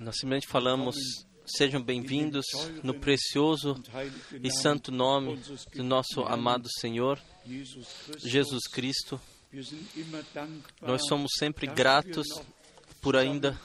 Nós 0.00 0.16
simplesmente 0.16 0.46
falamos: 0.48 0.96
sejam 1.44 1.82
bem-vindos 1.82 2.44
no 2.82 2.94
precioso 2.94 3.80
e 4.42 4.50
santo 4.50 4.90
nome 4.90 5.38
do 5.74 5.84
nosso 5.84 6.22
amado 6.22 6.68
Senhor 6.80 7.20
Jesus 8.24 8.66
Cristo. 8.72 9.20
Nós 10.80 11.06
somos 11.06 11.32
sempre 11.38 11.66
gratos 11.66 12.26
por 13.00 13.16
ainda 13.16 13.58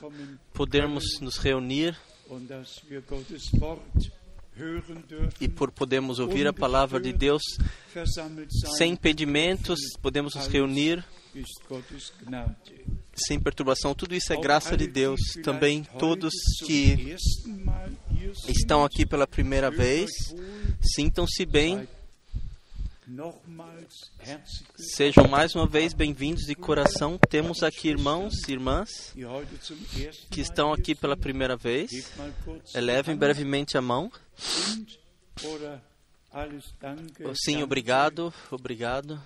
podermos 0.53 1.19
nos 1.21 1.37
reunir 1.37 1.97
e 5.39 5.47
por 5.47 5.71
podermos 5.71 6.19
ouvir 6.19 6.47
a 6.47 6.53
palavra 6.53 6.99
de 6.99 7.13
Deus 7.13 7.41
sem 8.77 8.91
impedimentos, 8.93 9.79
podemos 10.01 10.35
nos 10.35 10.47
reunir. 10.47 11.03
Sem 13.15 13.39
perturbação. 13.39 13.93
Tudo 13.93 14.15
isso 14.15 14.31
é 14.31 14.35
Auch 14.35 14.43
graça 14.43 14.77
de 14.77 14.87
Deus. 14.87 15.19
Também 15.43 15.83
todos 15.99 16.33
que 16.65 17.15
estão 18.47 18.83
aqui 18.83 19.05
pela 19.05 19.27
primeira 19.27 19.69
vez, 19.69 20.09
sintam-se 20.81 21.45
bem, 21.45 21.87
sejam 24.77 25.27
mais 25.27 25.53
uma 25.55 25.67
vez 25.67 25.93
bem-vindos 25.93 26.43
de 26.43 26.55
coração. 26.55 27.17
Temos 27.29 27.61
aqui 27.63 27.89
irmãos 27.89 28.33
e 28.47 28.53
irmãs 28.53 29.13
que 30.29 30.41
estão 30.41 30.71
aqui 30.71 30.95
pela 30.95 31.17
primeira 31.17 31.57
vez. 31.57 31.89
Elevem 32.73 33.15
brevemente 33.15 33.77
a 33.77 33.81
mão. 33.81 34.11
Sim, 37.35 37.61
obrigado, 37.63 38.33
obrigado. 38.49 39.21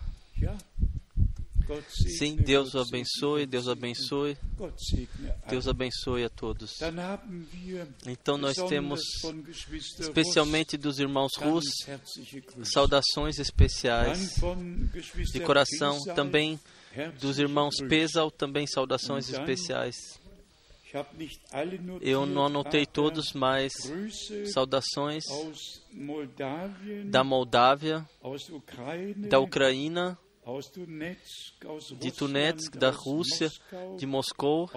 Sim, 1.90 2.36
Deus 2.36 2.74
o 2.74 2.80
abençoe, 2.80 3.46
Deus 3.46 3.66
segne, 3.66 3.80
abençoe. 3.80 4.38
Deus 5.50 5.68
abençoe 5.68 6.24
a 6.24 6.30
todos. 6.30 6.78
Então 8.06 8.38
nós 8.38 8.56
temos, 8.70 9.02
especialmente 10.00 10.78
dos 10.78 11.00
irmãos 11.00 11.32
Rus, 11.38 11.66
saudações 12.64 13.40
especiais 13.40 14.36
de 15.32 15.40
coração. 15.40 15.98
Também 16.16 16.60
dos 17.20 17.40
irmãos. 17.40 17.76
Pesal, 17.90 18.32
também 18.32 18.66
saudações 18.68 19.30
especiais. 19.30 19.96
Eu 22.00 22.26
não 22.26 22.46
anotei 22.46 22.86
todos, 22.86 23.34
mas 23.34 23.74
saudações 24.54 25.24
da 27.06 27.22
Moldávia, 27.24 28.08
da 29.30 29.40
Ucrânia, 29.40 30.18
de 32.00 32.12
Donetsk, 32.12 32.78
da 32.78 32.92
Rússia, 32.92 33.52
de 33.98 34.06
Moscou, 34.06 34.70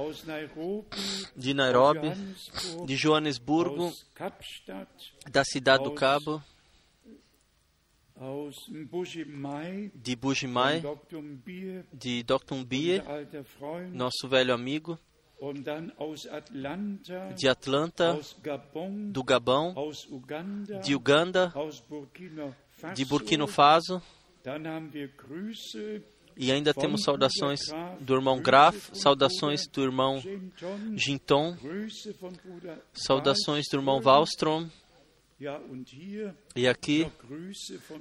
de 1.36 1.52
Nairobi, 1.52 2.10
de 2.86 2.96
Joanesburgo, 2.96 3.92
da 5.30 5.44
cidade 5.44 5.84
do 5.84 5.92
Cabo, 5.92 6.42
de 9.94 10.16
Bujimai, 10.16 10.82
de 11.92 12.22
Dr. 12.22 12.64
Bie, 12.64 12.98
unser 12.98 13.10
alter 13.10 13.44
Freund, 13.44 13.94
nosso 13.94 14.26
velho 14.26 14.54
amigo, 14.54 14.98
de 17.36 17.46
Atlanta, 17.46 18.18
do 19.12 19.22
Gabão, 19.22 19.74
de 20.82 20.94
Uganda, 20.94 21.52
de 22.94 23.04
Burkina 23.04 23.46
Faso, 23.46 24.02
E 26.36 26.52
ainda 26.52 26.72
temos 26.72 27.02
saudações 27.02 27.60
do 28.00 28.14
irmão 28.14 28.40
Graf, 28.40 28.90
saudações 28.92 29.66
do 29.66 29.82
irmão 29.82 30.22
Ginton, 30.94 31.56
saudações 32.92 33.64
do 33.70 33.78
irmão 33.78 34.00
Wallström. 34.00 34.70
Wallstrom, 35.40 36.34
e 36.54 36.68
aqui 36.68 37.10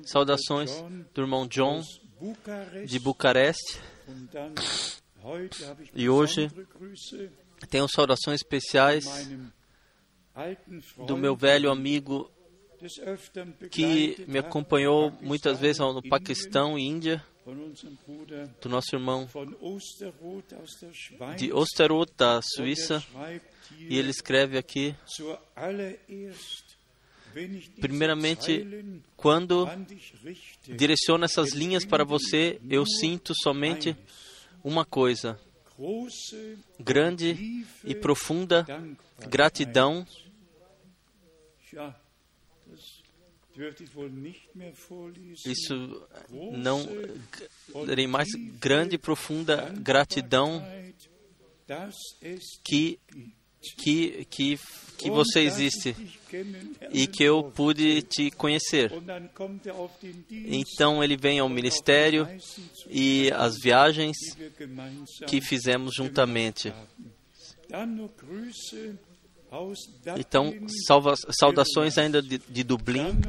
saudações 0.06 0.72
do 1.14 1.22
irmão 1.22 1.48
John 1.48 1.82
de 2.86 3.00
Bucareste. 3.00 3.80
E 5.96 6.08
hoje 6.08 6.50
Tenho 7.70 7.88
saudações 7.90 8.42
especiais 8.42 9.06
do 11.08 11.18
meu 11.18 11.36
velho 11.36 11.72
amigo 11.72 12.32
que 13.72 14.26
me 14.28 14.40
acompanhou 14.40 15.12
muitas 15.22 15.60
vezes 15.60 15.80
no 15.80 16.02
Paquistão 16.02 16.78
e 16.78 16.84
Índia, 16.84 17.24
do 18.62 18.70
nosso 18.70 18.94
irmão 18.94 19.28
de 21.38 21.54
Osterroth, 21.54 22.12
da 22.18 22.42
Suíça, 22.42 23.04
e 23.80 23.98
ele 23.98 24.10
escreve 24.10 24.58
aqui: 24.58 24.96
Primeiramente, 27.80 28.66
quando 29.16 29.68
direciono 30.68 31.26
essas 31.26 31.54
linhas 31.54 31.86
para 31.86 32.04
você, 32.04 32.60
eu 32.70 32.86
sinto 32.86 33.34
somente 33.42 33.96
uma 34.64 34.84
coisa: 34.84 35.40
grande 36.80 37.66
e 37.84 37.96
profunda 37.96 38.66
gratidão. 39.30 40.06
Isso 45.46 46.08
não 46.52 46.88
lerei 47.86 48.08
mais 48.08 48.28
grande 48.60 48.96
e 48.96 49.00
profunda 49.00 49.74
gratidão 49.80 50.64
que 52.64 53.00
que 53.78 54.26
que 54.26 54.60
que 54.98 55.12
você 55.12 55.42
existe 55.42 55.96
e 56.92 57.06
que 57.08 57.24
eu 57.24 57.44
pude 57.52 58.02
te 58.02 58.32
conhecer. 58.32 58.92
Er 58.92 59.30
Então 60.30 61.04
ele 61.04 61.16
vem 61.16 61.40
ao 61.40 61.50
ministério 61.50 62.28
e 62.90 63.32
as 63.32 63.56
viagens 63.62 64.18
que 65.28 65.42
fizemos 65.42 65.94
juntamente. 65.96 66.74
Então, 70.20 70.52
salva, 70.88 71.14
saudações 71.40 71.98
ainda 71.98 72.22
de, 72.22 72.38
de 72.38 72.64
Dublin, 72.64 73.20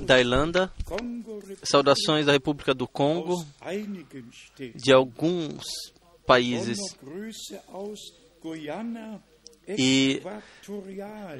da 0.00 0.18
Irlanda, 0.20 0.70
saudações 1.62 2.26
da 2.26 2.32
República 2.32 2.74
do 2.74 2.86
Congo, 2.86 3.44
de 4.74 4.92
alguns 4.92 5.62
países 6.26 6.78
E- 9.78 10.20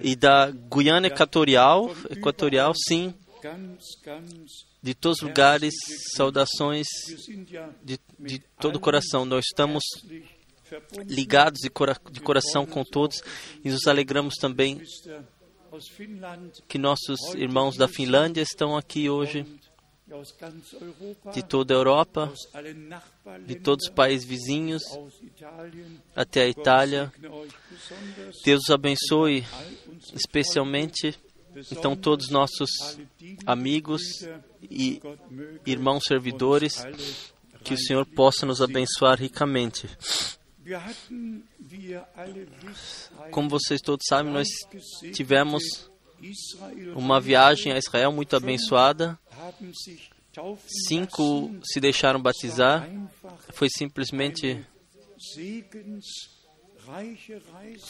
e 0.03 0.17
da 0.17 0.51
Guiana 0.51 1.09
Equatorial, 1.09 1.91
Equatorial, 2.11 2.73
sim, 2.89 3.13
de 4.83 4.95
todos 4.95 5.19
os 5.19 5.23
lugares, 5.29 5.75
saudações 6.17 6.87
de, 7.85 7.99
de 8.19 8.39
todo 8.59 8.77
o 8.77 8.81
coração. 8.81 9.27
Nós 9.27 9.45
estamos. 9.45 9.83
Ligados 11.07 11.61
de, 11.61 11.71
cora, 11.71 11.97
de 12.11 12.21
coração 12.21 12.67
com 12.67 12.85
todos 12.85 13.23
e 13.65 13.71
nos 13.71 13.87
alegramos 13.87 14.35
também 14.35 14.81
que 16.69 16.79
nossos 16.79 17.19
irmãos 17.35 17.77
da 17.77 17.89
Finlândia 17.89 18.43
estão 18.43 18.77
aqui 18.77 19.11
hoje, 19.11 19.45
de 21.33 21.43
toda 21.43 21.75
a 21.75 21.77
Europa, 21.77 22.33
de 23.47 23.57
todos 23.57 23.87
os 23.87 23.93
países 23.93 24.27
vizinhos, 24.27 24.83
até 26.15 26.43
a 26.43 26.49
Itália. 26.49 27.13
Deus 28.45 28.63
os 28.65 28.71
abençoe 28.71 29.45
especialmente 30.13 31.19
então 31.71 31.95
todos 31.95 32.31
nossos 32.31 32.71
amigos 33.47 34.03
e 34.63 35.01
irmãos 35.65 36.03
servidores, 36.07 36.85
que 37.63 37.75
o 37.75 37.79
Senhor 37.79 38.05
possa 38.05 38.45
nos 38.45 38.61
abençoar 38.61 39.19
ricamente. 39.19 39.89
Como 43.31 43.49
vocês 43.49 43.81
todos 43.81 44.05
sabem, 44.09 44.33
nós 44.33 44.49
tivemos 45.13 45.91
uma 46.95 47.21
viagem 47.21 47.73
a 47.73 47.79
Israel 47.79 48.13
muito 48.13 48.35
abençoada. 48.35 49.19
Cinco 50.89 51.55
se 51.65 51.81
deixaram 51.81 52.21
batizar. 52.21 52.89
Foi 53.53 53.69
simplesmente 53.69 54.65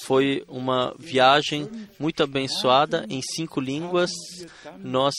foi 0.02 0.44
uma 0.46 0.94
viagem 0.98 1.68
muito 1.98 2.22
abençoada 2.22 3.06
em 3.08 3.20
cinco 3.22 3.60
línguas. 3.60 4.10
Nós 4.78 5.14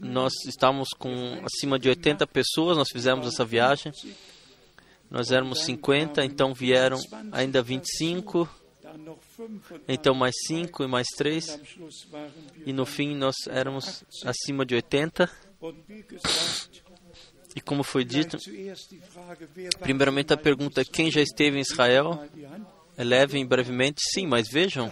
nós 0.00 0.32
estávamos 0.46 0.88
com 0.98 1.40
acima 1.44 1.78
de 1.78 1.88
80 1.88 2.26
pessoas. 2.26 2.76
Nós 2.76 2.88
fizemos 2.90 3.26
essa 3.26 3.44
viagem. 3.44 3.92
Nós 5.10 5.30
éramos 5.30 5.64
50, 5.64 6.24
então 6.24 6.52
vieram 6.52 6.98
ainda 7.30 7.62
25, 7.62 8.48
dann 8.82 8.98
noch 8.98 9.18
5 9.36 9.80
então 9.86 10.14
mais 10.14 10.34
5 10.46 10.84
e 10.84 10.86
mais 10.86 11.06
3. 11.16 11.50
am 11.50 11.64
Schluss 11.64 12.06
waren 12.10 12.32
wir 12.56 12.68
E 12.68 12.72
no 12.72 12.84
fim 12.86 13.14
nós 13.14 13.34
éramos 13.48 14.04
acima 14.24 14.64
de 14.64 14.74
80. 14.74 15.30
und 15.60 15.76
wie 15.88 16.02
gesagt 16.02 16.82
E 17.56 17.60
como 17.60 17.84
foi 17.84 18.04
dito, 18.04 18.36
primeiramente 19.78 20.32
a 20.32 20.36
pergunta: 20.36 20.84
quem 20.84 21.08
já 21.08 21.22
esteve 21.22 21.58
em 21.58 21.60
Israel? 21.60 22.28
Elevem 22.98 23.46
brevemente, 23.46 24.00
sim, 24.12 24.26
mas 24.26 24.48
vejam. 24.48 24.90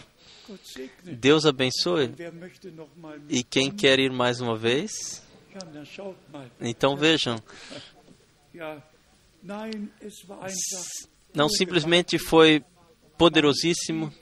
Deus 1.05 1.45
abençoe. 1.47 2.11
E 3.29 3.43
quem 3.43 3.71
quer 3.71 3.99
ir 3.99 4.13
mais 4.13 4.41
uma 4.41 4.57
vez? 4.57 5.23
Então 6.61 6.97
vejam, 6.97 7.37
não 11.35 11.49
simplesmente 11.49 12.19
foi 12.19 12.65
poderosíssimo. 13.19 14.13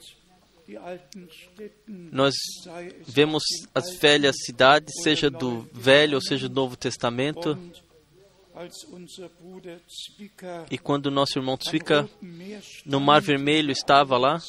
Nós 1.87 2.33
vemos 3.07 3.43
as 3.73 3.95
velhas 3.97 4.35
cidades, 4.45 4.93
seja 5.03 5.29
do 5.29 5.67
Velho 5.73 6.15
ou 6.15 6.21
seja 6.21 6.47
do 6.47 6.55
Novo 6.55 6.75
Testamento, 6.77 7.57
e 10.69 10.77
quando 10.77 11.11
nosso 11.11 11.37
irmão 11.37 11.57
Tzvika 11.57 12.09
no 12.85 12.99
Mar 12.99 13.21
Vermelho 13.21 13.71
estava 13.71 14.17
lá 14.17 14.39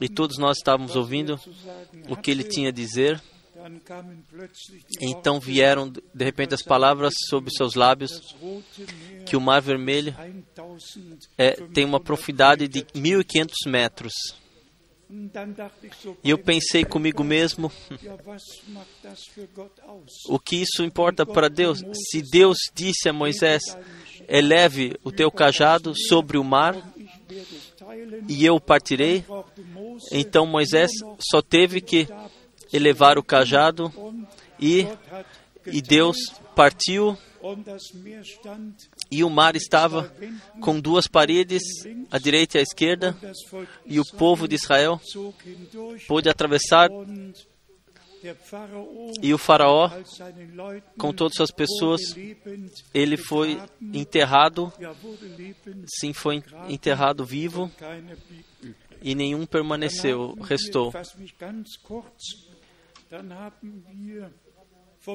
e 0.00 0.08
todos 0.08 0.38
nós 0.38 0.58
estávamos 0.58 0.94
er 0.94 0.98
ouvindo 0.98 1.40
o 2.08 2.16
que 2.16 2.30
ele 2.30 2.44
tinha 2.44 2.68
a 2.68 2.72
dizer, 2.72 3.22
então 5.00 5.38
vieram 5.38 5.88
de 5.90 6.24
repente 6.24 6.54
as 6.54 6.62
palavras 6.62 7.14
sobre 7.28 7.50
seus 7.54 7.74
lábios 7.74 8.34
que 9.26 9.36
o 9.36 9.40
Mar 9.40 9.60
Vermelho 9.60 10.14
1500 10.18 11.28
é, 11.38 11.50
tem 11.72 11.84
uma 11.84 12.00
profundidade 12.00 12.66
de 12.68 12.82
1.500 12.94 13.52
metros. 13.66 14.41
E 16.24 16.30
eu 16.30 16.38
pensei 16.38 16.84
comigo 16.84 17.22
mesmo, 17.22 17.70
o 20.28 20.38
que 20.38 20.56
isso 20.56 20.82
importa 20.82 21.26
para 21.26 21.48
Deus? 21.48 21.82
Se 22.10 22.22
Deus 22.22 22.56
disse 22.74 23.08
a 23.08 23.12
Moisés, 23.12 23.62
eleve 24.26 24.96
o 25.04 25.12
teu 25.12 25.30
cajado 25.30 25.92
sobre 26.08 26.38
o 26.38 26.44
mar 26.44 26.74
e 28.28 28.44
eu 28.44 28.58
partirei, 28.58 29.24
então 30.10 30.46
Moisés 30.46 30.90
só 31.18 31.42
teve 31.42 31.80
que 31.80 32.08
elevar 32.72 33.18
o 33.18 33.22
cajado 33.22 33.92
e, 34.58 34.86
e 35.66 35.82
Deus 35.82 36.16
partiu 36.56 37.18
e 39.10 39.24
o 39.24 39.30
mar 39.30 39.56
estava 39.56 40.12
com 40.60 40.80
duas 40.80 41.06
paredes, 41.06 41.62
à 42.10 42.18
direita 42.18 42.58
e 42.58 42.60
à 42.60 42.62
esquerda, 42.62 43.16
e 43.86 43.98
o 43.98 44.04
povo 44.04 44.46
de 44.46 44.54
Israel 44.54 45.00
pôde 46.06 46.28
atravessar 46.28 46.88
e 49.20 49.34
o 49.34 49.38
faraó, 49.38 49.90
com 50.96 51.12
todas 51.12 51.40
as 51.40 51.50
pessoas, 51.50 52.00
ele 52.94 53.16
foi 53.16 53.60
enterrado, 53.80 54.72
sim, 55.98 56.12
foi 56.12 56.42
enterrado 56.68 57.24
vivo 57.24 57.70
e 59.02 59.14
nenhum 59.14 59.44
permaneceu, 59.44 60.34
restou. 60.40 60.92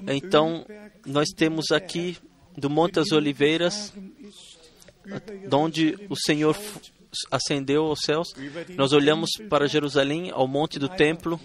Então, 0.08 0.66
nós 1.06 1.30
temos 1.30 1.72
aqui 1.72 2.18
do 2.58 2.70
Monte 2.70 2.94
das 2.94 3.12
Oliveiras, 3.12 3.94
onde 5.52 5.96
o 6.10 6.16
Senhor 6.16 6.58
ascendeu 7.32 7.86
aos 7.86 8.00
céus. 8.02 8.28
Nós 8.76 8.92
olhamos 8.92 9.30
para 9.50 9.68
Jerusalém, 9.68 10.30
ao 10.32 10.48
monte 10.48 10.80
do 10.80 10.90
templo, 10.90 11.40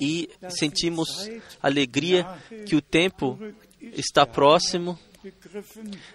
e 0.00 0.28
sentimos 0.48 1.28
alegria 1.62 2.26
que 2.66 2.76
o 2.76 2.82
tempo 2.82 3.38
está 3.80 4.26
próximo. 4.26 4.98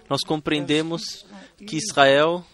Nós 0.08 0.22
compreendemos 0.22 1.26
que 1.66 1.76
Israel 1.76 2.44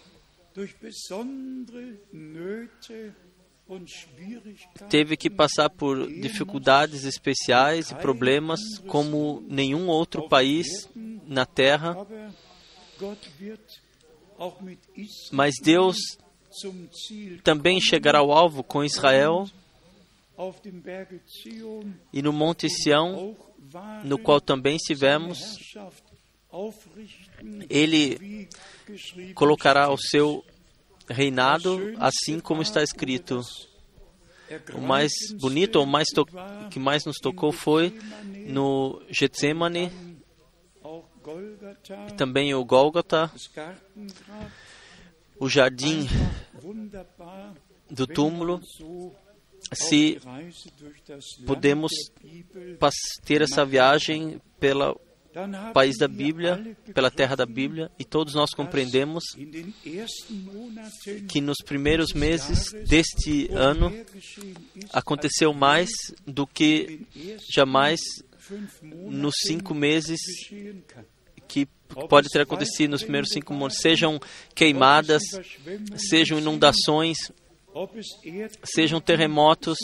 teve 4.89 5.15
que 5.15 5.29
passar 5.29 5.69
por 5.69 6.07
dificuldades 6.07 7.03
especiais 7.03 7.91
e 7.91 7.95
problemas 7.95 8.59
como 8.87 9.43
nenhum 9.47 9.87
outro 9.87 10.27
país 10.27 10.67
na 11.25 11.45
terra, 11.45 11.95
mas 15.31 15.55
Deus 15.61 15.97
também 17.43 17.79
chegará 17.79 18.19
ao 18.19 18.31
alvo 18.31 18.63
com 18.63 18.83
Israel. 18.83 19.47
e 22.11 22.21
no 22.21 22.33
Monte 22.33 22.69
Sião, 22.69 23.35
no 24.03 24.17
qual 24.17 24.41
também 24.41 24.75
estivemos, 24.75 25.39
ele 27.69 28.47
colocará 29.35 29.91
o 29.91 29.97
seu 29.97 30.43
reinado, 31.11 31.93
assim 31.99 32.39
como 32.39 32.61
está 32.61 32.81
escrito. 32.83 33.41
steht. 33.43 34.75
O 34.75 34.81
mais 34.81 35.11
bonito, 35.39 35.77
ou 35.77 35.85
mais 35.85 36.07
to- 36.09 36.25
que 36.69 36.77
mais 36.79 37.05
nos 37.05 37.17
tocou 37.17 37.51
foi 37.53 37.97
no 38.47 39.01
Getsemane, 39.09 39.89
também 42.17 42.53
o 42.53 42.65
Gólgota, 42.65 43.31
o 45.39 45.47
jardim 45.47 46.07
do 47.89 48.05
túmulo. 48.07 48.61
Se 49.73 50.19
podemos 51.45 51.91
ter 53.23 53.41
essa 53.41 53.63
viagem 53.63 54.41
haben 54.59 54.99
país 55.73 55.97
da 55.97 56.07
Bíblia, 56.07 56.75
pela 56.93 57.09
terra 57.09 57.35
da 57.35 57.45
Bíblia, 57.45 57.91
e 57.97 58.03
todos 58.03 58.33
nós 58.33 58.51
compreendemos 58.51 59.23
que 61.29 61.41
nos 61.41 61.57
primeiros 61.65 62.13
meses 62.13 62.71
deste 62.87 63.49
ano 63.51 63.93
aconteceu 64.91 65.53
mais 65.53 65.89
do 66.25 66.45
que 66.45 67.01
jamais 67.53 67.99
nos 68.91 69.35
cinco 69.45 69.73
meses 69.73 70.19
que 71.47 71.65
pode 72.07 72.29
ter 72.29 72.41
acontecido 72.41 72.91
nos 72.91 73.03
primeiros 73.03 73.29
cinco 73.31 73.53
meses, 73.53 73.79
sejam 73.81 74.19
queimadas, 74.55 75.21
sejam 75.97 76.39
inundações, 76.39 77.17
sejam 78.63 78.99
terremotos 78.99 79.77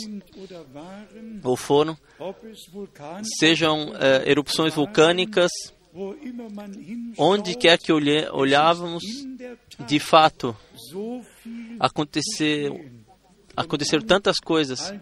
ou 1.42 1.56
foram, 1.56 1.96
sejam 3.38 3.92
eh, 3.98 4.30
erupções 4.30 4.74
vulcânicas, 4.74 5.50
onde 7.16 7.56
quer 7.56 7.78
que 7.78 7.92
olhe, 7.92 8.28
olhávamos, 8.30 9.02
de 9.86 9.98
fato 9.98 10.56
aconteceu, 11.80 12.84
aconteceram 13.56 14.06
tantas 14.06 14.38
coisas. 14.38 14.92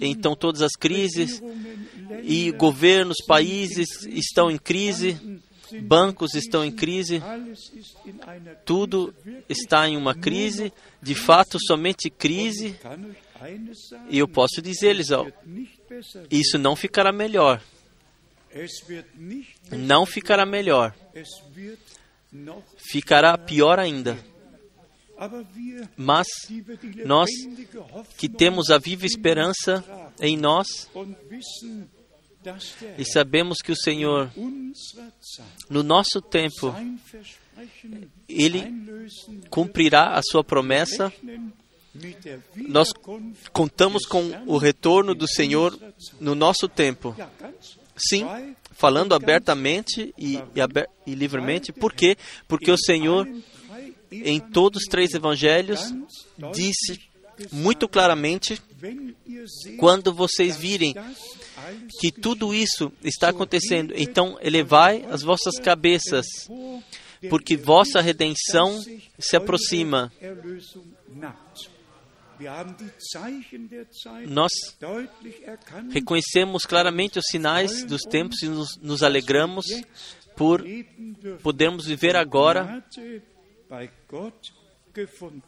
Então 0.00 0.36
todas 0.36 0.62
as 0.62 0.72
crises 0.72 1.42
e 2.22 2.52
governos, 2.52 3.16
países 3.26 4.04
estão 4.06 4.50
em 4.50 4.58
crise, 4.58 5.18
bancos 5.82 6.34
estão 6.34 6.64
em 6.64 6.70
crise, 6.70 7.22
tudo 8.64 9.14
está 9.48 9.88
em 9.88 9.96
uma 9.96 10.14
crise, 10.14 10.72
de 11.02 11.14
fato 11.14 11.58
somente 11.60 12.10
crise, 12.10 12.76
e 14.08 14.18
eu 14.18 14.28
posso 14.28 14.60
dizer-lhes, 14.62 15.08
isso 16.30 16.58
não 16.58 16.74
ficará 16.74 17.12
melhor, 17.12 17.62
não 19.70 20.06
ficará 20.06 20.46
melhor, 20.46 20.94
ficará 22.76 23.36
pior 23.38 23.78
ainda. 23.78 24.18
Mas 25.96 26.26
nós 27.04 27.28
que 28.18 28.28
temos 28.28 28.70
a 28.70 28.78
viva 28.78 29.06
esperança 29.06 29.84
em 30.20 30.36
nós 30.36 30.90
e 32.98 33.04
sabemos 33.04 33.58
que 33.62 33.72
o 33.72 33.76
Senhor, 33.76 34.30
no 35.70 35.82
nosso 35.82 36.20
tempo, 36.20 36.74
Ele 38.28 38.62
cumprirá 39.50 40.16
a 40.16 40.20
sua 40.22 40.42
promessa. 40.44 41.12
Nós 42.56 42.88
contamos 43.52 44.04
com 44.04 44.30
o 44.46 44.56
retorno 44.58 45.14
do 45.14 45.28
Senhor 45.28 45.78
no 46.20 46.34
nosso 46.34 46.68
tempo. 46.68 47.14
Sim, 47.96 48.26
falando 48.72 49.14
abertamente 49.14 50.12
e, 50.18 50.40
e, 50.54 50.60
aber- 50.60 50.88
e 51.06 51.14
livremente. 51.14 51.72
Por 51.72 51.92
quê? 51.92 52.16
Porque 52.48 52.70
o 52.72 52.76
Senhor, 52.76 53.28
em 54.10 54.40
todos 54.40 54.82
os 54.82 54.88
três 54.88 55.14
evangelhos, 55.14 55.94
disse 56.52 57.00
muito 57.52 57.88
claramente: 57.88 58.60
quando 59.78 60.12
vocês 60.12 60.56
virem 60.56 60.94
que 62.00 62.12
tudo 62.12 62.54
isso 62.54 62.92
está 63.02 63.28
acontecendo, 63.28 63.94
então 63.96 64.38
elevai 64.40 65.04
as 65.10 65.22
vossas 65.22 65.58
cabeças, 65.58 66.26
porque 67.28 67.56
vossa 67.56 68.00
redenção 68.00 68.82
se 69.18 69.36
aproxima. 69.36 70.12
Nós 74.28 74.52
reconhecemos 75.92 76.64
claramente 76.64 77.18
os 77.18 77.24
sinais 77.30 77.84
dos 77.84 78.02
tempos 78.02 78.42
e 78.42 78.48
nos, 78.48 78.76
nos 78.78 79.02
alegramos, 79.02 79.66
por 80.36 80.64
podermos 81.42 81.86
viver 81.86 82.16
agora. 82.16 82.84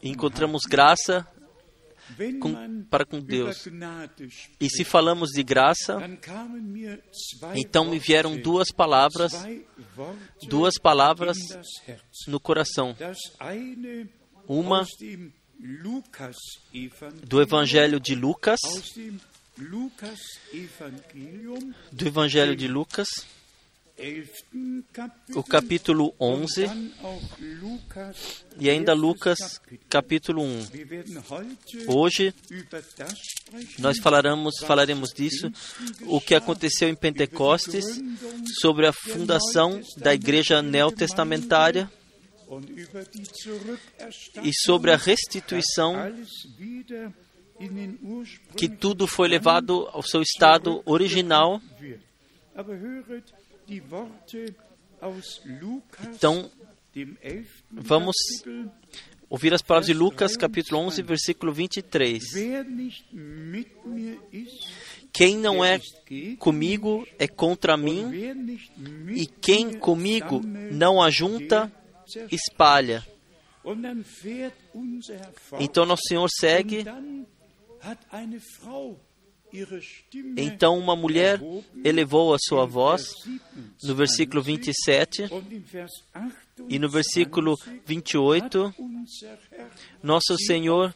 Encontramos 0.01 0.63
graça 0.63 1.27
com, 2.39 2.83
para 2.83 3.05
com 3.05 3.19
Deus. 3.19 3.67
E 4.59 4.69
se 4.69 4.83
falamos 4.83 5.29
de 5.29 5.43
graça, 5.43 5.97
então 7.55 7.85
me 7.85 7.99
vieram 7.99 8.37
duas 8.37 8.71
palavras, 8.71 9.33
duas 10.43 10.77
palavras 10.77 11.37
no 12.27 12.39
coração. 12.39 12.95
Uma 14.47 14.85
do 17.23 17.41
Evangelho 17.41 17.99
de 17.99 18.15
Lucas, 18.15 18.59
do 21.91 22.07
Evangelho 22.07 22.55
de 22.55 22.67
Lucas, 22.67 23.07
11. 23.17 23.27
Kapitel, 23.27 23.36
o 25.33 25.43
capítulo 25.43 26.13
und 26.19 26.43
11 26.43 26.67
dann 26.67 26.93
auch 27.01 27.39
Lukas, 27.39 28.45
e 28.59 28.69
ainda 28.69 28.93
Lucas, 28.93 29.59
capítulo 29.89 30.43
1. 30.43 30.71
Wir 30.71 30.89
werden 30.89 31.23
heute 31.29 31.87
Hoje 31.87 32.33
nós 33.79 33.97
falaremos, 33.99 34.59
falaremos 34.59 35.09
disso, 35.13 35.51
o 36.05 36.21
que 36.21 36.35
aconteceu 36.35 36.87
em 36.89 36.95
Pentecostes, 36.95 37.85
sobre 38.61 38.85
a 38.85 38.93
fundação 38.93 39.81
da 39.97 40.13
igreja 40.13 40.61
neotestamentária 40.61 41.89
e 44.43 44.51
sobre 44.53 44.91
a 44.91 44.97
restituição 44.97 45.95
que 48.55 48.69
tudo 48.69 49.07
foi 49.07 49.27
levado 49.27 49.87
ao 49.91 50.03
seu 50.03 50.21
estado 50.21 50.83
original. 50.85 51.59
Então, 56.03 56.51
dem 56.93 57.17
11. 57.23 57.47
vamos 57.71 58.15
ouvir 59.29 59.53
as 59.53 59.61
palavras 59.61 59.87
de 59.87 59.93
Lucas, 59.93 60.37
capítulo 60.37 60.81
11, 60.81 61.01
versículo 61.01 61.53
23. 61.53 62.23
Wer 62.33 62.63
nicht 62.63 63.05
mit 63.13 63.69
mir 63.85 64.19
ist, 64.31 64.71
Quem 65.13 65.37
não 65.37 65.65
é 65.65 65.79
comigo 66.37 67.05
é 67.17 67.27
contra 67.27 67.75
mim, 67.75 68.11
e 69.15 69.25
quem 69.25 69.77
comigo 69.77 70.39
não 70.71 71.01
ajunta, 71.01 71.71
espalha. 72.31 73.05
Então, 75.59 75.85
nosso 75.85 76.03
Senhor 76.07 76.27
segue. 76.29 76.85
Então, 80.35 80.77
uma 80.77 80.95
mulher 80.95 81.39
elevou 81.83 82.33
a 82.33 82.37
sua 82.39 82.65
voz 82.65 83.07
no 83.83 83.95
versículo 83.95 84.41
27 84.41 85.23
und 85.31 85.51
im 85.51 85.61
Vers 85.61 85.91
e 86.67 86.79
no 86.79 86.89
versículo 86.89 87.55
28 87.85 87.87
28, 87.87 88.65
hat 88.65 88.79
unser 88.79 89.39
Herr 89.51 89.69
nosso 90.03 90.37
Senhor 90.37 90.93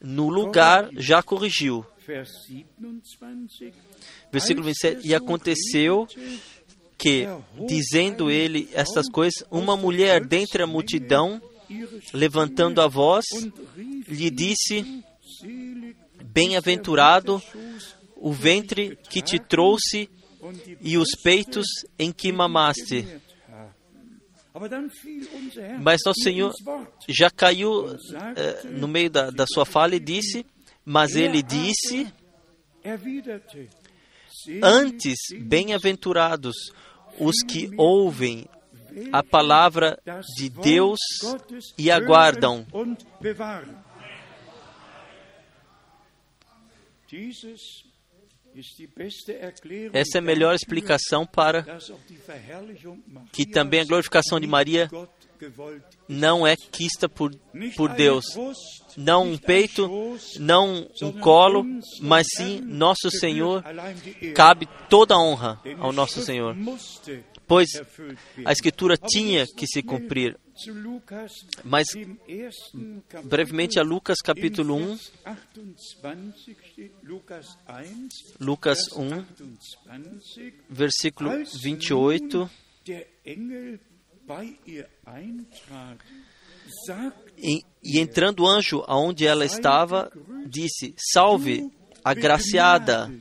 no 0.00 0.28
lugar 0.28 0.90
já 0.96 1.22
corrigiu. 1.22 1.84
Vers 2.06 2.30
27, 2.48 3.74
Versículo 4.30 4.68
als 4.68 4.84
er 4.84 4.94
27. 4.94 5.08
E 5.08 5.14
aconteceu 5.14 6.06
que, 6.98 7.26
dizendo 7.66 8.30
ele 8.30 8.68
estas 8.72 9.08
coisas, 9.08 9.44
uma 9.50 9.76
mulher 9.76 10.24
dentre 10.24 10.62
a 10.62 10.66
multidão, 10.66 11.40
levantando 12.12 12.80
a 12.80 12.88
voz, 12.88 13.24
lhe 14.08 14.30
disse: 14.30 15.02
Bem-aventurado 16.24 17.42
o 18.16 18.32
ventre 18.32 18.96
que 19.08 19.20
te 19.20 19.38
trouxe 19.38 20.08
e 20.80 20.96
os 20.96 21.10
peitos 21.22 21.66
em 21.98 22.12
que 22.12 22.32
mamaste. 22.32 23.06
Mas 25.80 26.00
nosso 26.04 26.20
Senhor 26.22 26.52
já 27.08 27.30
caiu 27.30 27.86
eh, 28.36 28.62
no 28.64 28.86
meio 28.86 29.10
da, 29.10 29.30
da 29.30 29.46
sua 29.46 29.64
fala 29.64 29.94
e 29.96 30.00
disse: 30.00 30.44
Mas 30.84 31.16
ele 31.16 31.42
disse. 31.42 32.06
Antes, 34.62 35.18
bem-aventurados 35.40 36.56
os 37.18 37.36
que 37.48 37.70
ouvem 37.76 38.46
a 39.12 39.22
palavra 39.22 39.98
de 40.36 40.48
Deus 40.50 40.98
e 41.78 41.90
aguardam. 41.90 42.66
Essa 49.92 50.18
é 50.18 50.20
a 50.20 50.22
melhor 50.22 50.54
explicação 50.54 51.26
para 51.26 51.64
que 53.32 53.46
também 53.46 53.80
a 53.80 53.84
glorificação 53.84 54.38
de 54.38 54.46
Maria 54.46 54.90
não 56.08 56.46
é 56.46 56.54
quista 56.56 57.08
por, 57.08 57.34
por 57.76 57.94
Deus. 57.94 58.24
Não 58.96 59.32
um 59.32 59.38
peito, 59.38 59.88
não 60.38 60.86
um 61.00 61.12
colo, 61.12 61.64
mas 62.00 62.26
sim 62.36 62.60
nosso 62.60 63.10
Senhor. 63.10 63.64
Cabe 64.34 64.68
toda 64.88 65.14
a 65.14 65.18
honra 65.18 65.60
ao 65.78 65.92
nosso 65.92 66.20
Senhor, 66.22 66.54
pois 67.46 67.68
a 68.44 68.52
Escritura 68.52 68.96
tinha 68.96 69.46
que 69.46 69.66
se 69.66 69.82
cumprir. 69.82 70.38
Mas, 71.64 71.88
brevemente 73.24 73.78
a 73.78 73.82
Lucas 73.82 74.18
capítulo 74.22 74.78
im 74.78 74.82
1, 74.82 74.98
Vers 75.02 76.28
28 76.34 76.56
steht 76.70 76.92
Lukas 77.02 77.58
1, 77.66 78.08
Lucas 78.38 78.78
Vers 78.78 78.92
1, 78.92 79.24
28, 79.86 80.54
versículo 80.68 81.30
als 81.30 81.52
28. 81.62 82.36
nun 82.36 82.50
der 82.86 83.06
Engel 83.24 83.78
bei 84.26 84.58
ihr 84.66 84.88
eintrat, 85.04 85.98
sagt 86.86 87.32
E, 87.38 87.62
e 87.82 87.98
entrando 87.98 88.44
o 88.44 88.48
anjo 88.48 88.84
aonde 88.86 89.26
ela 89.26 89.44
estava, 89.44 90.12
disse: 90.46 90.94
Salve, 91.12 91.70
agraciada, 92.04 93.12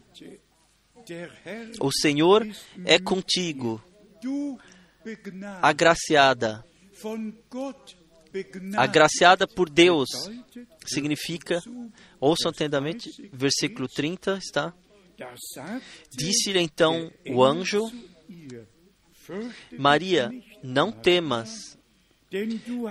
o 1.79 1.91
Senhor 1.91 2.47
é 2.85 2.99
contigo, 2.99 3.81
agraciada. 5.61 6.63
Agraciada 8.77 9.47
por 9.47 9.69
Deus 9.69 10.07
significa, 10.85 11.59
ouçam 12.19 12.49
atentamente, 12.49 13.09
versículo 13.33 13.87
30 13.87 14.37
está. 14.37 14.73
Disse-lhe 16.17 16.59
então 16.59 17.11
o 17.29 17.43
anjo: 17.43 17.89
zu 17.89 17.95
ihr, 18.29 18.67
"Fürchte 19.13 19.75
Maria, 19.77 20.31
não 20.63 20.91
temas, 20.91 21.77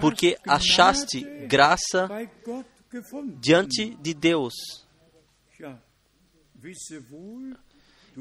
porque 0.00 0.36
hast 0.46 0.70
achaste 0.70 1.20
graça 1.46 2.08
diante 3.40 3.94
de 3.96 4.14
Deus. 4.14 4.54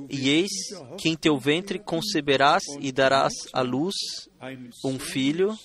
E 0.09 0.29
eis 0.29 0.51
que 0.99 1.09
em 1.09 1.15
teu 1.15 1.37
ventre 1.37 1.79
conceberás 1.79 2.63
e 2.79 2.91
darás 2.91 3.33
à 3.53 3.61
luz 3.61 3.95
um 4.85 4.99
filho, 4.99 5.57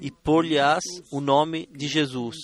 e 0.00 0.10
por-lhe-ás 0.10 0.82
Jesus 1.12 1.12
o 1.12 1.20
nome 1.20 1.68
de 1.72 1.86
Jesus. 1.86 2.36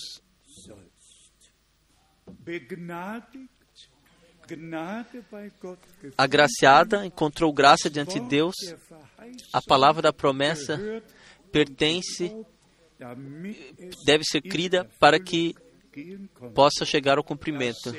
Agraciada, 6.17 7.05
encontrou 7.05 7.53
graça 7.53 7.89
diante 7.89 8.19
de 8.19 8.27
Deus. 8.27 8.55
A 9.51 9.61
palavra 9.61 10.01
da 10.01 10.13
promessa 10.13 10.79
pertence, 11.51 12.35
deve 14.05 14.23
ser 14.23 14.41
crida 14.41 14.85
para 14.99 15.19
que. 15.19 15.55
Possa 16.53 16.85
chegar 16.85 17.17
ao 17.17 17.23
cumprimento. 17.23 17.93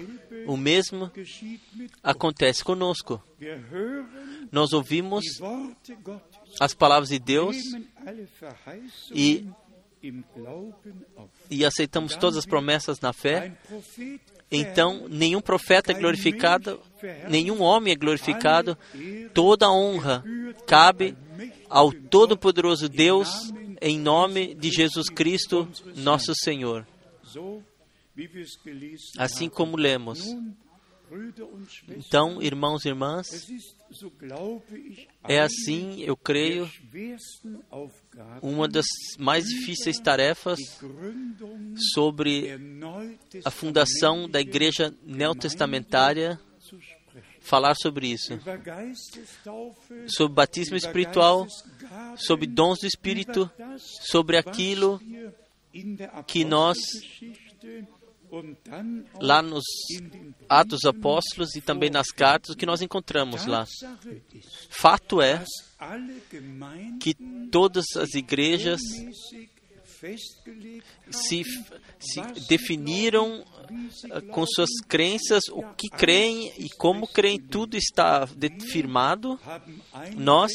O 0.47 0.57
mesmo 0.57 1.11
acontece 2.03 2.63
conosco. 2.65 3.23
Nós 4.51 4.73
ouvimos 4.73 5.25
as 6.61 6.75
palavras 6.75 7.09
de 7.09 7.19
Deus 7.19 7.57
E- 9.15 9.47
e 11.51 11.65
aceitamos 11.65 12.15
todas 12.17 12.37
as 12.39 12.47
promessas 12.47 13.01
na 13.01 13.13
fé. 13.13 13.57
Então, 14.51 15.09
nenhum 15.09 15.41
profeta 15.41 15.93
é 15.93 15.95
glorificado, 15.95 16.81
nenhum 17.29 17.63
homem 17.63 17.93
é 17.93 17.97
glorificado. 17.97 18.77
Toda 19.33 19.71
honra 19.71 20.23
cabe 20.67 21.17
ao 21.71 21.91
Todo-Poderoso 21.91 22.89
Deus, 22.89 23.29
em 23.81 23.99
nome 23.99 24.55
de 24.55 24.71
Jesus 24.71 25.09
Cristo, 25.09 25.69
nosso 25.97 26.33
Senhor. 26.37 26.87
Assim 29.19 29.49
como 29.49 29.77
lemos. 29.77 30.25
Então, 31.89 32.43
irmãos 32.43 32.85
e 32.85 32.89
irmãs, 32.89 33.27
é 35.29 35.39
assim, 35.41 36.01
eu 36.03 36.17
creio, 36.17 36.69
uma 38.43 38.67
das 38.67 38.87
mais 39.19 39.45
difíceis 39.45 39.99
tarefas 39.99 40.59
sobre 41.95 42.59
a 43.45 43.51
fundação 43.51 44.29
da 44.29 44.41
Igreja 44.41 44.95
neotestamentária 45.05 46.41
falar 47.41 47.75
sobre 47.75 48.09
isso, 48.09 48.41
sobre 50.09 50.35
batismo 50.35 50.77
espiritual, 50.77 51.47
sobre 52.17 52.47
dons 52.47 52.81
do 52.81 52.87
Espírito, 52.87 53.51
sobre 53.79 54.39
aquilo 54.39 55.01
que 56.27 56.45
nós 56.45 56.79
lá 59.21 59.43
nos 59.43 59.65
Atos 60.49 60.85
Apóstolos 60.85 61.55
e 61.55 61.61
também 61.61 61.91
nas 61.91 62.09
cartas 62.09 62.55
que 62.55 62.67
nós 62.67 62.83
encontramos 62.83 63.47
lá. 63.47 63.67
Fato 64.71 65.21
é 65.21 65.45
que 67.01 67.15
todas 67.51 67.85
as 67.97 68.15
igrejas 68.15 68.81
se, 71.11 71.43
se 71.99 72.23
definiram 72.49 73.45
com 74.31 74.45
suas 74.47 74.71
crenças 74.87 75.45
o 75.51 75.63
que 75.75 75.89
creem 75.89 76.53
e 76.59 76.69
como 76.71 77.07
creem, 77.07 77.39
tudo 77.39 77.77
está 77.77 78.27
firmado. 78.71 79.39
Nós 80.17 80.53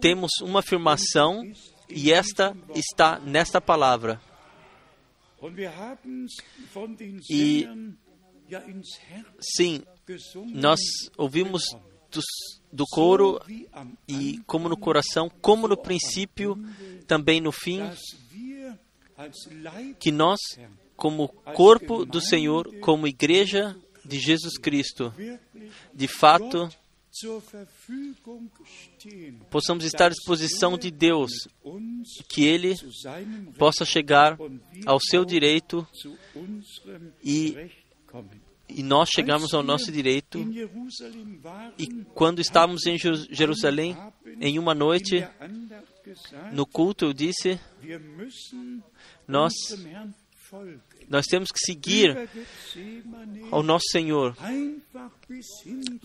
temos 0.00 0.30
uma 0.42 0.60
afirmação 0.60 1.42
e 1.88 2.12
esta 2.12 2.56
está 2.74 3.18
nesta 3.20 3.60
palavra. 3.60 4.20
E 7.30 7.68
sim, 9.40 9.82
nós 10.52 10.80
ouvimos 11.16 11.62
dos, 12.10 12.24
do 12.72 12.84
coro 12.86 13.40
e 14.08 14.38
como 14.46 14.68
no 14.68 14.76
coração, 14.76 15.30
como 15.40 15.66
no 15.66 15.76
princípio, 15.76 16.56
também 17.06 17.40
no 17.40 17.52
fim, 17.52 17.80
que 19.98 20.10
nós, 20.10 20.38
como 20.96 21.28
corpo 21.28 22.04
do 22.04 22.20
Senhor, 22.20 22.72
como 22.80 23.06
igreja 23.06 23.76
de 24.04 24.18
Jesus 24.18 24.58
Cristo, 24.58 25.12
de 25.92 26.08
fato, 26.08 26.68
possamos 29.50 29.84
estar 29.84 30.06
à 30.06 30.08
disposição 30.08 30.76
de 30.76 30.90
Deus, 30.90 31.30
que 32.28 32.44
Ele 32.44 32.74
possa 33.56 33.84
chegar 33.84 34.36
ao 34.84 34.98
seu 35.00 35.24
direito 35.24 35.86
e, 37.22 37.70
e 38.68 38.82
nós 38.82 39.10
chegamos 39.10 39.54
ao 39.54 39.62
nosso 39.62 39.92
direito. 39.92 40.38
E 41.78 42.04
quando 42.14 42.40
estávamos 42.40 42.84
em 42.86 42.98
Jerusalém, 42.98 43.96
em 44.40 44.58
uma 44.58 44.74
noite, 44.74 45.26
no 46.52 46.66
culto, 46.66 47.06
eu 47.06 47.12
disse: 47.12 47.60
nós 49.26 49.52
nós 51.08 51.26
temos 51.26 51.50
que 51.50 51.58
seguir 51.58 52.28
ao 53.50 53.62
nosso 53.62 53.86
Senhor 53.90 54.36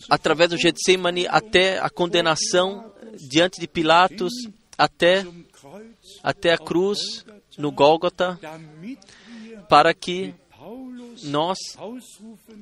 através 0.09 0.49
do 0.49 0.57
Getsemane 0.57 1.27
até 1.27 1.79
a 1.79 1.89
condenação 1.89 2.91
diante 3.17 3.59
de 3.59 3.67
Pilatos, 3.67 4.33
até, 4.77 5.25
até 6.23 6.53
a 6.53 6.57
cruz 6.57 7.25
no 7.57 7.71
Gólgota, 7.71 8.39
para 9.67 9.93
que 9.93 10.33
nós 11.23 11.57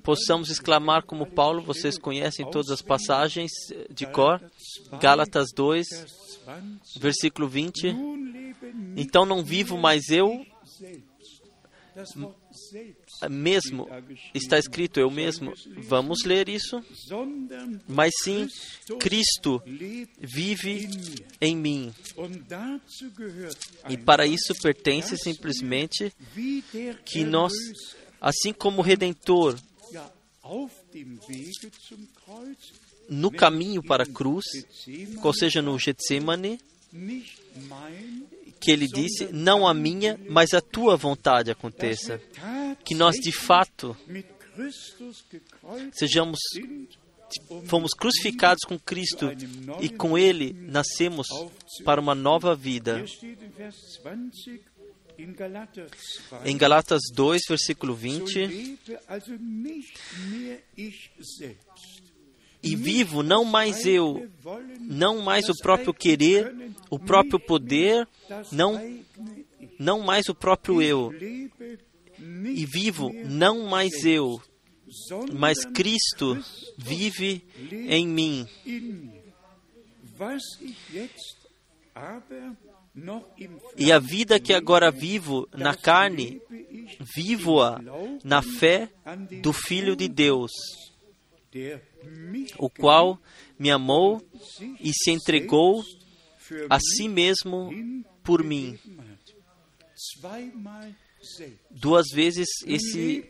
possamos 0.04 0.50
exclamar 0.50 1.04
como 1.04 1.26
Paulo, 1.26 1.62
vocês 1.62 1.98
conhecem 1.98 2.50
todas 2.50 2.72
as 2.72 2.82
passagens 2.82 3.52
de 3.90 4.06
cor, 4.08 4.42
Gálatas 5.00 5.50
2, 5.56 5.86
versículo 7.00 7.48
20. 7.48 7.96
Então 8.96 9.26
não 9.26 9.44
vivo 9.44 9.78
mais 9.78 10.10
eu, 10.10 10.46
mesmo 13.30 13.88
está 14.34 14.58
escrito 14.58 15.00
eu 15.00 15.10
mesmo. 15.10 15.54
Vamos 15.78 16.24
ler 16.24 16.50
isso. 16.50 16.84
Mas 17.88 18.12
sim, 18.24 18.48
Cristo 19.00 19.62
vive 20.20 20.90
em 21.42 21.56
mim. 21.56 21.94
E 23.90 23.98
para 23.98 24.26
isso 24.26 24.54
pertence 24.62 25.18
simplesmente 25.18 26.14
que 27.06 27.24
nós, 27.24 27.54
assim 28.22 28.54
como 28.54 28.80
o 28.80 28.84
Redentor, 28.84 29.58
no 33.10 33.32
caminho 33.32 33.84
para 33.84 34.04
a 34.04 34.08
cruz, 34.08 34.46
ou 35.24 35.34
seja, 35.34 35.62
no 35.62 35.78
Getsemane, 35.80 36.60
que 38.60 38.72
ele 38.72 38.88
disse: 38.88 39.30
Não 39.32 39.68
a 39.68 39.74
minha, 39.74 40.20
mas 40.30 40.54
a 40.54 40.62
tua 40.62 40.96
vontade 40.96 41.52
aconteça. 41.52 42.22
Que 42.84 42.96
nós 42.96 43.16
de 43.16 43.32
fato 43.32 43.96
sejamos 45.94 46.40
fomos 47.66 47.92
crucificados 47.94 48.64
com 48.66 48.80
Cristo 48.80 49.30
e 49.82 49.90
com 49.90 50.18
Ele 50.18 50.54
nascemos 50.54 51.28
para 51.84 52.00
uma 52.00 52.16
nova 52.16 52.56
vida. 52.56 53.04
Em 56.46 56.56
Galatas 56.56 57.02
2, 57.14 57.42
versículo 57.50 57.96
20, 57.96 58.78
e 62.68 62.76
vivo 62.76 63.24
não 63.24 63.46
mais 63.46 63.86
eu, 63.86 64.30
não 64.82 65.22
mais 65.22 65.48
o 65.48 65.54
próprio 65.62 65.94
querer, 65.94 66.54
o 66.90 67.00
próprio 67.00 67.40
poder, 67.40 68.08
não, 68.52 69.02
não 69.80 70.02
mais 70.02 70.28
o 70.28 70.36
próprio 70.36 70.82
eu. 70.82 71.14
E 72.20 72.66
vivo 72.66 73.12
não 73.26 73.68
mais 73.68 74.04
eu, 74.04 74.42
mas 75.32 75.64
Cristo 75.64 76.38
vive 76.78 77.44
em 77.72 78.08
mim. 78.08 78.48
E 83.78 83.92
a 83.92 84.00
vida 84.00 84.40
que 84.40 84.54
agora 84.54 84.92
vivo 84.92 85.48
na 85.54 85.76
carne, 85.76 86.42
vivo-a 87.16 87.80
na 88.24 88.42
fé 88.42 88.90
do 89.42 89.54
Filho 89.54 89.96
de 89.96 90.08
Deus 90.08 90.52
o 92.58 92.70
qual 92.70 93.20
me 93.58 93.72
amou 93.72 94.22
e 94.80 94.92
se 94.94 95.12
entregou 95.12 95.84
a 96.70 96.80
si 96.80 97.08
mesmo 97.08 97.72
por 98.24 98.44
mim. 98.44 98.78
Duas 101.72 102.08
vezes 102.14 102.48
esse 102.66 103.24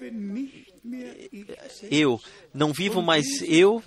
eu 1.89 2.19
não 2.53 2.73
vivo 2.73 3.01
mais 3.01 3.25
eu 3.41 3.81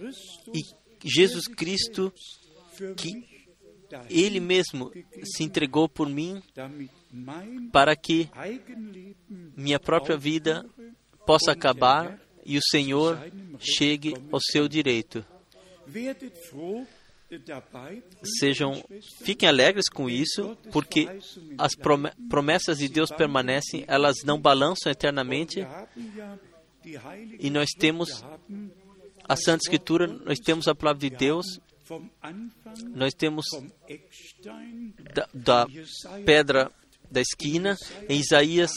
e 0.54 0.60
Jesus 1.04 1.46
Cristo 1.46 2.12
que 2.96 3.28
ele 4.08 4.40
mesmo 4.40 4.92
se 5.24 5.42
entregou 5.42 5.88
por 5.88 6.08
mim 6.08 6.42
para 7.72 7.94
que 7.96 8.28
minha 9.56 9.78
própria 9.78 10.16
vida 10.16 10.64
possa 11.26 11.52
acabar 11.52 12.18
e 12.44 12.58
o 12.58 12.62
Senhor 12.70 13.18
chegue 13.58 14.14
ao 14.30 14.40
seu 14.40 14.68
direito. 14.68 15.24
Sejam, 18.40 18.82
fiquem 19.22 19.48
alegres 19.48 19.88
com 19.88 20.10
isso, 20.10 20.56
porque 20.72 21.08
as 21.56 21.72
promessas 22.28 22.78
de 22.78 22.88
Deus 22.88 23.10
permanecem, 23.10 23.84
elas 23.86 24.16
não 24.24 24.40
balançam 24.40 24.90
eternamente. 24.90 25.64
E 27.38 27.50
nós 27.50 27.68
temos 27.78 28.24
a 29.28 29.36
Santa 29.36 29.62
Escritura, 29.64 30.06
nós 30.08 30.38
temos 30.38 30.66
a 30.66 30.74
palavra 30.74 31.00
de 31.00 31.10
Deus, 31.10 31.46
nós 32.94 33.14
temos 33.14 33.44
da, 35.14 35.28
da 35.32 35.66
pedra 36.24 36.72
da 37.10 37.20
esquina, 37.20 37.76
em 38.08 38.20
Isaías 38.20 38.70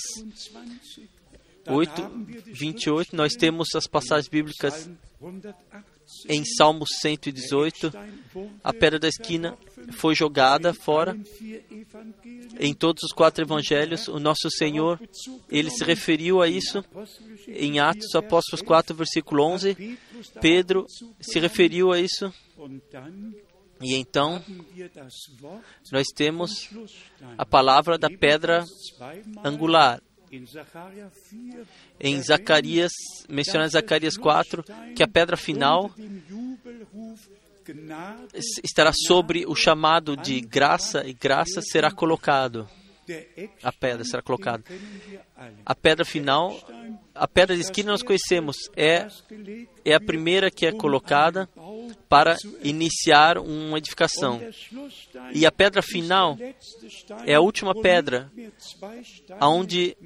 8, 1.68 2.12
28, 2.46 3.16
nós 3.16 3.34
temos 3.34 3.70
as 3.76 3.88
passagens 3.88 4.28
bíblicas 4.28 4.90
em 6.28 6.44
Salmo 6.44 6.86
118. 6.86 7.92
A 8.64 8.74
pedra 8.74 9.00
da 9.00 9.08
esquina 9.08 9.58
foi 9.94 10.16
jogada 10.16 10.74
fora. 10.74 11.18
Em 12.60 12.74
todos 12.74 13.04
os 13.04 13.12
quatro 13.12 13.44
evangelhos, 13.44 14.08
o 14.08 14.20
nosso 14.20 14.50
Senhor, 14.50 15.00
ele 15.50 15.70
se 15.70 15.84
referiu 15.84 16.42
a 16.42 16.48
isso 16.48 16.84
em 17.48 17.80
Atos 17.80 18.14
Apóstolos 18.16 18.62
4, 18.66 18.96
versículo 18.96 19.44
11. 19.44 19.98
Pedro 20.42 20.86
se 21.20 21.40
referiu 21.40 21.92
a 21.92 22.00
isso. 22.00 22.34
E 23.82 23.96
então, 23.96 24.42
nós 25.92 26.08
temos 26.16 26.70
a 27.38 27.46
palavra 27.46 27.98
da 27.98 28.10
pedra 28.10 28.64
angular. 29.44 30.02
Em 32.00 32.22
Zacarias, 32.22 32.92
mencionado 33.30 33.68
em 33.68 33.72
Zacarias 33.72 34.18
4, 34.18 34.64
que 34.96 35.04
a 35.04 35.08
pedra 35.08 35.38
final 35.38 35.92
estará 38.64 38.92
sobre 38.94 39.46
o 39.46 39.56
chamado 39.56 40.18
de 40.18 40.42
graça 40.42 41.08
e 41.08 41.14
graça 41.14 41.62
será 41.62 41.92
colocado. 41.92 42.68
A 43.62 43.72
pedra 43.72 44.04
será 44.04 44.22
colocada. 44.22 44.64
A 45.66 45.76
pedra 45.76 46.06
final, 46.06 46.58
a 47.14 47.28
pedra 47.28 47.56
de 47.56 47.62
esquina 47.62 47.92
nós 47.92 48.04
conhecemos, 48.04 48.58
é, 48.76 49.08
é 49.84 49.94
a 49.94 50.00
primeira 50.00 50.50
que 50.50 50.66
é 50.66 50.72
colocada 50.72 51.50
para 52.08 52.38
iniciar 52.64 53.38
uma 53.38 53.78
edificação. 53.78 54.42
E 55.34 55.46
a 55.46 55.52
pedra 55.52 55.82
final 55.82 56.38
é 57.26 57.34
a 57.34 57.42
última 57.42 57.74
pedra, 57.74 58.32
onde, 59.42 59.98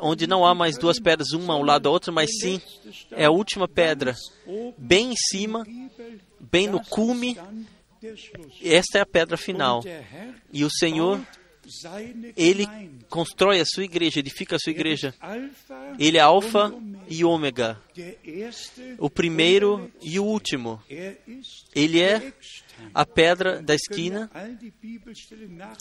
onde 0.00 0.26
não 0.26 0.44
há 0.44 0.54
mais 0.54 0.76
duas 0.76 0.98
pedras, 0.98 1.32
uma 1.32 1.54
ao 1.54 1.62
lado 1.62 1.82
da 1.82 1.90
outra, 1.90 2.12
mas 2.12 2.30
sim 2.40 2.60
é 3.12 3.24
a 3.24 3.30
última 3.30 3.66
pedra, 3.66 4.14
bem 4.76 5.12
em 5.12 5.16
cima, 5.16 5.66
bem 6.38 6.66
no 6.68 6.84
cume. 6.84 7.38
Esta 8.62 8.98
é 8.98 9.00
a 9.02 9.06
pedra 9.06 9.36
final. 9.36 9.82
E 10.52 10.64
o 10.64 10.70
Senhor 10.70 11.20
ele 12.36 12.66
constrói 13.08 13.60
a 13.60 13.64
sua 13.64 13.84
igreja, 13.84 14.20
edifica 14.20 14.56
a 14.56 14.58
sua 14.58 14.70
igreja. 14.70 15.14
Ele 15.98 16.18
é 16.18 16.20
Alfa 16.20 16.72
e 17.08 17.24
Ômega, 17.24 17.80
o 18.98 19.10
primeiro 19.10 19.90
e 20.02 20.18
o 20.18 20.24
último. 20.24 20.82
Ele 21.74 22.00
é 22.00 22.32
a 22.94 23.04
pedra 23.04 23.62
da 23.62 23.74
esquina. 23.74 24.30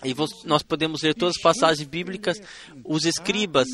E 0.04 0.16
nós 0.46 0.64
podemos 0.64 1.02
ler 1.02 1.16
todas 1.16 1.36
as 1.38 1.42
passagens 1.42 1.88
bíblicas. 1.88 2.42
Os 2.84 3.06
escribas 3.06 3.68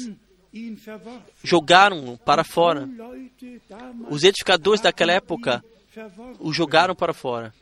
jogaram 1.43 2.17
para 2.17 2.43
fora. 2.43 2.87
Os 4.09 4.23
edificadores 4.23 4.81
daquela 4.81 5.13
época 5.13 5.63
o 6.39 6.53
jogaram 6.53 6.95
para 6.95 7.13
fora. 7.13 7.53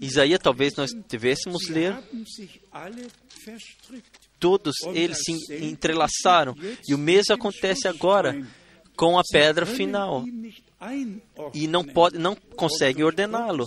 Isaías, 0.00 0.40
talvez 0.42 0.74
nós 0.76 0.90
devêssemos 1.08 1.68
ler. 1.68 1.96
Todos 4.38 4.74
eles 4.92 5.18
se 5.24 5.32
entrelaçaram. 5.64 6.54
E 6.88 6.94
o 6.94 6.98
mesmo 6.98 7.34
acontece 7.34 7.88
agora 7.88 8.46
com 8.96 9.18
a 9.18 9.22
pedra 9.30 9.66
final. 9.66 10.24
E 11.52 11.66
não, 11.66 11.84
pode, 11.84 12.18
não 12.18 12.34
consegue 12.34 13.02
ordená-lo. 13.02 13.66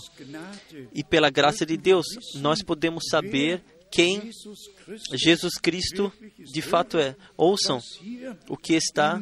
E 0.94 1.04
pela 1.04 1.30
graça 1.30 1.66
de 1.66 1.78
Deus, 1.78 2.06
nós 2.36 2.62
podemos 2.62 3.06
saber 3.10 3.64
quem 3.92 4.30
Jesus 5.14 5.56
Cristo 5.56 6.12
de 6.38 6.62
fato 6.62 6.98
é. 6.98 7.16
Ouçam 7.36 7.80
o 8.50 8.58
que 8.58 8.74
está 8.74 9.22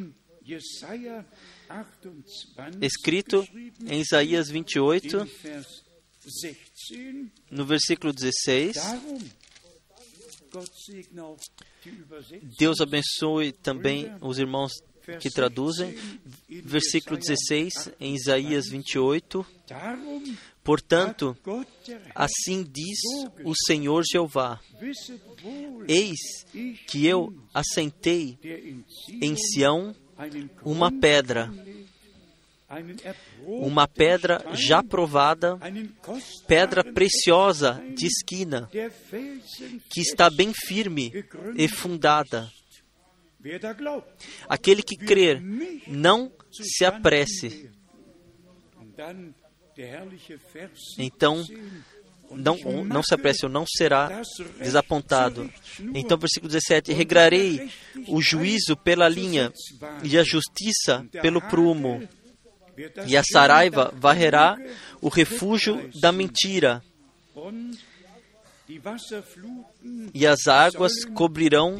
escrito 2.81 3.47
em 3.87 4.01
Isaías 4.01 4.49
28, 4.49 5.27
no 7.51 7.65
versículo 7.65 8.13
16. 8.13 8.75
Deus 12.57 12.79
abençoe 12.79 13.51
também 13.51 14.11
os 14.21 14.39
irmãos 14.39 14.71
que 15.19 15.29
traduzem. 15.29 15.95
Versículo 16.49 17.17
16, 17.17 17.91
em 17.99 18.15
Isaías 18.15 18.65
28. 18.69 19.45
Portanto, 20.63 21.37
assim 22.15 22.63
diz 22.63 22.99
o 23.43 23.53
Senhor 23.67 24.03
Jeová: 24.09 24.59
Eis 25.87 26.19
que 26.87 27.05
eu 27.05 27.33
assentei 27.53 28.37
em 29.21 29.35
Sião 29.35 29.95
uma 30.63 30.91
pedra, 30.91 31.53
uma 33.45 33.87
pedra 33.87 34.43
já 34.53 34.81
provada, 34.81 35.57
pedra 36.47 36.83
preciosa 36.83 37.83
de 37.95 38.07
esquina, 38.07 38.69
que 39.89 40.01
está 40.01 40.29
bem 40.29 40.51
firme 40.53 41.11
e 41.55 41.67
fundada. 41.67 42.49
Aquele 44.49 44.81
que 44.81 44.97
crer, 44.97 45.41
não 45.87 46.31
se 46.51 46.83
apresse. 46.83 47.69
Então, 50.97 51.43
não, 52.31 52.57
não 52.83 53.03
se 53.03 53.13
apresse 53.13 53.45
ou 53.45 53.51
não 53.51 53.65
será 53.67 54.21
desapontado. 54.59 55.51
Então, 55.93 56.17
versículo 56.17 56.51
17: 56.51 56.91
Regrarei 56.93 57.69
o 58.07 58.21
juízo 58.21 58.75
pela 58.75 59.07
linha 59.07 59.51
e 60.03 60.17
a 60.17 60.23
justiça 60.23 61.05
pelo 61.21 61.41
prumo, 61.41 62.07
e 63.07 63.15
a 63.15 63.23
saraiva 63.23 63.91
varrerá 63.95 64.57
o 65.01 65.09
refúgio 65.09 65.89
da 65.99 66.11
mentira, 66.11 66.83
e 70.13 70.25
as 70.25 70.47
águas 70.47 70.91
cobrirão 71.13 71.77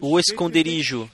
o 0.00 0.18
esconderijo. 0.18 1.10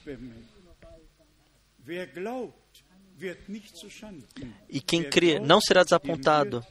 E 4.68 4.80
quem 4.80 5.02
crê 5.02 5.38
não 5.40 5.60
será 5.60 5.82
desapontado. 5.82 6.64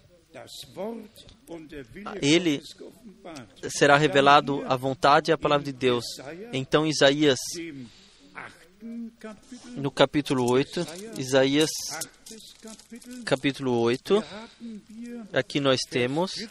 Ele 2.21 2.61
será 3.69 3.97
revelado 3.97 4.63
a 4.67 4.75
vontade 4.75 5.29
e 5.29 5.33
a 5.33 5.37
palavra 5.37 5.65
de 5.65 5.73
Deus. 5.73 6.03
Então, 6.51 6.87
Isaías, 6.87 7.39
no 9.77 9.89
capítulo 9.89 10.51
8, 10.51 10.85
Isaías, 11.17 11.69
capítulo 13.23 13.79
8, 13.79 14.21
aqui 15.31 15.61
nós 15.61 15.79
temos. 15.89 16.33
Er 16.37 16.49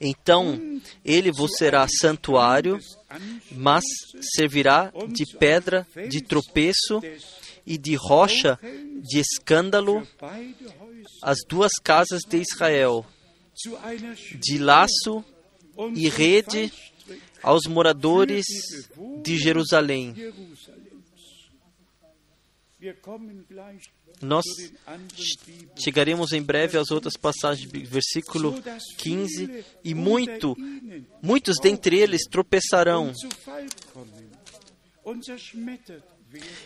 então 0.00 0.80
ele 1.04 1.32
vos 1.32 1.50
será 1.56 1.86
santuário, 1.88 2.78
mas 3.50 3.82
servirá 4.36 4.92
de 5.08 5.24
pedra 5.38 5.84
de 6.08 6.22
tropeço 6.22 7.00
e 7.66 7.76
de 7.76 7.94
rocha 7.96 8.58
de 9.02 9.18
escândalo 9.18 10.06
as 11.22 11.38
duas 11.48 11.72
casas 11.82 12.22
de 12.22 12.38
Israel, 12.38 13.04
de 14.38 14.58
laço 14.58 15.24
e 15.94 16.08
rede 16.08 16.72
aos 17.42 17.66
moradores 17.66 18.44
de 19.22 19.36
Jerusalém. 19.36 20.14
Nós 24.20 24.44
chegaremos 25.76 26.32
em 26.32 26.42
breve 26.42 26.78
às 26.78 26.90
outras 26.90 27.16
passagens, 27.16 27.70
versículo 27.70 28.54
15, 28.98 29.64
e 29.84 29.94
muito, 29.94 30.56
muitos 31.22 31.56
dentre 31.60 31.98
eles 31.98 32.22
tropeçarão 32.30 33.12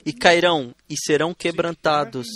e 0.05 0.13
cairão 0.13 0.75
e 0.89 0.95
serão 0.97 1.35
quebrantados 1.35 2.27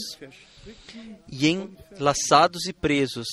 e 1.31 1.49
enlaçados 1.49 2.67
e 2.67 2.73
presos. 2.73 3.27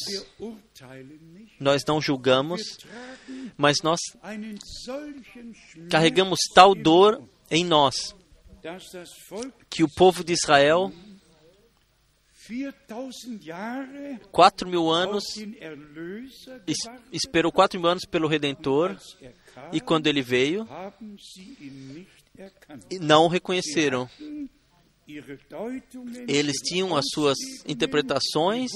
Nós 1.59 1.83
não 1.87 2.01
julgamos, 2.01 2.61
mas 3.57 3.77
nós 3.83 3.99
carregamos 5.89 6.39
tal 6.53 6.73
dor 6.73 7.21
em 7.49 7.63
nós 7.63 8.15
que 9.69 9.83
o 9.83 9.89
povo 9.89 10.23
de 10.23 10.33
Israel 10.33 10.91
quatro 14.31 14.67
mil 14.67 14.89
anos 14.89 15.23
esperou 17.11 17.51
quatro 17.51 17.79
mil 17.79 17.89
anos 17.89 18.03
pelo 18.05 18.27
Redentor 18.27 18.97
e 19.71 19.79
quando 19.79 20.07
ele 20.07 20.21
veio 20.21 20.67
não 22.99 23.25
o 23.25 23.27
reconheceram. 23.27 24.09
Eles 26.27 26.57
tinham 26.63 26.95
as 26.95 27.05
suas 27.13 27.37
interpretações 27.67 28.71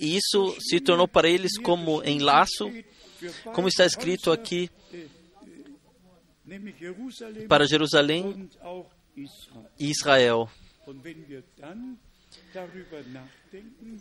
e 0.00 0.16
isso 0.16 0.56
se 0.60 0.80
tornou 0.80 1.06
para 1.06 1.28
eles 1.28 1.58
como 1.58 2.02
enlaço, 2.04 2.70
como 3.54 3.68
está 3.68 3.84
escrito 3.84 4.32
aqui 4.32 4.70
para 7.48 7.66
Jerusalém 7.66 8.48
e 9.78 9.90
Israel. 9.90 10.48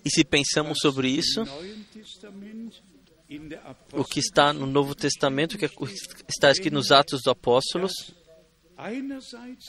E 0.05 0.09
se 0.09 0.23
pensamos 0.23 0.77
sobre 0.81 1.09
isso, 1.09 1.43
o 3.93 4.03
que 4.03 4.19
está 4.19 4.53
no 4.53 4.65
Novo 4.65 4.95
Testamento, 4.95 5.57
que 5.57 5.69
está 6.27 6.51
escrito 6.51 6.73
nos 6.73 6.91
Atos 6.91 7.21
dos 7.23 7.31
Apóstolos, 7.31 7.91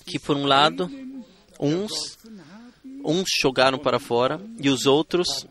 que 0.06 0.18
por 0.18 0.36
um 0.36 0.46
lado, 0.46 0.90
uns, 1.60 2.18
uns 3.04 3.28
jogaram 3.40 3.78
para 3.78 3.98
fora 3.98 4.40
e 4.58 4.68
os 4.68 4.86
outros, 4.86 5.46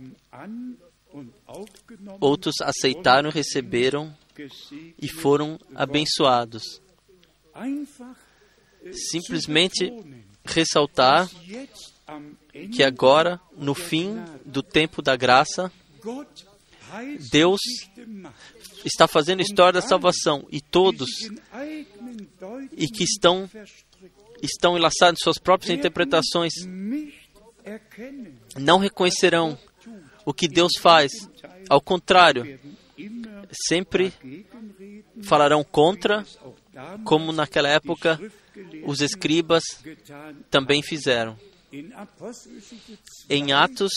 outros 2.20 2.56
aceitaram, 2.62 3.30
receberam 3.30 4.16
e 5.02 5.08
foram 5.08 5.60
abençoados. 5.76 6.82
Simplesmente 8.92 9.92
ressaltar 10.44 11.30
que 12.76 12.84
agora, 12.84 13.40
no 13.56 13.74
fim 13.74 14.16
do 14.46 14.62
tempo 14.62 15.02
da 15.02 15.16
graça, 15.16 15.72
Deus 17.32 17.60
está 18.86 19.08
fazendo 19.08 19.40
a 19.40 19.44
história 19.44 19.74
da 19.74 19.88
salvação 19.88 20.46
e 20.52 20.62
todos 20.62 21.10
e 22.78 22.88
que 22.88 23.04
estão 23.04 23.50
estão 24.42 24.78
enlaçados 24.78 25.20
em 25.20 25.24
suas 25.24 25.38
próprias 25.38 25.78
interpretações 25.78 26.54
não 28.58 28.78
reconhecerão 28.78 29.58
o 30.26 30.34
que 30.34 30.48
Deus 30.48 30.74
faz. 30.80 31.12
Ao 31.70 31.82
contrário, 31.82 32.60
sempre 33.68 34.14
falarão 35.24 35.64
contra, 35.64 36.26
como 37.04 37.32
naquela 37.32 37.70
época 37.70 38.20
os 38.86 39.02
escribas 39.02 39.64
também 40.50 40.82
fizeram. 40.82 41.38
Em 43.28 43.52
Atos, 43.52 43.92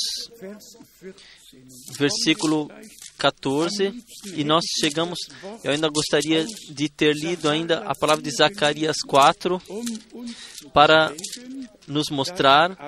versículo 1.99 2.71
14, 3.19 4.03
e 4.35 4.45
nós 4.45 4.65
chegamos, 4.81 5.19
eu 5.63 5.73
ainda 5.73 5.91
gostaria 5.91 6.47
de 6.47 6.89
ter 6.89 7.15
lido 7.15 7.51
ainda 7.51 7.81
a 7.81 7.95
palavra 7.95 8.23
de 8.23 8.31
Zacarias 8.31 8.97
4 9.07 9.61
para 10.73 11.13
nos 11.87 12.09
mostrar 12.11 12.79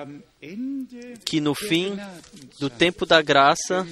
que 1.23 1.39
no 1.39 1.53
fim 1.53 1.95
do 2.59 2.67
tempo 2.67 3.05
da 3.05 3.21
graça, 3.21 3.85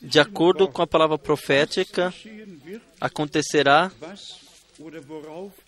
de 0.00 0.20
acordo 0.20 0.68
com 0.68 0.82
a 0.82 0.86
palavra 0.86 1.18
profética, 1.18 2.14
acontecerá 3.00 3.90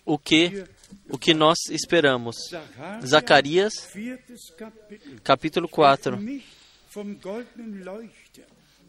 o 0.05 0.17
que 0.17 0.63
o 1.09 1.17
que 1.17 1.33
nós 1.33 1.57
esperamos. 1.69 2.35
Zacarias, 3.05 3.73
capítulo 5.23 5.67
4. 5.67 6.19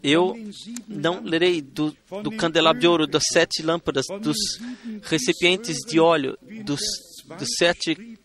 Eu 0.03 0.35
não 0.89 1.23
lerei 1.23 1.63
do, 1.63 1.97
do 2.23 2.33
candelabro 2.33 2.81
de 2.81 2.87
ouro, 2.89 3.07
das 3.07 3.23
sete 3.31 3.63
lâmpadas, 3.63 4.07
dos 4.21 4.37
recipientes 5.03 5.77
de 5.87 6.01
óleo, 6.01 6.37
dos, 6.65 6.81
dos 7.39 7.49
sete 7.57 8.19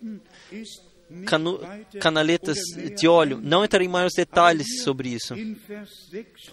canu, 1.25 1.59
canaletas 1.99 2.57
de 2.95 3.07
óleo. 3.07 3.39
Não 3.41 3.63
entrarei 3.63 3.87
em 3.87 3.91
maiores 3.91 4.15
detalhes 4.15 4.81
sobre 4.83 5.09
isso. 5.09 5.35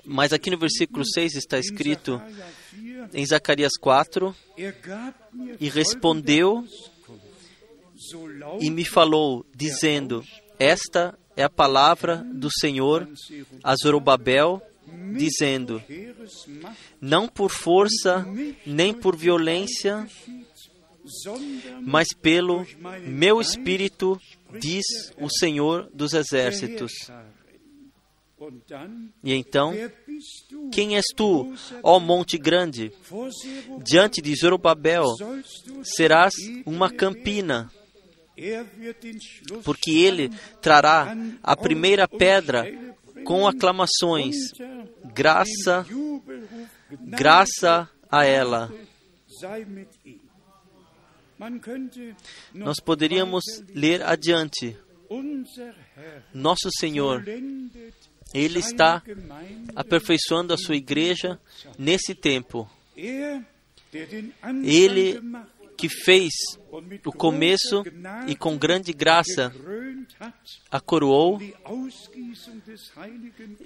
Mas 0.04 0.32
aqui 0.32 0.50
no 0.50 0.58
versículo 0.58 1.04
6 1.06 1.34
está 1.37 1.58
escrito 1.58 2.20
em 3.12 3.24
Zacarias 3.26 3.72
4: 3.80 4.34
E 5.58 5.68
respondeu 5.68 6.66
e 8.61 8.71
me 8.71 8.85
falou, 8.85 9.45
dizendo: 9.55 10.25
Esta 10.59 11.19
é 11.37 11.43
a 11.43 11.51
palavra 11.51 12.25
do 12.33 12.51
Senhor 12.51 13.09
a 13.62 13.75
Zorobabel, 13.77 14.62
dizendo: 15.17 15.83
Não 17.01 17.29
por 17.29 17.51
força 17.51 18.27
nem 18.67 18.93
por 18.93 19.17
violência, 19.17 20.07
mas 21.83 22.09
pelo 22.21 22.67
meu 23.07 23.40
espírito, 23.40 24.19
diz 24.59 24.85
o 25.19 25.29
Senhor 25.29 25.90
dos 25.93 26.12
Exércitos. 26.12 26.93
E 29.23 29.33
então, 29.33 29.73
quem 30.73 30.97
és 30.97 31.07
tu, 31.17 31.55
ó 31.83 31.99
monte 31.99 32.37
grande? 32.37 32.93
Diante 33.83 34.21
de 34.21 34.35
Zorobabel 34.35 35.05
serás 35.97 36.35
uma 36.67 36.90
campina, 36.90 37.71
porque 39.62 39.90
ele 39.90 40.31
trará 40.61 41.16
a 41.42 41.57
primeira 41.57 42.09
pedra 42.09 42.66
com 43.25 43.47
aclamações, 43.47 44.35
graça, 45.05 45.87
graça 47.01 47.88
a 48.11 48.25
ela. 48.25 48.73
Nós 52.53 52.81
poderíamos 52.81 53.44
ler 53.68 54.03
adiante. 54.03 54.77
Nosso 56.33 56.70
Senhor, 56.79 57.25
Ele 58.33 58.59
está 58.59 59.03
aperfeiçoando 59.77 60.53
a 60.53 60.57
sua 60.57 60.77
igreja 60.77 61.38
nesse 61.79 62.14
tempo. 62.14 62.68
Ele 64.64 65.20
que 65.76 65.88
fez 65.88 66.32
o 67.04 67.12
começo 67.12 67.82
e 68.26 68.34
com 68.34 68.56
grande 68.56 68.92
graça 68.92 69.52
a 70.70 70.80
coroou 70.80 71.40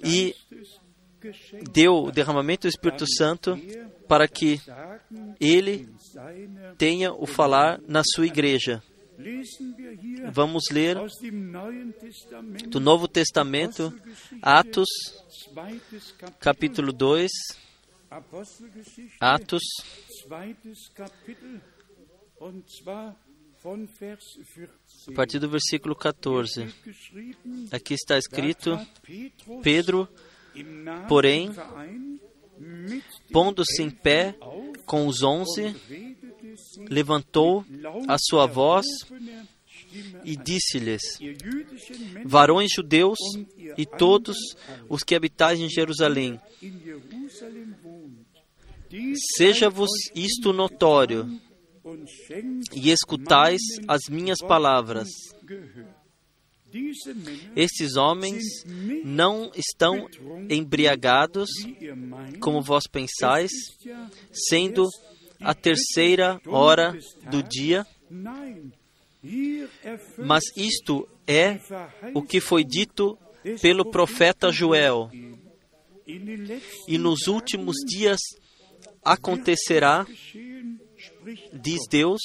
e 0.03 0.35
deu 1.71 2.05
o 2.05 2.11
derramamento 2.11 2.67
do 2.67 2.69
Espírito 2.69 3.05
Santo 3.07 3.59
para 4.07 4.27
que 4.27 4.61
ele 5.39 5.89
tenha 6.77 7.13
o 7.13 7.25
falar 7.25 7.79
na 7.87 8.01
sua 8.03 8.25
igreja. 8.25 8.81
Vamos 10.31 10.63
ler 10.71 10.97
do 12.69 12.79
Novo 12.79 13.07
Testamento, 13.07 13.93
Atos, 14.41 14.87
capítulo 16.39 16.93
2. 16.93 17.29
Atos, 19.19 19.61
a 25.07 25.11
partir 25.13 25.39
do 25.39 25.49
versículo 25.49 25.93
14. 25.95 26.73
Aqui 27.71 27.93
está 27.93 28.17
escrito: 28.17 28.79
Pedro, 29.61 30.07
porém, 31.09 31.49
pondo-se 33.31 33.83
em 33.83 33.89
pé 33.89 34.35
com 34.85 35.07
os 35.07 35.21
onze, 35.21 35.75
levantou 36.89 37.65
a 38.07 38.17
sua 38.17 38.45
voz 38.45 38.85
e 40.23 40.37
disse-lhes: 40.37 41.01
Varões 42.23 42.71
judeus 42.73 43.19
e 43.77 43.85
todos 43.85 44.37
os 44.87 45.03
que 45.03 45.15
habitais 45.15 45.59
em 45.59 45.69
Jerusalém, 45.69 46.39
seja-vos 49.35 49.89
isto 50.15 50.53
notório 50.53 51.39
e 52.73 52.91
escutais 52.91 53.61
as 53.87 54.01
minhas 54.09 54.39
palavras. 54.39 55.07
Estes 57.55 57.95
homens 57.95 58.43
não 59.03 59.51
estão 59.55 60.07
embriagados, 60.49 61.49
como 62.39 62.61
vós 62.61 62.83
pensais, 62.87 63.51
sendo 64.31 64.87
a 65.41 65.53
terceira 65.53 66.39
hora 66.45 66.97
do 67.31 67.41
dia, 67.41 67.85
mas 70.17 70.43
isto 70.55 71.07
é 71.27 71.59
o 72.13 72.21
que 72.21 72.39
foi 72.39 72.63
dito 72.63 73.17
pelo 73.61 73.89
profeta 73.89 74.51
Joel. 74.51 75.09
E 76.87 76.97
nos 76.97 77.27
últimos 77.27 77.75
dias 77.87 78.19
acontecerá, 79.03 80.05
diz 81.53 81.79
Deus, 81.89 82.19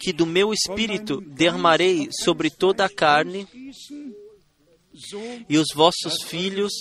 que 0.00 0.12
do 0.12 0.26
meu 0.26 0.52
espírito 0.52 1.20
derramarei 1.20 2.08
sobre 2.22 2.50
toda 2.50 2.84
a 2.84 2.88
carne, 2.88 3.46
e 5.48 5.58
os 5.58 5.68
vossos 5.74 6.22
filhos 6.24 6.72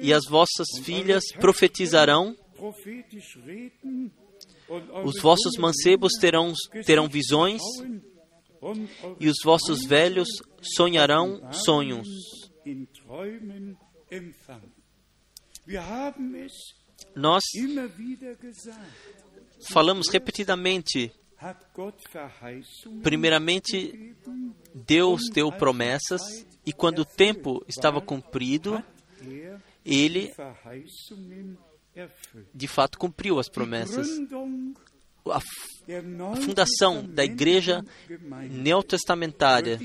e 0.00 0.12
as 0.12 0.24
vossas 0.28 0.66
filhas 0.82 1.24
profetizarão, 1.40 2.36
os 5.04 5.20
vossos 5.20 5.56
mancebos 5.58 6.12
terão, 6.20 6.52
terão 6.84 7.08
visões, 7.08 7.62
e 9.20 9.28
os 9.28 9.36
vossos 9.44 9.84
velhos 9.84 10.28
sonharão 10.62 11.40
sonhos. 11.52 12.08
Nós 17.16 17.42
falamos 19.70 20.08
repetidamente 20.10 21.12
Primeiramente, 23.02 24.14
Deus 24.74 25.28
deu 25.30 25.52
promessas 25.52 26.22
e 26.64 26.72
quando 26.72 27.00
o 27.00 27.04
tempo 27.04 27.62
estava 27.68 28.00
cumprido, 28.00 28.82
ele 29.84 30.32
de 32.54 32.66
fato 32.66 32.98
cumpriu 32.98 33.38
as 33.38 33.48
promessas. 33.48 34.08
A 35.26 35.40
fundação 36.36 37.04
da 37.06 37.24
igreja 37.24 37.82
neotestamentária, 38.50 39.78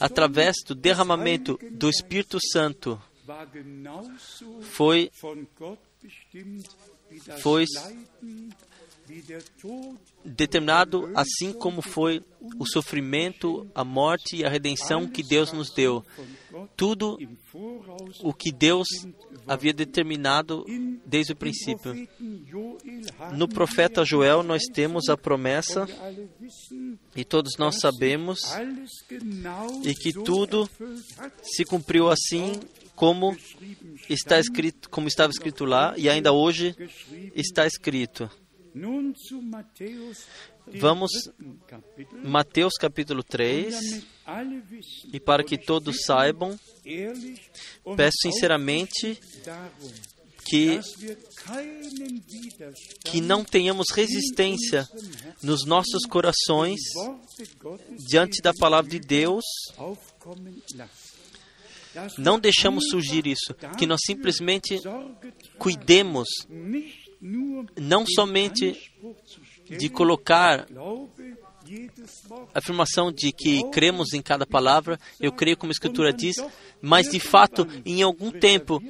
através 0.00 0.56
do 0.66 0.74
derramamento 0.74 1.58
do 1.70 1.88
Espírito 1.88 2.38
Santo, 2.52 3.00
foi, 4.62 5.10
foi 7.40 7.64
determinado 10.24 11.10
assim 11.14 11.52
como 11.52 11.82
foi 11.82 12.22
o 12.58 12.66
sofrimento, 12.66 13.70
a 13.74 13.84
morte 13.84 14.36
e 14.36 14.44
a 14.44 14.48
redenção 14.48 15.06
que 15.06 15.22
Deus 15.22 15.52
nos 15.52 15.70
deu. 15.70 16.04
Tudo 16.76 17.18
o 18.22 18.32
que 18.32 18.50
Deus 18.50 18.88
havia 19.46 19.72
determinado 19.72 20.64
desde 21.04 21.32
o 21.32 21.36
princípio. 21.36 22.08
No 23.36 23.48
profeta 23.48 24.04
Joel 24.04 24.42
nós 24.42 24.62
temos 24.72 25.08
a 25.08 25.16
promessa 25.16 25.86
e 27.14 27.24
todos 27.24 27.56
nós 27.58 27.76
sabemos 27.78 28.40
e 29.84 29.94
que 29.94 30.12
tudo 30.12 30.68
se 31.42 31.64
cumpriu 31.64 32.08
assim 32.08 32.52
como 32.94 33.36
está 34.08 34.38
escrito, 34.38 34.88
como 34.90 35.08
estava 35.08 35.30
escrito 35.30 35.64
lá 35.64 35.94
e 35.96 36.08
ainda 36.08 36.32
hoje 36.32 36.74
está 37.34 37.66
escrito. 37.66 38.30
Vamos 40.80 41.10
Mateus 42.24 42.72
capítulo 42.80 43.22
3 43.22 44.04
e 45.12 45.20
para 45.20 45.44
que 45.44 45.58
todos 45.58 46.02
saibam, 46.04 46.58
peço 47.96 48.16
sinceramente 48.22 49.20
que 50.44 50.80
que 53.04 53.20
não 53.20 53.44
tenhamos 53.44 53.86
resistência 53.92 54.88
nos 55.42 55.64
nossos 55.64 56.04
corações 56.08 56.80
diante 58.08 58.42
da 58.42 58.52
palavra 58.54 58.90
de 58.90 58.98
Deus. 58.98 59.44
Não 62.18 62.38
deixamos 62.38 62.88
surgir 62.88 63.26
isso, 63.26 63.54
que 63.78 63.86
nós 63.86 64.00
simplesmente 64.04 64.80
cuidemos 65.58 66.28
não 67.76 68.04
somente 68.06 68.92
de 69.68 69.88
colocar 69.88 70.66
a 72.52 72.58
afirmação 72.58 73.10
de 73.10 73.32
que 73.32 73.62
cremos 73.70 74.12
em 74.12 74.20
cada 74.20 74.46
palavra, 74.46 74.98
eu 75.18 75.32
creio 75.32 75.56
como 75.56 75.70
a 75.70 75.72
Escritura 75.72 76.12
diz, 76.12 76.36
mas 76.82 77.10
de 77.10 77.18
fato, 77.18 77.66
em 77.86 78.02
algum 78.02 78.30
tempo, 78.30 78.82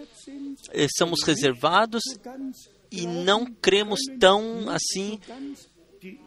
eh, 0.73 0.89
somos 0.99 1.23
reservados 1.23 2.03
e 2.91 3.07
não 3.07 3.47
cremos 3.47 4.01
tão 4.19 4.69
assim, 4.69 5.21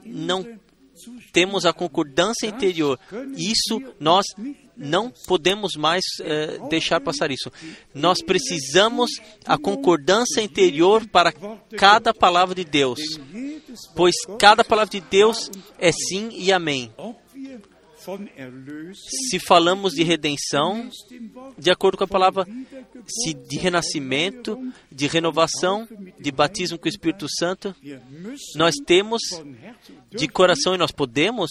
não 0.05 0.57
temos 1.31 1.65
a 1.65 1.73
concordância 1.73 2.47
interior. 2.47 2.99
Isso 3.35 3.81
nós 3.99 4.25
não 4.75 5.11
podemos 5.25 5.75
mais 5.75 6.03
eh, 6.21 6.59
deixar 6.69 7.01
passar 7.01 7.31
isso. 7.31 7.51
Nós 7.93 8.19
precisamos 8.21 9.09
a 9.45 9.57
concordância 9.57 10.41
interior 10.41 11.07
para 11.07 11.33
cada 11.75 12.13
palavra 12.13 12.53
de 12.53 12.63
Deus, 12.63 12.99
pois 13.95 14.15
cada 14.39 14.63
palavra 14.63 14.91
de 14.91 15.01
Deus 15.01 15.49
é 15.79 15.91
sim 15.91 16.29
e 16.31 16.51
amém. 16.51 16.93
Se 18.95 19.39
falamos 19.39 19.93
de 19.93 20.03
redenção, 20.03 20.89
de 21.57 21.69
acordo 21.69 21.97
com 21.97 22.03
a 22.03 22.07
palavra, 22.07 22.45
se 23.07 23.33
de 23.33 23.57
renascimento, 23.57 24.57
de 24.91 25.07
renovação, 25.07 25.87
de 26.19 26.31
batismo 26.31 26.77
com 26.77 26.85
o 26.85 26.89
Espírito 26.89 27.27
Santo, 27.29 27.75
nós 28.55 28.75
temos 28.85 29.21
de 30.09 30.27
coração 30.27 30.75
e 30.75 30.77
nós 30.77 30.91
podemos 30.91 31.49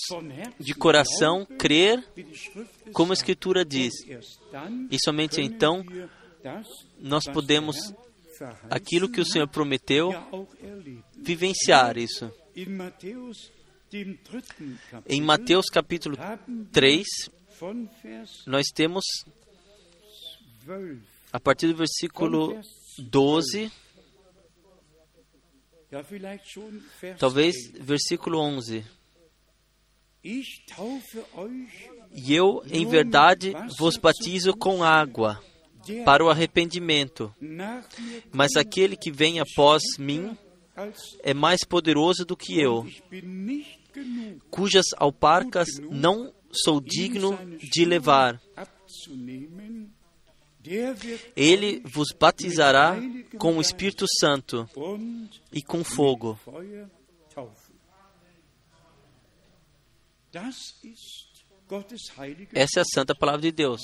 de 0.58 0.74
coração 0.74 1.46
crer 1.58 2.02
como 2.92 3.12
a 3.12 3.14
Escritura 3.14 3.64
diz. 3.64 3.92
E 4.90 4.96
somente 5.02 5.40
então 5.40 5.84
nós 6.98 7.24
podemos 7.24 7.76
aquilo 8.70 9.08
que 9.08 9.20
o 9.20 9.26
Senhor 9.26 9.48
prometeu 9.48 10.10
vivenciar 11.16 11.96
isso. 11.96 12.30
Em 15.08 15.20
Mateus 15.22 15.66
capítulo 15.66 16.16
3, 16.72 17.04
nós 18.46 18.66
temos, 18.74 19.04
a 21.32 21.40
partir 21.40 21.68
do 21.68 21.76
versículo 21.76 22.60
12, 22.98 23.70
talvez 27.18 27.54
versículo 27.80 28.38
11. 28.40 28.84
E 32.12 32.34
eu, 32.34 32.62
em 32.70 32.84
verdade, 32.84 33.52
vos 33.78 33.96
batizo 33.96 34.52
com 34.56 34.82
água 34.82 35.40
para 36.04 36.24
o 36.24 36.28
arrependimento, 36.28 37.32
mas 38.32 38.56
aquele 38.56 38.96
que 38.96 39.12
vem 39.12 39.38
após 39.38 39.82
mim 39.98 40.36
é 41.22 41.32
mais 41.32 41.60
poderoso 41.66 42.24
do 42.24 42.36
que 42.36 42.60
eu, 42.60 42.84
cujas 44.50 44.86
alparcas 44.96 45.68
não 45.90 46.32
sou 46.50 46.80
digno 46.80 47.38
de 47.58 47.84
levar. 47.84 48.40
Ele 51.36 51.80
vos 51.84 52.08
batizará 52.18 52.96
com 53.38 53.58
o 53.58 53.60
Espírito 53.60 54.04
Santo 54.20 54.68
e 55.52 55.62
com 55.62 55.84
fogo. 55.84 56.38
Essa 62.52 62.80
é 62.80 62.82
a 62.82 62.84
santa 62.84 63.14
palavra 63.14 63.42
de 63.42 63.52
Deus. 63.52 63.80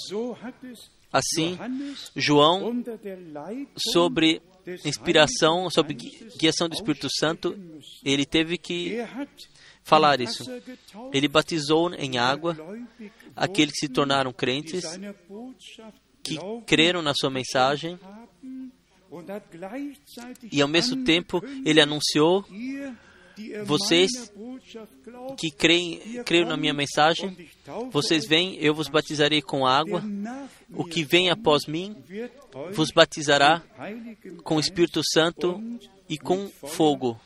Assim, 1.12 1.59
João, 2.16 2.83
sobre 3.92 4.40
inspiração, 4.85 5.68
sob 5.68 5.94
guiação 6.38 6.68
do 6.68 6.75
Espírito 6.75 7.09
Santo, 7.11 7.55
ele 8.05 8.25
teve 8.25 8.57
que 8.57 8.96
falar 9.85 10.21
isso. 10.21 10.45
Ele 11.12 11.29
batizou 11.29 11.92
em 11.95 12.18
água 12.18 12.57
aqueles 13.35 13.73
que 13.73 13.87
se 13.87 13.92
tornaram 13.92 14.33
crentes, 14.33 14.85
que 16.23 16.38
creram 16.66 17.03
na 17.03 17.12
sua 17.14 17.31
mensagem, 17.31 17.99
e 20.51 20.62
ao 20.62 20.68
mesmo 20.68 21.05
tempo 21.05 21.42
ele 21.64 21.81
anunciou: 21.81 22.45
vocês 23.64 24.11
que 25.37 25.51
creem, 25.51 26.23
creem 26.25 26.47
na 26.47 26.57
minha 26.57 26.73
mensagem, 26.73 27.37
vocês 27.90 28.27
vêm, 28.27 28.57
eu 28.57 28.75
vos 28.75 28.88
batizarei 28.88 29.42
com 29.42 29.66
água. 29.66 30.03
O 30.73 30.85
que 30.85 31.05
vem 31.05 31.31
após 31.31 31.66
mim 31.66 31.97
vos 32.73 32.90
batizará 32.95 33.62
com 34.45 34.57
o 34.57 34.61
Espírito 34.61 35.01
Santo 35.05 35.62
e 36.09 36.18
com 36.18 36.49
fogo. 36.49 37.21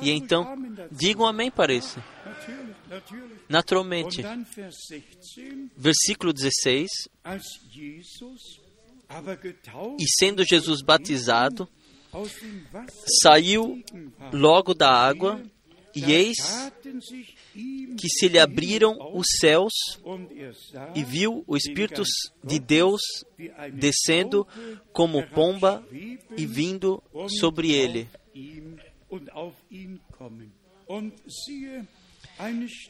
E 0.00 0.10
então, 0.10 0.56
digam 0.90 1.26
amém 1.26 1.50
para 1.50 1.72
isso. 1.72 2.02
Naturalmente. 3.48 4.22
Versículo 5.76 6.32
16. 6.32 6.88
E 9.98 10.04
sendo 10.18 10.44
Jesus 10.44 10.82
batizado, 10.82 11.68
saiu 13.22 13.82
logo 14.32 14.74
da 14.74 14.90
água, 14.90 15.42
e 15.94 16.12
eis 16.12 16.36
que 17.98 18.08
se 18.08 18.28
lhe 18.28 18.38
abriram 18.38 18.96
os 19.14 19.26
céus, 19.38 19.72
e 20.94 21.04
viu 21.04 21.44
o 21.46 21.56
Espírito 21.56 22.02
de 22.42 22.58
Deus 22.58 23.00
descendo 23.74 24.46
como 24.92 25.26
pomba 25.28 25.86
e 26.36 26.46
vindo 26.46 27.02
sobre 27.38 27.72
ele. 27.72 28.08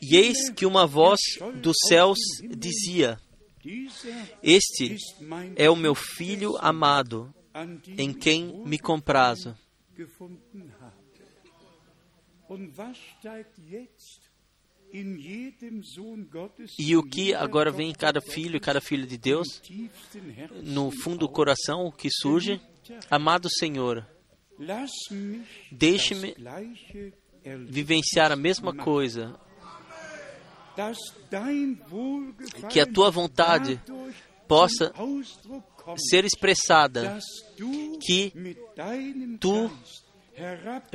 E 0.01 0.17
eis 0.17 0.51
que 0.51 0.67
uma 0.67 0.87
voz 0.87 1.19
dos 1.61 1.77
céus 1.89 2.19
dizia: 2.57 3.19
Este 4.43 4.97
é 5.57 5.71
o 5.71 5.77
meu 5.77 5.95
filho 5.95 6.57
amado, 6.59 7.33
em 7.99 8.13
quem 8.13 8.65
me 8.65 8.79
comprazo. 8.79 9.57
E 16.79 16.97
o 16.97 17.03
que 17.03 17.35
agora 17.35 17.71
vem 17.71 17.91
em 17.91 17.95
cada 17.95 18.21
filho 18.21 18.57
e 18.57 18.61
cada 18.61 18.81
filha 18.81 19.07
de 19.07 19.17
Deus, 19.17 19.63
no 20.63 20.91
fundo 20.91 21.21
do 21.21 21.29
coração, 21.29 21.87
o 21.87 21.93
que 21.93 22.11
surge? 22.11 22.61
Amado 23.11 23.49
Senhor, 23.49 24.07
deixe-me 25.71 26.35
vivenciar 27.69 28.31
a 28.33 28.37
mesma 28.37 28.75
coisa, 28.75 29.39
que 32.71 32.81
a 32.81 32.87
tua 32.87 33.11
vontade 33.11 33.81
possa 34.49 34.93
ser 35.97 36.25
expressada, 36.25 37.19
que 38.01 38.33
tu 39.41 39.71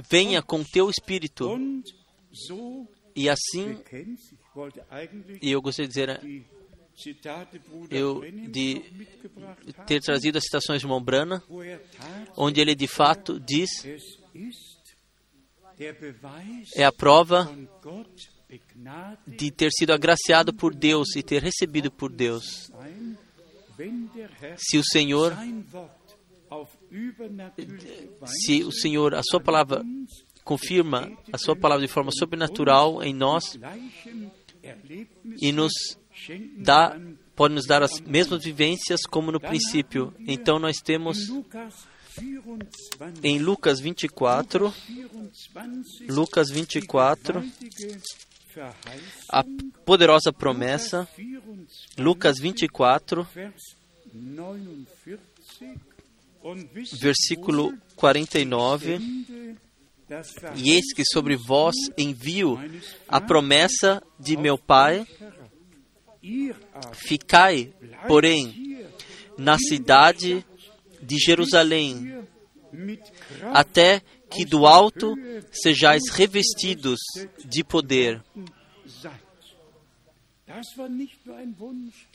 venha 0.10 0.42
com 0.42 0.64
teu 0.64 0.90
espírito. 0.90 1.46
e 3.16 3.30
assim 3.30 3.78
e 5.42 5.52
eu 5.52 5.62
gostaria 5.62 5.88
de 5.88 5.94
dizer 5.94 6.46
eu 7.92 8.22
de 8.50 8.82
ter 9.86 10.02
trazido 10.02 10.38
as 10.38 10.44
citações 10.44 10.82
de 10.82 10.88
Mombrana, 10.88 11.44
onde 12.36 12.60
ele 12.60 12.74
de 12.74 12.88
fato 12.88 13.40
diz 13.40 13.70
é 16.76 16.84
a 16.84 16.92
prova 16.92 17.50
de 19.28 19.52
ter 19.52 19.72
sido 19.72 19.94
agraciado 19.94 20.54
por 20.54 20.74
Deus 20.74 21.16
e 21.16 21.22
ter 21.22 21.42
recebido 21.42 21.92
por 21.92 22.12
Deus. 22.12 22.72
Se 24.58 24.78
o 24.78 24.84
Senhor, 24.84 25.38
se 28.26 28.64
o 28.64 28.72
Senhor, 28.72 29.14
a 29.14 29.22
sua 29.22 29.40
palavra 29.40 29.84
confirma 30.44 31.12
a 31.32 31.38
sua 31.38 31.56
palavra 31.56 31.86
de 31.86 31.92
forma 31.92 32.10
sobrenatural 32.12 33.04
em 33.04 33.14
nós 33.14 33.60
e 35.40 35.52
nos 35.52 35.74
dá 36.58 36.98
pode 37.36 37.54
nos 37.54 37.68
dar 37.68 37.84
as 37.84 38.00
mesmas 38.02 38.44
vivências 38.44 39.02
como 39.02 39.32
no 39.32 39.40
princípio. 39.40 40.14
Então 40.28 40.58
nós 40.58 40.78
temos 40.78 41.30
em 43.22 43.38
Lucas 43.38 43.80
24, 43.80 44.74
Lucas 46.10 46.50
24, 46.50 47.44
a 49.30 49.44
poderosa 49.86 50.34
promessa, 50.34 51.08
Lucas 51.96 52.40
24, 52.40 53.28
versículo 57.00 57.78
49. 57.96 59.00
E 60.56 60.72
eis 60.72 60.94
que 60.96 61.04
sobre 61.06 61.36
vós 61.36 61.76
envio 61.98 62.58
a 63.08 63.20
promessa 63.20 64.02
de 64.18 64.38
meu 64.38 64.58
Pai. 64.58 65.06
Ficai, 66.94 67.74
porém, 68.08 68.86
na 69.38 69.58
cidade 69.58 70.46
de 71.02 71.18
Jerusalém, 71.18 72.24
até 73.54 74.02
que 74.30 74.46
do 74.46 74.66
alto 74.66 75.16
sejais 75.52 76.10
revestidos 76.10 77.00
de 77.46 77.64
poder. 77.64 78.22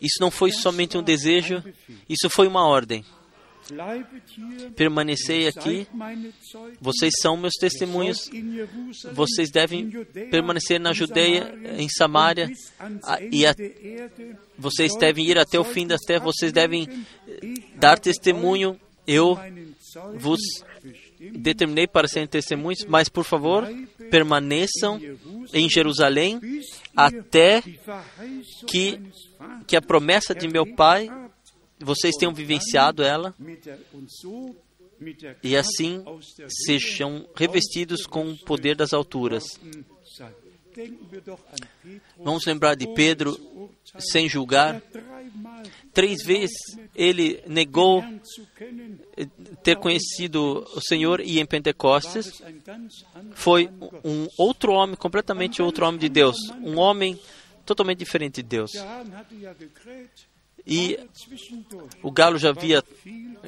Isso 0.00 0.16
não 0.20 0.30
foi 0.30 0.50
somente 0.50 0.96
um 0.96 1.02
desejo, 1.02 1.62
isso 2.08 2.28
foi 2.30 2.46
uma 2.46 2.66
ordem. 2.66 3.04
Permanecei 4.74 5.48
aqui, 5.48 5.86
vocês 6.80 7.12
são 7.20 7.36
meus 7.36 7.54
testemunhos, 7.54 8.30
vocês 9.12 9.50
devem 9.50 9.90
permanecer 10.30 10.80
na 10.80 10.92
Judeia, 10.92 11.54
em 11.78 11.88
Samaria, 11.88 12.50
e 13.30 13.46
a, 13.46 13.54
vocês 14.58 14.92
devem 14.98 15.26
ir 15.26 15.38
até 15.38 15.58
o 15.58 15.64
fim 15.64 15.86
das 15.86 16.00
terras, 16.00 16.24
vocês 16.24 16.52
devem 16.52 16.88
dar 17.76 17.98
testemunho. 17.98 18.78
Eu 19.04 19.36
vos 20.14 20.40
determinei 21.32 21.86
para 21.86 22.08
serem 22.08 22.28
testemunhos, 22.28 22.84
mas 22.86 23.08
por 23.08 23.24
favor, 23.24 23.68
permaneçam 24.10 25.00
em 25.52 25.68
Jerusalém 25.68 26.40
até 26.96 27.62
que, 28.66 29.00
que 29.66 29.76
a 29.76 29.82
promessa 29.82 30.34
de 30.34 30.48
meu 30.48 30.66
Pai 30.74 31.08
vocês 31.84 32.14
tenham 32.16 32.32
vivenciado 32.32 33.02
ela 33.02 33.34
e 35.42 35.56
assim 35.56 36.04
sejam 36.48 37.28
revestidos 37.34 38.06
com 38.06 38.30
o 38.30 38.38
poder 38.38 38.76
das 38.76 38.92
alturas. 38.92 39.44
Vamos 42.18 42.46
lembrar 42.46 42.74
de 42.74 42.86
Pedro 42.94 43.38
sem 43.98 44.28
julgar. 44.28 44.80
Três 45.92 46.22
vezes 46.24 46.56
ele 46.94 47.42
negou 47.46 48.02
ter 49.62 49.76
conhecido 49.76 50.66
o 50.74 50.80
Senhor 50.80 51.20
e 51.20 51.38
em 51.38 51.46
Pentecostes 51.46 52.42
foi 53.34 53.68
um 54.04 54.26
outro 54.38 54.72
homem, 54.72 54.96
completamente 54.96 55.60
outro 55.60 55.86
homem 55.86 56.00
de 56.00 56.08
Deus, 56.08 56.36
um 56.62 56.78
homem 56.78 57.20
totalmente 57.66 57.98
diferente 57.98 58.36
de 58.36 58.42
Deus. 58.42 58.70
E 60.66 60.98
o 62.02 62.10
galo 62.10 62.38
já 62.38 62.50
havia 62.50 62.82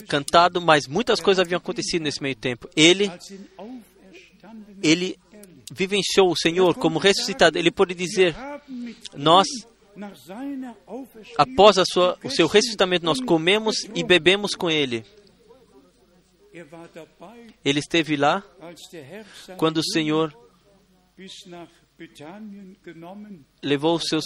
cantado, 0.09 0.61
mas 0.61 0.87
muitas 0.87 1.21
coisas 1.21 1.45
haviam 1.45 1.59
acontecido 1.59 2.03
nesse 2.03 2.23
meio 2.23 2.35
tempo. 2.35 2.69
Ele, 2.77 3.11
ele 4.83 5.19
vivenciou 5.73 6.31
o 6.31 6.37
Senhor 6.37 6.75
como 6.75 6.99
ressuscitado. 6.99 7.59
Ele 7.59 7.71
pode 7.71 7.95
dizer: 7.95 8.35
Nós, 9.15 9.47
após 11.39 11.77
sua, 11.93 12.19
o 12.25 12.31
seu 12.31 12.47
ressuscitamento, 12.49 13.05
nós 13.05 13.21
comemos 13.21 13.85
e 13.95 14.03
bebemos 14.03 14.55
com 14.55 14.71
Ele. 14.71 15.05
Ele 17.65 17.81
esteve 17.81 18.17
lá 18.17 18.43
quando 19.57 19.79
o 19.79 19.85
Senhor 19.85 20.37
levou 23.63 23.99
seus 23.99 24.25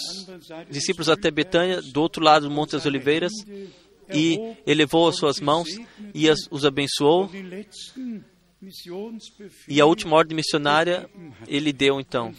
discípulos 0.69 1.09
até 1.09 1.29
Betânia, 1.31 1.81
do 1.81 2.01
outro 2.01 2.23
lado 2.23 2.47
do 2.47 2.53
Monte 2.53 2.71
das 2.71 2.85
Oliveiras, 2.85 3.31
e 4.11 4.55
elevou 4.65 5.07
as 5.07 5.17
suas 5.17 5.39
mãos 5.39 5.69
e 6.13 6.29
as, 6.29 6.39
os 6.49 6.65
abençoou. 6.65 7.29
E 9.67 9.79
a 9.79 9.85
última 9.85 10.15
ordem 10.15 10.35
missionária 10.35 11.09
ele 11.47 11.71
deu 11.71 11.99
então. 11.99 12.33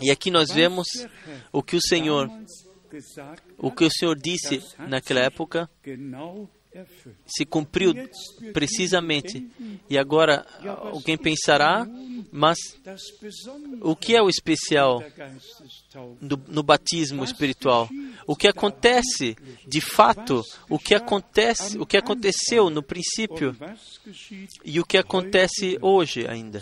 E 0.00 0.10
aqui 0.10 0.30
nós 0.30 0.50
vemos 0.52 0.86
o 1.50 1.62
que 1.62 1.76
o 1.76 1.80
Senhor, 1.80 2.30
o 3.58 3.70
que 3.70 3.84
o 3.84 3.90
Senhor 3.90 4.14
disse 4.14 4.62
naquela 4.78 5.20
época, 5.20 5.68
se 7.26 7.44
cumpriu 7.44 7.94
precisamente. 8.52 9.46
E 9.88 9.98
agora 9.98 10.46
alguém 10.92 11.16
pensará, 11.16 11.86
mas 12.32 12.58
o 13.80 13.94
que 13.94 14.14
é 14.14 14.22
o 14.22 14.28
especial 14.28 15.02
no 16.20 16.62
batismo 16.62 17.24
espiritual? 17.24 17.88
O 18.26 18.34
que 18.34 18.48
acontece 18.48 19.36
de 19.66 19.80
fato? 19.80 20.42
O 20.68 20.78
que 20.78 20.94
acontece? 20.94 21.78
O 21.78 21.86
que 21.86 21.96
aconteceu 21.96 22.68
no 22.70 22.82
princípio 22.82 23.56
e 24.64 24.80
o 24.80 24.84
que 24.84 24.98
acontece 24.98 25.78
hoje 25.80 26.26
ainda? 26.26 26.60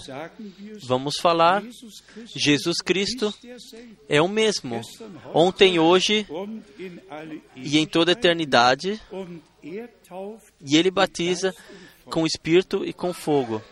Vamos 0.83 1.15
falar. 1.21 1.63
Jesus 2.35 2.79
Cristo 2.85 3.33
é 4.09 4.21
o 4.21 4.29
mesmo, 4.29 4.81
ontem, 5.33 5.79
hoje 5.79 6.27
e 7.57 7.79
em 7.79 7.87
toda 7.87 8.11
a 8.11 8.13
eternidade 8.13 9.01
e 10.61 10.77
ele 10.77 10.91
batiza 10.91 11.55
com 12.05 12.27
espírito 12.27 12.85
e 12.85 12.93
com 12.93 13.13
fogo. 13.13 13.63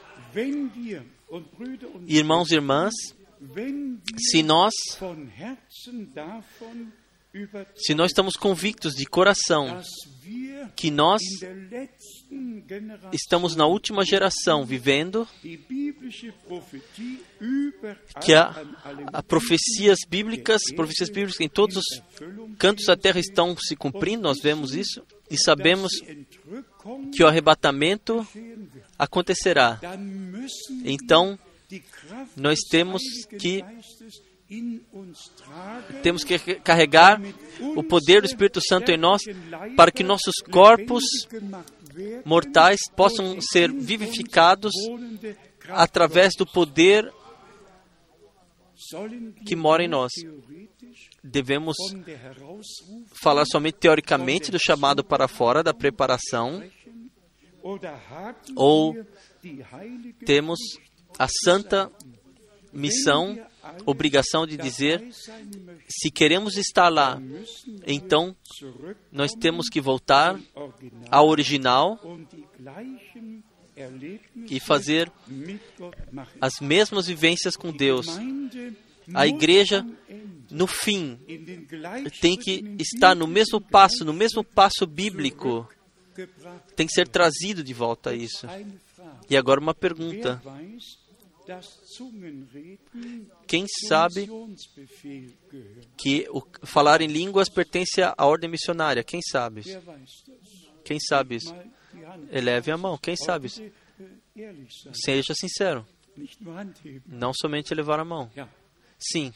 Irmãos 2.07 2.51
e 2.51 2.55
irmãs, 2.55 2.95
se 4.19 4.43
nós 4.43 4.73
se 7.75 7.95
nós 7.95 8.11
estamos 8.11 8.37
convictos 8.37 8.95
de 8.95 9.07
coração 9.07 9.81
que 10.77 10.91
nós 10.91 11.23
estamos 13.13 13.57
na 13.57 13.67
última 13.67 14.05
geração 14.05 14.65
vivendo, 14.65 15.27
que 18.21 18.35
a, 18.35 19.23
profecias 19.27 19.99
bíblicas, 20.07 20.61
profecias 20.77 21.09
bíblicas 21.09 21.41
em 21.41 21.49
todos 21.49 21.77
os 21.79 22.03
cantos 22.59 22.85
da 22.85 22.97
terra 22.97 23.19
estão 23.19 23.57
se 23.57 23.75
cumprindo, 23.77 24.23
nós 24.23 24.39
vemos 24.43 24.75
isso 24.75 25.03
e 25.33 25.39
sabemos 25.39 25.91
que 27.13 27.23
o 27.23 27.27
arrebatamento 27.27 28.27
acontecerá. 28.99 29.81
Então, 30.85 31.39
nós 32.37 32.59
temos 32.71 33.03
que 33.39 33.65
temos 36.03 36.23
que 36.23 36.39
carregar 36.57 37.19
o 37.75 37.83
poder 37.83 38.21
do 38.21 38.27
Espírito 38.27 38.61
Santo 38.61 38.91
em 38.91 38.99
nós 38.99 39.23
para 39.75 39.91
que 39.91 40.05
nossos 40.05 40.35
corpos 40.51 41.03
mortais 42.23 42.81
possam 42.95 43.41
ser 43.41 43.73
vivificados 43.73 44.73
através 45.71 46.35
do 46.37 46.45
poder 46.45 47.11
que 49.47 49.57
mora 49.57 49.83
em 49.83 49.89
nós. 49.89 50.13
Devemos 51.25 51.77
falar 53.23 53.45
somente 53.47 53.79
teoricamente 53.79 54.51
do 54.51 54.59
chamado 54.59 55.05
para 55.05 55.29
fora 55.29 55.63
da 55.63 55.73
preparação. 55.73 56.63
Ou 58.57 58.97
temos 60.27 60.59
a 61.19 61.29
santa 61.45 61.91
missão, 62.73 63.39
obrigação 63.87 64.47
de 64.47 64.57
dizer: 64.57 65.01
se 65.89 66.11
queremos 66.11 66.57
estar 66.57 66.89
lá, 66.89 67.21
então 67.87 68.35
nós 69.11 69.33
temos 69.33 69.69
que 69.69 69.81
voltar 69.81 70.41
ao 71.11 71.29
original 71.29 72.01
e 74.51 74.59
fazer 74.61 75.11
as 76.41 76.61
mesmas 76.61 77.07
vivências 77.07 77.57
com 77.57 77.71
Deus. 77.71 78.07
A 79.15 79.27
igreja, 79.27 79.85
no 80.53 80.67
fim, 80.67 81.19
tem 82.21 82.37
que 82.37 82.77
estar 82.79 83.17
no 83.17 83.27
mesmo 83.27 83.61
passo, 83.61 84.05
no 84.05 84.13
mesmo 84.13 84.45
passo 84.45 84.87
bíblico. 84.87 85.69
Tem 86.77 86.87
que 86.87 86.93
ser 86.93 87.09
trazido 87.09 87.65
de 87.65 87.73
volta 87.73 88.11
a 88.11 88.15
isso. 88.15 88.47
E 89.31 89.37
agora 89.37 89.59
uma 89.59 89.75
pergunta: 89.75 90.43
Quem 93.47 93.67
sabe 93.89 94.29
que 95.97 96.27
o 96.31 96.43
falar 96.65 97.01
em 97.01 97.07
línguas 97.07 97.49
pertence 97.49 98.03
à 98.03 98.15
ordem 98.19 98.51
missionária? 98.51 99.03
Quem 99.03 99.21
sabe? 99.23 99.63
Quem 100.85 100.99
sabe 101.01 101.37
isso? 101.37 101.55
Eleve 102.31 102.71
a 102.71 102.77
mão. 102.77 102.99
Quem 102.99 103.17
sabe 103.17 103.47
isso? 103.47 103.63
Seja 104.93 105.33
sincero. 105.35 105.87
Não 107.07 107.33
somente 107.33 107.73
elevar 107.73 107.99
a 107.99 108.05
mão. 108.05 108.31
Sim. 109.11 109.33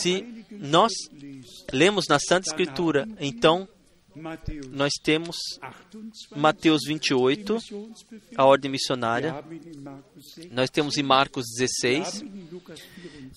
Se 0.00 0.44
nós 0.50 0.92
lemos 1.72 2.06
na 2.08 2.18
Santa 2.18 2.48
Escritura, 2.48 3.08
então 3.18 3.68
nós 4.70 4.92
temos 5.02 5.36
Mateus 6.36 6.82
28, 6.86 7.58
a 8.36 8.44
ordem 8.44 8.70
missionária. 8.70 9.44
Nós 10.50 10.70
temos 10.70 10.96
em 10.96 11.02
Marcos 11.02 11.44
16. 11.58 12.24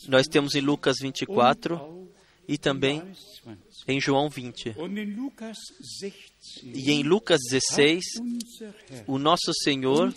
Nós 0.08 0.28
temos 0.28 0.54
em 0.54 0.62
Lucas 0.62 0.98
24 1.02 2.08
e 2.48 2.58
também 2.58 3.02
em 3.88 4.00
João 4.00 4.30
20. 4.30 4.76
E 6.64 6.92
em 6.92 7.04
Lucas 7.04 7.40
16, 7.50 8.04
o 9.08 9.18
nosso 9.18 9.52
Senhor, 9.64 10.14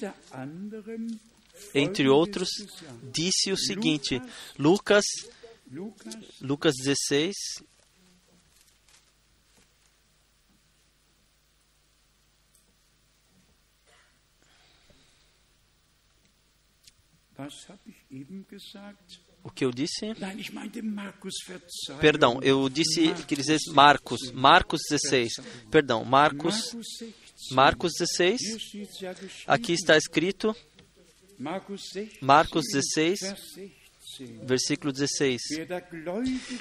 entre 1.75 2.09
outros, 2.09 2.49
disse 3.13 3.53
o 3.53 3.57
seguinte: 3.57 4.21
Lucas, 4.59 5.05
Lucas 6.41 6.75
16, 6.77 7.35
O 19.43 19.51
que 19.51 19.65
eu 19.65 19.71
disse? 19.71 20.15
Perdão, 21.99 22.41
eu 22.43 22.69
disse 22.69 23.15
que 23.27 23.35
dizer 23.35 23.59
Marcos, 23.73 24.31
Marcos 24.33 24.81
16. 24.91 25.33
Perdão, 25.71 26.05
Marcos, 26.05 26.77
Marcos 27.53 27.93
16. 27.99 28.41
Aqui 29.47 29.73
está 29.73 29.97
escrito 29.97 30.55
Marcos 32.21 32.65
16, 32.71 33.19
versículo 34.43 34.93
16. 34.93 35.41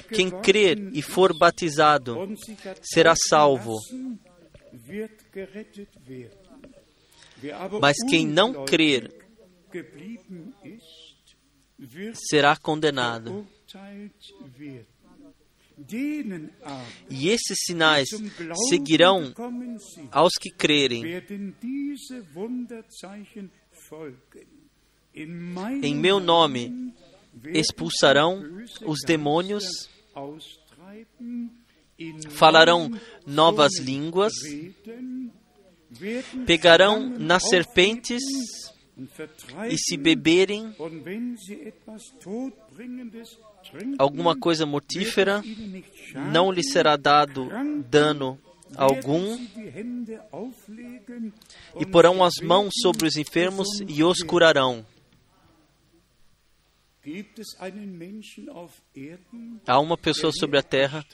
Quem 0.08 0.30
crer 0.40 0.78
e 0.94 1.02
for 1.02 1.36
batizado 1.36 2.16
será 2.82 3.14
salvo. 3.28 3.76
Mas 7.80 7.96
quem 8.08 8.26
não 8.26 8.64
crer 8.64 9.12
será 12.14 12.56
condenado. 12.56 13.46
E 17.10 17.28
esses 17.28 17.56
sinais 17.66 18.08
seguirão 18.70 19.32
aos 20.10 20.32
que 20.40 20.50
crerem. 20.50 21.02
Em 25.14 25.94
meu 25.94 26.20
nome 26.20 26.94
expulsarão 27.52 28.42
os 28.84 29.00
demônios, 29.06 29.64
falarão 32.30 32.90
novas 33.26 33.78
línguas, 33.78 34.32
pegarão 36.46 37.08
nas 37.18 37.48
serpentes 37.48 38.22
e 39.68 39.78
se 39.78 39.96
beberem 39.96 40.74
alguma 43.98 44.36
coisa 44.36 44.64
mortífera, 44.66 45.42
não 46.32 46.52
lhe 46.52 46.62
será 46.62 46.96
dado 46.96 47.48
dano 47.88 48.38
algum, 48.76 49.38
e 51.78 51.86
porão 51.86 52.22
as 52.22 52.34
mãos 52.42 52.72
sobre 52.80 53.08
os 53.08 53.16
enfermos 53.16 53.68
e 53.88 54.04
os 54.04 54.22
curarão. 54.22 54.84
Há 59.66 59.80
uma 59.80 59.96
pessoa 59.96 60.30
sobre 60.32 60.58
a 60.58 60.62
terra 60.62 61.04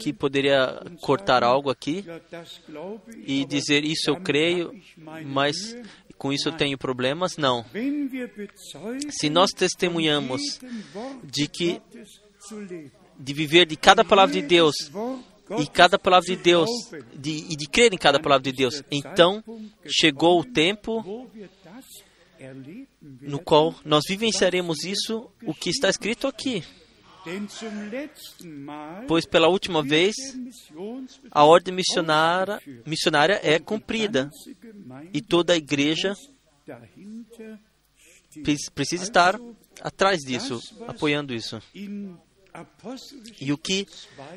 que 0.00 0.12
poderia 0.12 0.82
cortar 1.02 1.44
algo 1.44 1.70
aqui 1.70 2.04
e 3.26 3.44
dizer: 3.44 3.84
Isso 3.84 4.08
eu 4.08 4.16
creio, 4.16 4.72
mas 5.26 5.76
com 6.16 6.32
isso 6.32 6.48
eu 6.48 6.56
tenho 6.56 6.78
problemas? 6.78 7.36
Não. 7.36 7.64
Se 9.10 9.28
nós 9.28 9.50
testemunhamos 9.50 10.40
de 11.22 11.46
que 11.48 11.82
de 13.18 13.34
viver 13.34 13.66
de 13.66 13.76
cada 13.76 14.04
palavra 14.04 14.40
de 14.40 14.42
Deus 14.42 14.74
e 15.58 15.66
cada 15.66 15.98
palavra 15.98 16.26
de 16.26 16.36
Deus 16.36 16.70
de, 17.14 17.30
e 17.50 17.56
de 17.56 17.66
crer 17.66 17.92
em 17.92 17.98
cada 17.98 18.20
palavra 18.20 18.44
de 18.44 18.52
Deus, 18.52 18.82
então 18.90 19.42
chegou 19.86 20.40
o 20.40 20.44
tempo 20.44 21.28
no 23.00 23.38
qual 23.38 23.74
nós 23.84 24.04
vivenciaremos 24.08 24.84
isso, 24.84 25.30
o 25.44 25.54
que 25.54 25.70
está 25.70 25.88
escrito 25.88 26.26
aqui. 26.26 26.64
Pois 29.06 29.26
pela 29.26 29.48
última 29.48 29.82
vez 29.82 30.14
a 31.30 31.44
ordem 31.44 31.74
missionária, 31.74 32.60
missionária 32.86 33.40
é 33.42 33.58
cumprida 33.58 34.30
e 35.12 35.20
toda 35.20 35.52
a 35.52 35.56
igreja 35.56 36.14
precisa 38.74 39.04
estar 39.04 39.38
atrás 39.80 40.20
disso, 40.20 40.60
apoiando 40.86 41.34
isso. 41.34 41.60
E 43.40 43.52
o 43.52 43.58
que, 43.58 43.86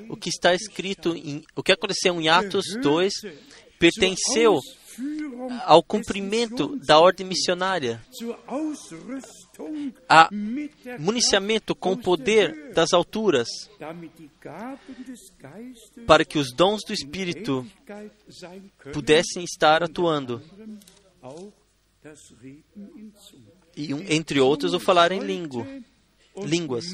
o 0.10 0.18
que 0.18 0.30
está 0.30 0.54
escrito, 0.54 1.16
em, 1.16 1.44
o 1.56 1.64
que 1.64 1.72
aconteceu 1.72 2.20
em 2.20 2.30
Atos 2.30 2.66
2 2.82 3.14
pertenceu 3.80 4.60
ao 5.66 5.84
cumprimento 5.84 6.78
da 6.78 7.00
ordem 7.00 7.26
missionária, 7.26 8.02
a 10.08 10.30
municiamento 11.00 11.76
com 11.76 11.94
o 11.94 11.98
poder 11.98 12.74
das 12.74 12.94
alturas, 12.94 13.48
para 16.06 16.26
que 16.26 16.38
os 16.38 16.54
dons 16.54 16.82
do 16.86 16.94
Espírito 16.94 17.66
pudessem 18.94 19.44
estar 19.44 19.84
atuando. 19.84 20.42
E, 23.76 23.92
entre 24.14 24.40
outros, 24.40 24.74
o 24.74 24.80
falar 24.80 25.12
em 25.12 25.20
língua, 25.20 25.66
línguas. 26.36 26.86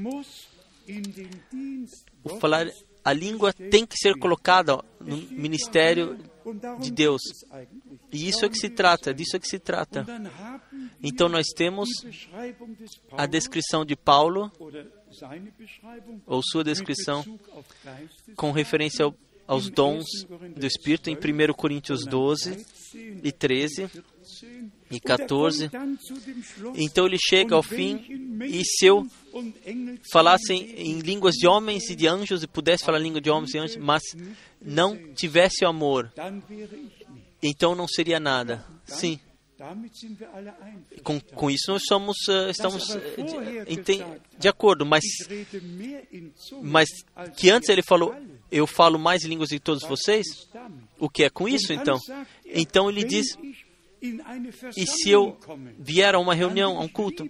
O 2.23 2.39
falar, 2.39 2.67
a 3.07 3.13
língua 3.13 3.53
tem 3.53 3.85
que 3.85 3.95
ser 3.95 4.19
colocada 4.19 4.83
no 4.99 5.15
ministério 5.31 6.19
de 6.81 6.91
Deus. 6.91 7.21
E 8.11 8.27
isso 8.27 8.43
é 8.43 8.49
que 8.49 8.57
se 8.57 8.69
trata, 8.69 9.13
disso 9.13 9.37
é 9.37 9.39
que 9.39 9.47
se 9.47 9.57
trata. 9.59 10.05
Então 11.01 11.29
nós 11.29 11.45
temos 11.55 11.87
a 13.13 13.25
descrição 13.25 13.85
de 13.85 13.95
Paulo, 13.95 14.51
ou 16.25 16.41
sua 16.43 16.65
descrição, 16.65 17.23
com 18.35 18.51
referência 18.51 19.05
ao, 19.05 19.15
aos 19.47 19.69
dons 19.69 20.03
do 20.53 20.65
Espírito, 20.65 21.09
em 21.09 21.15
1 21.15 21.53
Coríntios 21.53 22.05
12 22.05 22.65
e 23.23 23.31
13 23.31 23.89
e 24.89 24.99
14. 24.99 25.69
Então 26.75 27.05
ele 27.05 27.17
chega 27.19 27.55
ao 27.55 27.63
fim, 27.63 28.39
e 28.45 28.63
se 28.63 28.85
eu 28.85 29.05
falasse 30.11 30.53
em 30.53 30.99
línguas 30.99 31.35
de 31.35 31.47
homens 31.47 31.89
e 31.89 31.95
de 31.95 32.07
anjos, 32.07 32.43
e 32.43 32.47
pudesse 32.47 32.85
falar 32.85 32.99
língua 32.99 33.21
de 33.21 33.29
homens 33.29 33.53
e 33.53 33.57
anjos, 33.57 33.77
mas 33.77 34.03
não 34.61 34.97
tivesse 35.13 35.65
o 35.65 35.67
amor, 35.67 36.11
então 37.41 37.75
não 37.75 37.87
seria 37.87 38.19
nada. 38.19 38.65
Sim. 38.85 39.19
Com, 41.03 41.19
com 41.19 41.49
isso 41.49 41.71
nós 41.71 41.81
somos, 41.87 42.15
uh, 42.29 42.49
estamos 42.51 42.89
uh, 42.89 42.99
de, 43.65 44.37
de, 44.37 44.47
acordo, 44.47 44.85
mas, 44.85 45.03
mas 46.61 46.87
que 47.35 47.49
antes 47.49 47.67
ele 47.67 47.81
falou, 47.81 48.15
eu 48.51 48.67
falo 48.67 48.99
mais 48.99 49.23
línguas 49.23 49.49
de 49.49 49.59
todos 49.59 49.81
vocês, 49.81 50.27
o 50.99 51.09
que 51.09 51.23
é 51.23 51.29
com 51.31 51.47
isso 51.47 51.73
então? 51.73 51.99
Então 52.45 52.87
ele 52.87 53.03
diz, 53.03 53.35
e 54.01 54.85
se 54.85 55.09
eu 55.09 55.37
vier 55.79 56.13
a 56.13 56.19
uma 56.19 56.35
reunião, 56.35 56.77
a 56.77 56.81
um 56.81 56.87
culto, 56.87 57.29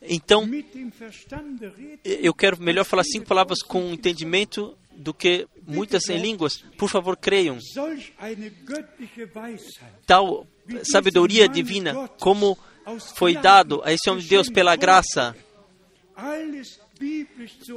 então 0.00 0.48
eu 2.04 2.32
quero 2.32 2.60
melhor 2.62 2.84
falar 2.84 3.04
cinco 3.04 3.26
palavras 3.26 3.60
com 3.62 3.92
entendimento 3.92 4.76
do 4.96 5.12
que 5.12 5.46
muitas 5.66 6.08
em 6.08 6.18
línguas. 6.18 6.64
Por 6.78 6.88
favor, 6.88 7.16
creiam. 7.16 7.58
Tal 10.06 10.46
sabedoria 10.84 11.48
divina, 11.48 12.08
como 12.18 12.56
foi 13.16 13.36
dado 13.36 13.82
a 13.84 13.92
esse 13.92 14.08
homem 14.08 14.22
de 14.22 14.28
Deus 14.28 14.48
pela 14.48 14.76
graça, 14.76 15.36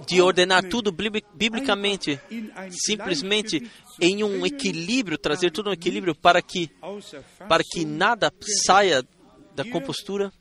de 0.08 0.22
ordenar 0.22 0.68
tudo 0.70 0.92
biblicamente, 0.92 2.20
simplesmente 2.72 3.70
em 4.00 4.24
um 4.24 4.46
equilíbrio, 4.46 5.18
trazer 5.18 5.52
tudo 5.52 5.70
um 5.70 5.74
equilíbrio 5.74 6.16
para 6.16 6.42
que, 6.42 6.70
para 7.48 7.64
que 7.64 7.86
nada 7.86 8.32
saia 8.66 9.06
da 9.56 9.66
compostura, 9.66 10.32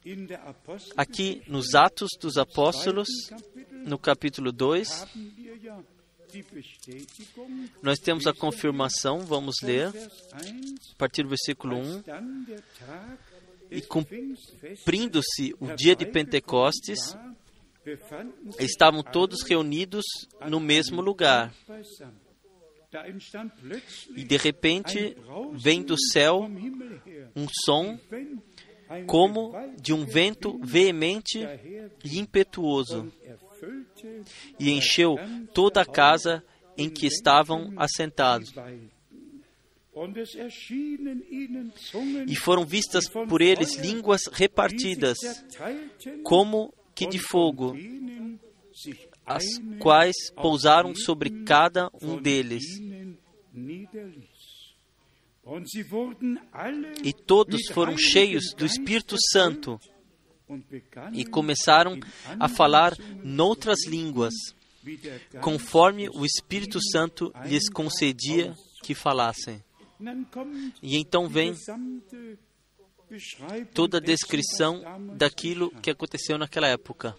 aqui 0.96 1.42
nos 1.48 1.74
Atos 1.74 2.10
dos 2.20 2.36
Apóstolos, 2.36 3.08
no 3.84 3.98
capítulo 3.98 4.52
2, 4.52 5.06
nós 7.82 7.98
temos 7.98 8.26
a 8.26 8.32
confirmação, 8.32 9.20
vamos 9.20 9.56
ler, 9.62 9.88
a 9.88 10.96
partir 10.96 11.22
do 11.22 11.30
versículo 11.30 11.76
1. 11.76 12.02
E 13.70 13.82
cumprindo-se 13.82 15.54
o 15.60 15.74
dia 15.74 15.94
de 15.94 16.06
Pentecostes, 16.06 17.16
estavam 18.58 19.02
todos 19.02 19.42
reunidos 19.42 20.04
no 20.48 20.60
mesmo 20.60 21.00
lugar. 21.00 21.52
E 24.16 24.24
de 24.24 24.36
repente 24.36 25.16
vem 25.52 25.82
do 25.82 25.96
céu 26.12 26.50
um 27.36 27.46
som 27.64 27.98
como 29.06 29.52
de 29.80 29.92
um 29.92 30.04
vento 30.04 30.58
veemente 30.62 31.40
e 32.02 32.18
impetuoso, 32.18 33.12
e 34.58 34.70
encheu 34.70 35.16
toda 35.52 35.82
a 35.82 35.86
casa 35.86 36.42
em 36.76 36.88
que 36.88 37.06
estavam 37.06 37.74
assentados. 37.76 38.52
E 42.26 42.36
foram 42.36 42.64
vistas 42.64 43.08
por 43.08 43.42
eles 43.42 43.76
línguas 43.76 44.22
repartidas, 44.32 45.18
como 46.22 46.72
que 46.98 47.06
de 47.06 47.18
fogo, 47.20 47.76
as 49.24 49.44
quais 49.78 50.16
pousaram 50.34 50.92
sobre 50.96 51.44
cada 51.44 51.88
um 52.02 52.20
deles. 52.20 52.64
E 57.04 57.12
todos 57.12 57.68
foram 57.72 57.96
cheios 57.96 58.52
do 58.56 58.66
Espírito 58.66 59.14
Santo 59.32 59.78
e 61.12 61.24
começaram 61.24 62.00
a 62.40 62.48
falar 62.48 62.96
noutras 63.22 63.86
línguas, 63.86 64.34
conforme 65.40 66.08
o 66.08 66.24
Espírito 66.24 66.80
Santo 66.90 67.32
lhes 67.44 67.70
concedia 67.70 68.56
que 68.82 68.92
falassem. 68.92 69.62
E 70.82 70.96
então 70.96 71.28
vem 71.28 71.54
toda 73.74 73.98
a 73.98 74.00
descrição 74.00 74.82
daquilo 75.16 75.70
que 75.80 75.90
aconteceu 75.90 76.38
naquela 76.38 76.68
época. 76.68 77.16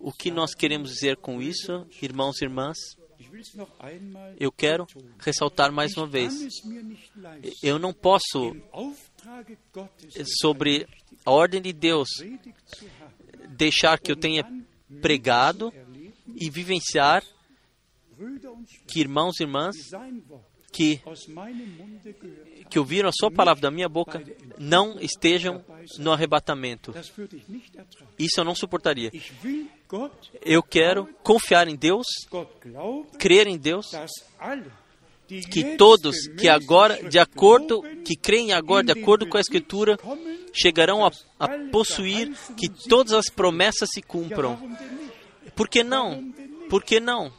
O 0.00 0.12
que 0.12 0.30
nós 0.30 0.54
queremos 0.54 0.90
dizer 0.92 1.16
com 1.16 1.40
isso, 1.40 1.86
irmãos 2.00 2.40
e 2.40 2.44
irmãs? 2.44 2.76
Eu 4.38 4.50
quero 4.50 4.86
ressaltar 5.18 5.72
mais 5.72 5.96
uma 5.96 6.06
vez. 6.06 6.32
Eu 7.62 7.78
não 7.78 7.92
posso, 7.92 8.56
sobre 10.40 10.86
a 11.24 11.30
ordem 11.30 11.62
de 11.62 11.72
Deus, 11.72 12.08
deixar 13.48 13.98
que 13.98 14.10
eu 14.10 14.16
tenha 14.16 14.44
pregado 15.00 15.72
e 16.34 16.50
vivenciar 16.50 17.24
que 18.86 19.00
irmãos 19.00 19.40
e 19.40 19.44
irmãs 19.44 19.76
que, 20.72 21.00
que 22.70 22.78
ouviram 22.78 23.08
a 23.08 23.12
sua 23.12 23.30
palavra 23.30 23.60
da 23.60 23.70
minha 23.70 23.88
boca 23.88 24.22
não 24.58 24.98
estejam 24.98 25.62
no 25.98 26.10
arrebatamento. 26.10 26.94
Isso 28.18 28.40
eu 28.40 28.44
não 28.44 28.54
suportaria. 28.54 29.12
Eu 30.40 30.62
quero 30.62 31.06
confiar 31.22 31.68
em 31.68 31.76
Deus, 31.76 32.06
crer 33.18 33.46
em 33.46 33.58
Deus, 33.58 33.90
que 35.50 35.76
todos 35.76 36.26
que 36.38 36.48
agora, 36.48 37.08
de 37.08 37.18
acordo, 37.18 37.82
que 38.04 38.16
creem 38.16 38.52
agora 38.52 38.84
de 38.84 38.92
acordo 38.92 39.28
com 39.28 39.36
a 39.36 39.40
Escritura, 39.40 39.98
chegarão 40.52 41.04
a, 41.04 41.10
a 41.38 41.48
possuir 41.70 42.32
que 42.56 42.68
todas 42.88 43.12
as 43.12 43.26
promessas 43.26 43.88
se 43.92 44.00
cumpram. 44.00 44.58
Por 45.54 45.68
que 45.68 45.84
não? 45.84 46.32
Por 46.68 46.82
que 46.82 46.98
não? 47.00 47.30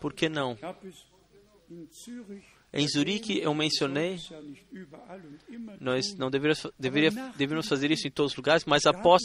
Por 0.00 0.12
que 0.12 0.28
não? 0.28 0.58
Em 2.72 2.86
Zurique 2.88 3.38
eu 3.38 3.54
mencionei, 3.54 4.20
nós 5.80 6.14
não 6.14 6.30
deveríamos, 6.30 6.62
deveríamos 6.78 7.68
fazer 7.68 7.90
isso 7.90 8.06
em 8.06 8.10
todos 8.10 8.32
os 8.32 8.36
lugares, 8.36 8.64
mas 8.66 8.84
após, 8.86 9.22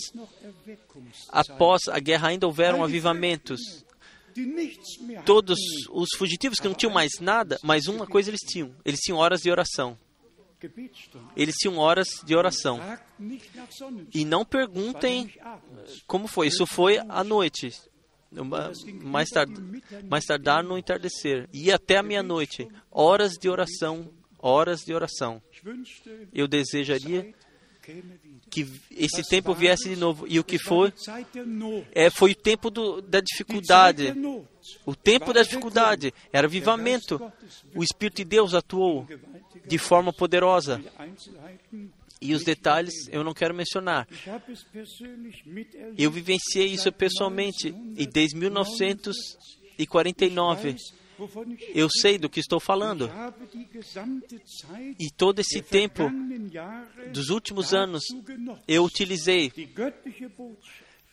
após 1.29 1.81
a 1.89 1.99
guerra 1.99 2.29
ainda 2.29 2.47
houveram 2.47 2.83
avivamentos. 2.83 3.83
Todos 5.25 5.59
os 5.89 6.09
fugitivos 6.17 6.59
que 6.59 6.67
não 6.67 6.73
tinham 6.73 6.93
mais 6.93 7.11
nada, 7.19 7.59
mas 7.61 7.87
uma 7.87 8.07
coisa 8.07 8.29
eles 8.29 8.39
tinham: 8.39 8.73
eles 8.85 9.01
tinham 9.01 9.17
horas 9.17 9.41
de 9.41 9.51
oração. 9.51 9.99
Eles 11.35 11.55
tinham 11.55 11.77
horas 11.77 12.07
de 12.23 12.35
oração. 12.35 12.79
E 14.13 14.23
não 14.23 14.45
perguntem 14.45 15.33
como 16.07 16.27
foi. 16.27 16.47
Isso 16.47 16.65
foi 16.65 16.99
à 17.09 17.23
noite 17.23 17.73
mais, 19.03 19.29
tard, 19.29 19.51
mais 20.09 20.25
tardar 20.25 20.63
no 20.63 20.77
entardecer, 20.77 21.49
e 21.51 21.71
até 21.71 21.97
a 21.97 22.03
meia-noite, 22.03 22.67
horas 22.89 23.33
de 23.33 23.49
oração, 23.49 24.09
horas 24.39 24.81
de 24.81 24.93
oração. 24.93 25.41
Eu 26.33 26.47
desejaria 26.47 27.33
que 28.49 28.67
esse 28.91 29.23
tempo 29.27 29.53
viesse 29.53 29.89
de 29.89 29.95
novo. 29.95 30.25
E 30.27 30.39
o 30.39 30.43
que 30.43 30.59
foi? 30.59 30.93
É, 31.93 32.09
foi 32.09 32.31
o 32.31 32.35
tempo 32.35 32.69
do, 32.69 33.01
da 33.01 33.19
dificuldade. 33.19 34.13
O 34.85 34.95
tempo 34.95 35.33
da 35.33 35.41
dificuldade 35.41 36.13
era 36.31 36.47
avivamento. 36.47 37.31
O 37.75 37.83
Espírito 37.83 38.17
de 38.17 38.25
Deus 38.25 38.53
atuou 38.53 39.07
de 39.65 39.77
forma 39.77 40.13
poderosa. 40.13 40.81
E 42.21 42.35
os 42.35 42.43
detalhes 42.43 43.07
eu 43.09 43.23
não 43.23 43.33
quero 43.33 43.55
mencionar. 43.55 44.07
Eu 45.97 46.11
vivenciei 46.11 46.67
isso 46.67 46.91
pessoalmente 46.91 47.73
e 47.97 48.05
desde 48.05 48.37
1949 48.37 50.75
eu 51.73 51.89
sei 51.89 52.17
do 52.17 52.29
que 52.29 52.39
estou 52.39 52.59
falando. 52.59 53.09
E 54.99 55.09
todo 55.15 55.39
esse 55.39 55.61
tempo 55.61 56.03
dos 57.11 57.29
últimos 57.29 57.73
anos 57.73 58.03
eu 58.67 58.83
utilizei 58.83 59.51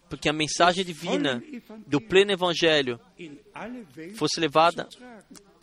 porque 0.08 0.28
a 0.28 0.32
mensagem 0.32 0.84
divina 0.84 1.42
do 1.86 2.00
pleno 2.00 2.32
evangelho 2.32 2.98
fosse 4.14 4.40
levada 4.40 4.88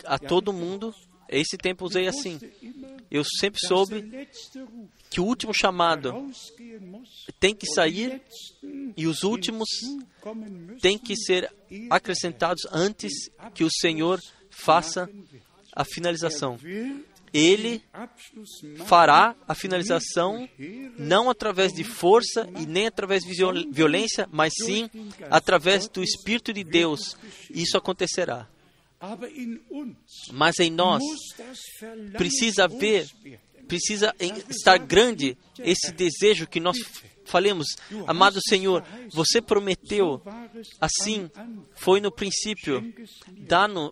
a 0.04 0.18
todo 0.18 0.52
mundo. 0.52 0.94
Esse 1.28 1.56
tempo 1.56 1.84
usei 1.84 2.06
assim. 2.06 2.38
Eu 3.10 3.24
sempre 3.24 3.60
soube 3.66 4.28
que 5.10 5.20
o 5.20 5.24
último 5.24 5.52
chamado 5.54 6.30
tem 7.38 7.54
que 7.54 7.66
sair 7.66 8.20
e 8.96 9.06
os 9.06 9.22
últimos 9.22 9.68
têm 10.80 10.98
que 10.98 11.16
ser 11.16 11.52
acrescentados 11.90 12.66
antes 12.72 13.12
que 13.54 13.64
o 13.64 13.70
Senhor 13.70 14.20
faça 14.50 15.08
a 15.74 15.84
finalização. 15.84 16.58
Ele 17.32 17.82
fará 18.86 19.36
a 19.46 19.54
finalização 19.54 20.48
não 20.98 21.28
através 21.28 21.72
de 21.72 21.84
força 21.84 22.48
e 22.58 22.66
nem 22.66 22.86
através 22.86 23.22
de 23.22 23.34
violência, 23.70 24.28
mas 24.32 24.52
sim 24.64 24.88
através 25.30 25.88
do 25.88 26.02
Espírito 26.02 26.52
de 26.52 26.64
Deus. 26.64 27.16
Isso 27.50 27.76
acontecerá. 27.76 28.48
Mas 30.32 30.58
em 30.58 30.70
nós 30.70 31.02
precisa 32.16 32.64
haver 32.64 33.06
precisa 33.66 34.14
estar 34.48 34.78
grande 34.78 35.36
esse 35.58 35.92
desejo 35.92 36.46
que 36.46 36.60
nós 36.60 36.76
falemos. 37.24 37.66
Amado 38.06 38.40
Senhor, 38.48 38.84
você 39.12 39.40
prometeu, 39.42 40.22
assim 40.80 41.30
foi 41.74 42.00
no 42.00 42.10
princípio, 42.10 42.94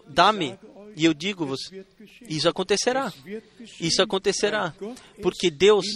dá-me, 0.09 0.59
e 0.97 1.05
eu 1.05 1.13
digo-vos, 1.13 1.61
isso 2.29 2.49
acontecerá. 2.49 3.13
Isso 3.81 4.03
acontecerá, 4.03 4.75
porque 5.21 5.51
Deus 5.51 5.87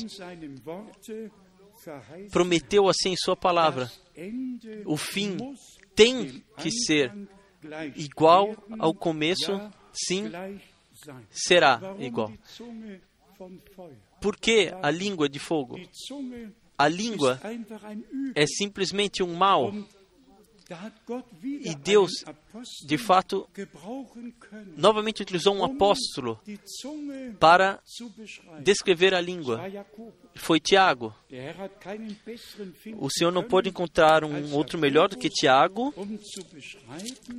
prometeu 2.31 2.89
assim 2.89 3.11
em 3.13 3.17
Sua 3.17 3.37
palavra. 3.37 3.91
O 4.85 4.97
fim 4.97 5.37
tem 5.95 6.43
que 6.57 6.71
ser 6.71 7.13
igual 7.97 8.57
ao 8.79 8.95
começo, 8.95 9.61
sim, 9.93 10.31
será 11.31 11.81
igual. 11.99 12.33
Por 14.21 14.37
que 14.37 14.73
a 14.83 14.91
língua 14.91 15.29
de 15.29 15.39
fogo? 15.39 15.79
A 16.77 16.89
língua 16.89 17.41
é 18.35 18.47
simplesmente 18.47 19.23
um 19.23 19.35
mal. 19.35 19.73
E 21.65 21.75
Deus, 21.75 22.11
de 22.85 22.99
fato, 22.99 23.49
novamente 24.77 25.23
utilizou 25.23 25.55
um 25.55 25.65
apóstolo 25.65 26.39
para 27.41 27.81
descrever 28.63 29.15
a 29.15 29.21
língua. 29.21 29.63
Foi 30.35 30.61
Tiago. 30.61 31.15
O 32.99 33.09
Senhor 33.11 33.33
não 33.33 33.43
pode 33.43 33.71
encontrar 33.71 34.25
um 34.25 34.55
outro 34.55 34.79
melhor 34.79 35.09
do 35.09 35.17
que 35.17 35.31
Tiago 35.31 35.95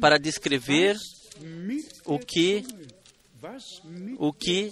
para 0.02 0.18
descrever 0.18 0.96
o 2.06 2.18
que 2.18 2.66
o 4.18 4.34
que 4.34 4.72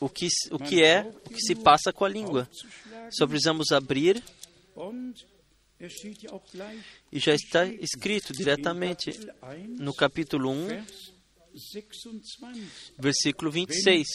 o 0.00 0.08
que, 0.08 0.28
o 0.52 0.58
que 0.58 0.82
é, 0.82 1.10
o 1.26 1.30
que 1.30 1.40
se 1.40 1.54
passa 1.54 1.92
com 1.92 2.04
a 2.04 2.08
língua. 2.08 2.48
Só 3.10 3.26
precisamos 3.26 3.72
abrir 3.72 4.22
e 7.12 7.18
já 7.18 7.34
está 7.34 7.66
escrito 7.66 8.32
diretamente 8.32 9.10
no 9.78 9.94
capítulo 9.94 10.50
1, 10.50 10.68
versículo 12.98 13.50
26. 13.50 14.06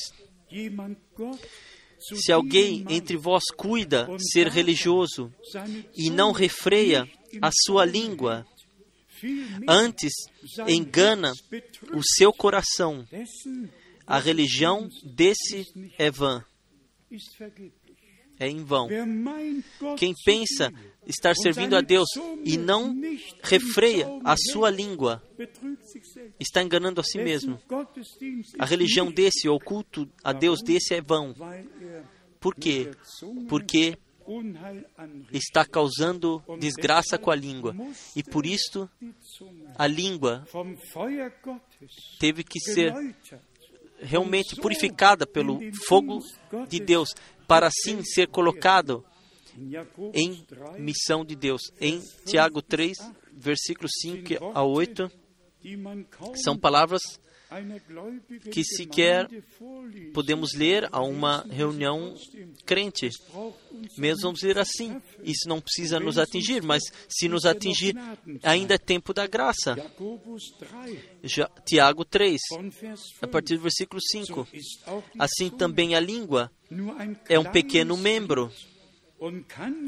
Se 2.15 2.32
alguém 2.32 2.86
entre 2.89 3.17
vós 3.17 3.43
cuida 3.55 4.07
ser 4.32 4.47
religioso 4.47 5.34
e 5.95 6.09
não 6.09 6.32
refreia 6.32 7.07
a 7.41 7.51
sua 7.65 7.86
língua, 7.86 8.47
antes 9.67 10.13
engana 10.67 11.34
o 11.93 12.01
seu 12.03 12.32
coração, 12.32 13.05
a 14.07 14.17
religião 14.20 14.89
desse 15.03 15.72
é 15.97 16.09
vã. 16.09 16.43
É 18.40 18.48
em 18.48 18.64
vão. 18.64 18.88
Quem 19.98 20.14
pensa 20.26 20.72
estar 21.06 21.36
servindo 21.36 21.76
a 21.76 21.82
Deus 21.82 22.08
e 22.46 22.58
não 22.58 22.96
refreia 23.44 24.08
a 24.24 24.36
sua 24.38 24.70
língua, 24.70 25.22
está 26.40 26.64
enganando 26.64 27.02
a 27.02 27.04
si 27.04 27.18
mesmo. 27.18 27.60
A 28.58 28.66
religião 28.66 29.12
desse, 29.12 29.50
ou 29.50 29.58
o 29.58 29.60
culto 29.60 30.08
a 30.24 30.32
Deus 30.32 30.62
desse 30.64 30.94
é 30.94 31.02
vão. 31.02 31.34
Por 32.40 32.56
quê? 32.56 32.92
Porque 33.50 33.98
está 35.34 35.66
causando 35.66 36.42
desgraça 36.60 37.18
com 37.18 37.32
a 37.32 37.36
língua. 37.36 37.76
E 38.16 38.24
por 38.24 38.46
isto, 38.46 38.90
a 39.76 39.88
língua 39.88 40.46
teve 42.20 42.44
que 42.44 42.60
ser 42.60 42.94
realmente 44.02 44.56
purificada 44.56 45.26
pelo 45.26 45.60
fogo 45.88 46.20
de 46.70 46.80
Deus, 46.80 47.10
para 47.50 47.66
assim 47.68 48.04
ser 48.04 48.28
colocado 48.28 49.04
em 50.14 50.45
missão 50.78 51.26
de 51.26 51.36
Deus. 51.36 51.62
Em 51.82 52.00
Tiago 52.24 52.62
3, 52.62 52.95
versículos 53.34 53.91
5 54.02 54.52
a 54.54 54.64
8, 54.64 55.12
são 56.36 56.56
palavras 56.56 57.02
que 58.52 58.64
sequer 58.64 59.28
podemos 60.14 60.54
ler 60.54 60.88
a 60.91 61.02
uma 61.02 61.45
reunião 61.50 62.16
crente. 62.66 63.10
Mesmo 63.97 64.22
vamos 64.24 64.41
ler 64.43 64.60
assim. 64.60 65.02
Isso 65.24 65.47
não 65.47 65.60
precisa 65.60 66.00
nos 66.00 66.18
atingir, 66.18 66.62
mas 66.62 66.84
se 67.08 67.28
nos 67.28 67.45
atingir, 67.45 67.95
ainda 68.43 68.76
é 68.76 68.78
tempo 68.78 69.14
da 69.14 69.26
graça. 69.26 69.76
Já, 71.24 71.50
Tiago 71.66 72.06
3, 72.06 72.39
a 73.22 73.28
partir 73.28 73.56
do 73.56 73.64
versículo 73.64 74.00
5. 74.02 74.47
Assim 75.18 75.50
também 75.50 75.95
a 75.95 76.00
língua 76.00 76.52
é 77.28 77.39
um 77.39 77.52
pequeno 77.52 77.97
membro 77.97 78.52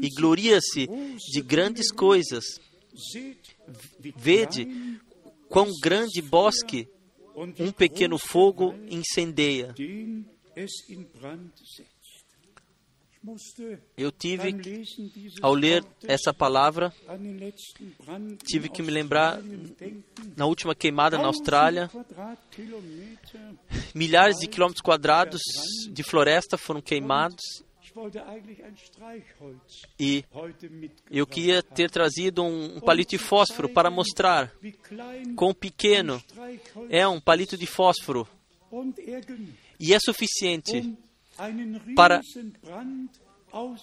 e 0.02 0.08
gloria-se 0.16 0.88
de 1.32 1.40
grandes 1.40 1.92
coisas. 1.92 2.44
Vede 4.16 4.66
quão 5.48 5.70
grande 5.80 6.20
bosque 6.20 6.88
um 7.36 7.72
pequeno 7.72 8.18
fogo 8.18 8.74
incendeia. 8.88 9.74
Eu 13.96 14.10
tive, 14.10 14.52
ao 15.40 15.54
ler 15.54 15.84
essa 16.02 16.34
palavra, 16.34 16.92
tive 18.44 18.68
que 18.68 18.82
me 18.82 18.90
lembrar 18.90 19.40
na 20.36 20.44
última 20.44 20.74
queimada 20.74 21.16
na 21.16 21.26
Austrália, 21.26 21.88
milhares 23.94 24.38
de 24.38 24.48
quilômetros 24.48 24.82
quadrados 24.82 25.40
de 25.88 26.02
floresta 26.02 26.58
foram 26.58 26.80
queimados 26.80 27.62
e 29.98 30.24
eu 31.10 31.26
queria 31.26 31.62
ter 31.62 31.90
trazido 31.90 32.42
um, 32.42 32.80
palito 32.80 33.10
de 33.10 33.18
fósforo 33.18 33.68
para 33.68 33.90
mostrar 33.90 34.52
quão 35.36 35.52
pequeno 35.52 36.22
é 36.88 37.06
um 37.06 37.20
palito 37.20 37.56
de 37.56 37.66
fósforo. 37.66 38.26
E 39.78 39.92
é 39.92 39.98
suficiente 40.00 40.96
para 41.94 42.20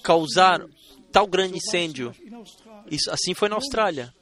causar 0.04 0.66
tal 1.12 1.28
grande 1.28 1.58
incêndio. 1.58 2.16
Isso, 2.90 3.12
assim 3.12 3.34
foi 3.34 3.50
na 3.50 3.56
Austrália. 3.56 4.14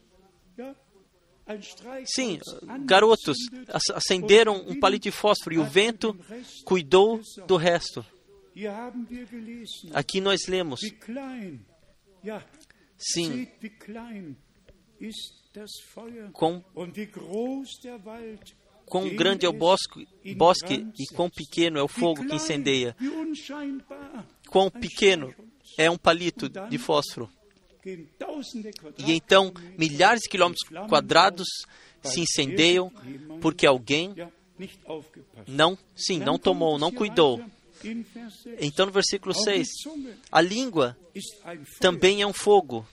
Sim, 2.05 2.39
garotos 2.85 3.37
acenderam 3.93 4.65
um 4.67 4.77
palito 4.79 5.03
de 5.03 5.11
fósforo 5.11 5.55
e 5.55 5.59
o 5.59 5.63
vento 5.63 6.17
cuidou 6.65 7.21
do 7.47 7.55
resto. 7.55 8.05
Aqui 9.93 10.19
nós 10.21 10.47
lemos. 10.47 10.79
Sim. 12.97 13.47
Quão, 16.33 16.63
quão 18.85 19.15
grande 19.15 19.45
é 19.45 19.49
o 19.49 19.53
bosque, 19.53 20.07
bosque 20.35 20.87
e 20.97 21.05
quão 21.13 21.29
pequeno 21.29 21.77
é 21.77 21.83
o 21.83 21.87
fogo 21.87 22.25
que 22.25 22.35
incendeia. 22.35 22.95
Quão 24.49 24.69
pequeno 24.71 25.33
é 25.77 25.89
um 25.91 25.97
palito 25.97 26.49
de 26.49 26.77
fósforo. 26.77 27.29
E 28.97 29.11
então 29.11 29.53
milhares 29.77 30.21
de 30.21 30.29
quilômetros 30.29 30.67
quadrados 30.89 31.47
se 32.03 32.21
incendeiam 32.21 32.91
porque 33.41 33.65
alguém 33.67 34.13
não, 35.47 35.77
sim, 35.95 36.19
não 36.19 36.37
tomou, 36.39 36.79
não 36.79 36.91
cuidou. 36.91 37.39
Então, 38.59 38.85
no 38.85 38.91
versículo 38.91 39.33
6, 39.33 39.67
a 40.31 40.41
língua 40.41 40.97
também 41.79 42.21
é 42.21 42.27
um 42.27 42.33
fogo, 42.33 42.87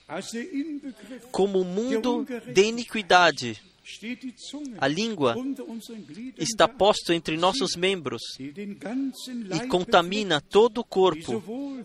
como 1.31 1.59
o 1.59 1.65
mundo 1.65 2.25
de 2.53 2.63
iniquidade. 2.63 3.61
A 4.79 4.87
língua 4.87 5.35
está 6.37 6.67
posta 6.67 7.13
entre 7.13 7.37
nossos 7.37 7.75
membros 7.75 8.21
e 8.39 9.67
contamina 9.67 10.41
todo 10.41 10.79
o 10.79 10.83
corpo, 10.83 11.43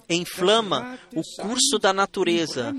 inflama 0.09 0.99
o 1.15 1.23
curso 1.43 1.79
da 1.79 1.93
natureza 1.93 2.75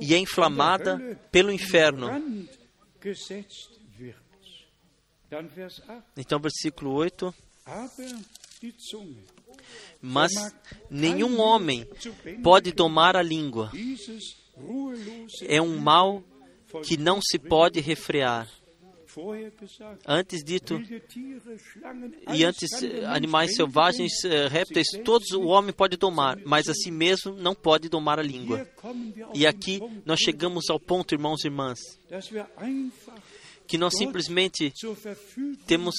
e 0.00 0.14
é 0.14 0.18
inflamada 0.18 0.98
pelo 1.30 1.52
inferno. 1.52 2.08
Então, 6.16 6.40
versículo 6.40 6.92
8. 6.92 7.34
Mas 10.00 10.32
nenhum 10.90 11.40
homem 11.40 11.86
pode 12.42 12.72
domar 12.72 13.16
a 13.16 13.22
língua. 13.22 13.70
É 15.42 15.60
um 15.60 15.78
mal 15.78 16.22
que 16.84 16.96
não 16.96 17.20
se 17.22 17.38
pode 17.38 17.80
refrear. 17.80 18.48
Antes 20.06 20.44
dito, 20.44 20.80
e 22.32 22.44
antes 22.44 22.70
animais 23.06 23.56
selvagens, 23.56 24.12
répteis, 24.48 24.86
todos 25.04 25.30
o 25.32 25.46
homem 25.46 25.72
pode 25.72 25.96
domar, 25.96 26.38
mas 26.44 26.68
assim 26.68 26.92
mesmo 26.92 27.32
não 27.32 27.54
pode 27.54 27.88
domar 27.88 28.20
a 28.20 28.22
língua. 28.22 28.68
E 29.34 29.46
aqui 29.46 29.80
nós 30.04 30.20
chegamos 30.20 30.70
ao 30.70 30.78
ponto, 30.78 31.14
irmãos 31.14 31.42
e 31.42 31.48
irmãs, 31.48 31.78
que 33.66 33.76
nós 33.76 33.96
simplesmente 33.96 34.72
temos 35.66 35.96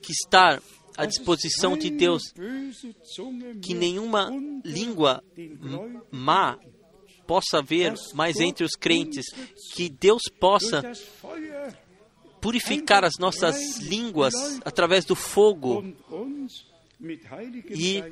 que 0.00 0.12
estar 0.12 0.62
à 0.96 1.04
disposição 1.04 1.76
de 1.76 1.90
Deus, 1.90 2.22
que 3.62 3.74
nenhuma 3.74 4.30
língua 4.64 5.22
má 6.10 6.58
possa 7.26 7.58
haver 7.58 7.94
mais 8.14 8.36
entre 8.38 8.64
os 8.64 8.72
crentes, 8.72 9.26
que 9.74 9.88
Deus 9.88 10.22
possa 10.40 10.82
purificar 12.40 13.04
as 13.04 13.14
nossas 13.18 13.78
línguas 13.78 14.34
através 14.64 15.04
do 15.04 15.16
fogo 15.16 15.84
e 17.68 18.02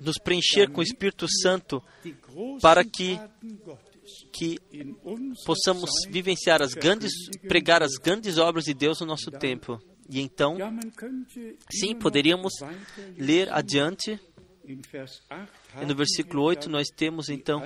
nos 0.00 0.16
preencher 0.18 0.70
com 0.70 0.80
o 0.80 0.84
Espírito 0.84 1.26
Santo 1.42 1.82
para 2.60 2.84
que 2.84 3.18
que 4.32 4.58
possamos 5.44 5.90
vivenciar 6.08 6.62
as 6.62 6.72
grandes, 6.72 7.12
pregar 7.46 7.82
as 7.82 7.94
grandes 8.02 8.38
obras 8.38 8.64
de 8.64 8.72
Deus 8.72 9.00
no 9.00 9.06
nosso 9.06 9.30
tempo. 9.30 9.78
E 10.08 10.20
então, 10.20 10.56
sim, 11.70 11.94
poderíamos 11.94 12.52
ler 13.16 13.52
adiante. 13.52 14.18
E 14.64 15.86
no 15.86 15.94
versículo 15.94 16.42
8 16.44 16.68
nós 16.68 16.88
temos 16.88 17.28
então 17.28 17.62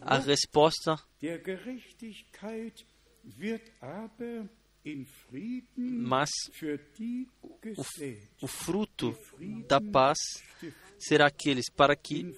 a 0.00 0.18
resposta. 0.18 0.98
Mas 5.76 6.30
o, 7.76 8.44
o 8.44 8.48
fruto 8.48 9.16
da 9.68 9.80
paz 9.80 10.18
será 10.98 11.26
aqueles 11.26 11.70
para 11.70 11.94
que, 11.94 12.34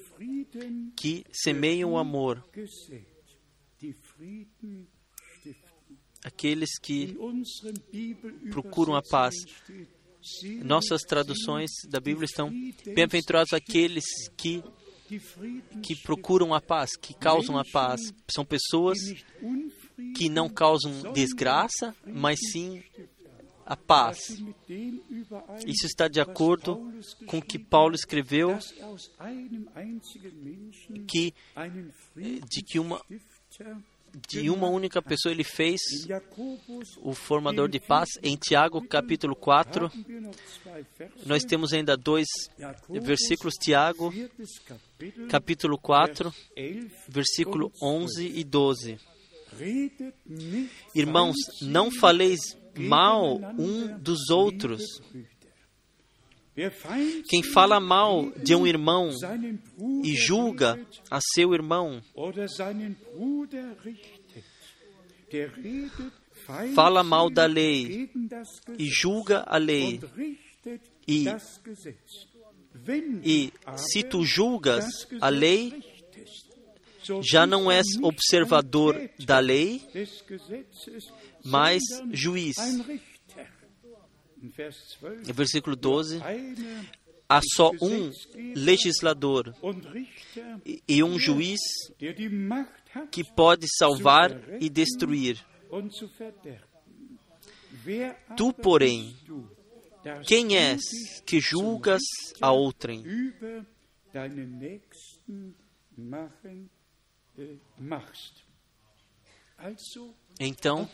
que 0.97 1.25
semeiam 1.33 1.93
o 1.93 1.99
amor 1.99 2.45
aqueles 6.25 6.79
que 6.81 7.17
procuram 8.51 8.97
a 8.97 9.03
paz. 9.03 9.35
Nossas 10.65 11.03
traduções 11.03 11.71
da 11.89 12.01
Bíblia 12.01 12.25
estão 12.25 12.51
bem-aventurados 12.95 13.53
aqueles 13.53 14.05
que 14.37 14.65
que 15.83 15.95
procuram 15.97 16.55
a 16.55 16.63
paz, 16.63 16.97
que 16.97 17.13
causam 17.13 17.59
a 17.59 17.63
paz. 17.71 18.01
São 18.27 18.43
pessoas 18.43 18.99
que 20.17 20.31
não 20.31 20.49
causam 20.49 21.13
desgraça, 21.13 21.95
mas 22.07 22.39
sim 22.53 22.83
a 23.67 23.77
paz. 23.77 24.19
Isso 25.67 25.87
está 25.87 26.09
de 26.09 26.21
acordo 26.21 26.91
com 27.27 27.39
o 27.39 27.43
que 27.43 27.59
Paulo 27.59 27.95
escreveu, 27.95 28.59
que 31.07 31.35
de 32.49 32.63
que 32.63 32.79
uma 32.79 33.01
de 34.29 34.51
uma 34.51 34.69
única 34.69 35.03
pessoa 35.03 35.33
ele 35.33 35.45
fez 35.45 35.81
o 36.99 37.15
formador 37.15 37.69
de 37.69 37.81
paz. 37.81 38.09
Em 38.23 38.37
Tiago, 38.37 38.87
capítulo 38.87 39.35
4, 39.35 39.91
nós 41.27 41.45
temos 41.45 41.73
ainda 41.73 41.97
dois 41.97 42.27
versículos. 42.89 43.55
Tiago, 43.55 44.13
capítulo 45.29 45.79
4, 45.79 46.33
versículo 47.09 47.73
11 47.83 48.27
e 48.27 48.45
12. 48.45 48.99
Irmãos, 50.95 51.37
não 51.63 51.91
faleis 51.91 52.41
mal 52.77 53.37
um 53.59 53.99
dos 53.99 54.31
outros. 54.31 54.83
Quem 57.29 57.43
fala 57.43 57.81
mal 57.81 58.31
de 58.31 58.55
um 58.55 58.67
irmão 58.67 59.11
e 60.05 60.15
julga 60.15 60.81
a 61.11 61.19
seu 61.35 61.53
irmão, 61.53 62.01
fala 66.75 67.03
mal 67.03 67.29
da 67.29 67.47
lei 67.47 68.09
e 68.79 68.87
julga 68.89 69.45
a 69.47 69.59
lei. 69.59 70.01
E, 71.09 71.27
e 73.25 73.53
se 73.77 74.03
tu 74.05 74.25
julgas 74.25 74.87
a 75.21 75.29
lei, 75.29 75.83
já 77.21 77.47
não 77.47 77.71
és 77.71 77.85
observador 78.01 79.11
da 79.19 79.41
lei, 79.41 79.83
mas 81.45 81.83
juiz. 82.13 82.55
Versículo 85.33 85.77
12, 85.77 86.21
há 87.29 87.41
só 87.55 87.71
um 87.81 88.11
legislador 88.55 89.55
e 90.89 91.03
um 91.03 91.19
juiz 91.19 91.61
que 93.11 93.25
pode 93.35 93.67
salvar 93.79 94.31
e 94.61 94.69
destruir. 94.69 95.45
Tu, 98.37 98.53
porém, 98.53 99.17
quem 100.27 100.57
és 100.57 100.81
que 101.25 101.41
julgas 101.41 102.03
a 102.41 102.53
outrem? 102.53 103.03
Então, 110.39 110.89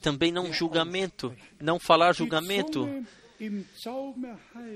também 0.00 0.32
não 0.32 0.52
julgamento, 0.52 1.34
não 1.60 1.78
falar 1.78 2.14
julgamento, 2.14 2.88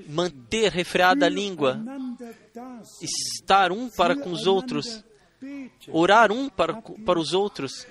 manter 0.07 0.71
refreada 0.71 1.25
a 1.25 1.29
língua, 1.29 1.81
estar 3.01 3.71
um 3.71 3.89
para 3.89 4.15
com 4.15 4.31
os 4.31 4.45
outros, 4.45 5.03
orar 5.91 6.31
um 6.31 6.49
para, 6.49 6.81
para 6.81 7.19
os 7.19 7.33
outros. 7.33 7.87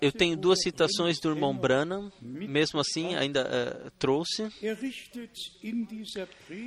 Eu 0.00 0.12
tenho 0.12 0.36
duas 0.36 0.60
citações 0.62 1.18
do 1.18 1.30
irmão 1.30 1.56
Branham, 1.56 2.12
mesmo 2.22 2.78
assim 2.78 3.16
ainda 3.16 3.42
uh, 3.42 3.90
trouxe. 3.98 4.48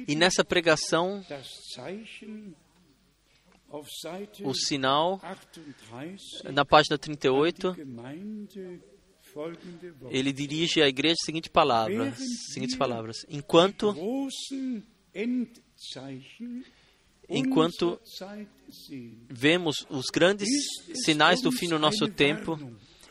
E 0.05 0.15
nessa 0.15 0.43
pregação, 0.43 1.23
o 4.43 4.53
sinal, 4.53 5.21
na 6.51 6.65
página 6.65 6.97
38, 6.97 7.75
ele 10.09 10.31
dirige 10.31 10.81
à 10.81 10.87
igreja 10.87 11.13
as 11.13 11.25
seguintes 11.25 11.51
palavras, 11.51 12.17
seguintes 12.53 12.75
palavras. 12.75 13.25
Enquanto 13.29 13.95
enquanto 17.29 17.99
vemos 19.29 19.85
os 19.89 20.07
grandes 20.07 20.49
sinais 21.05 21.41
do 21.41 21.51
fim 21.51 21.69
do 21.69 21.77
nosso 21.77 22.07
tempo, 22.07 22.59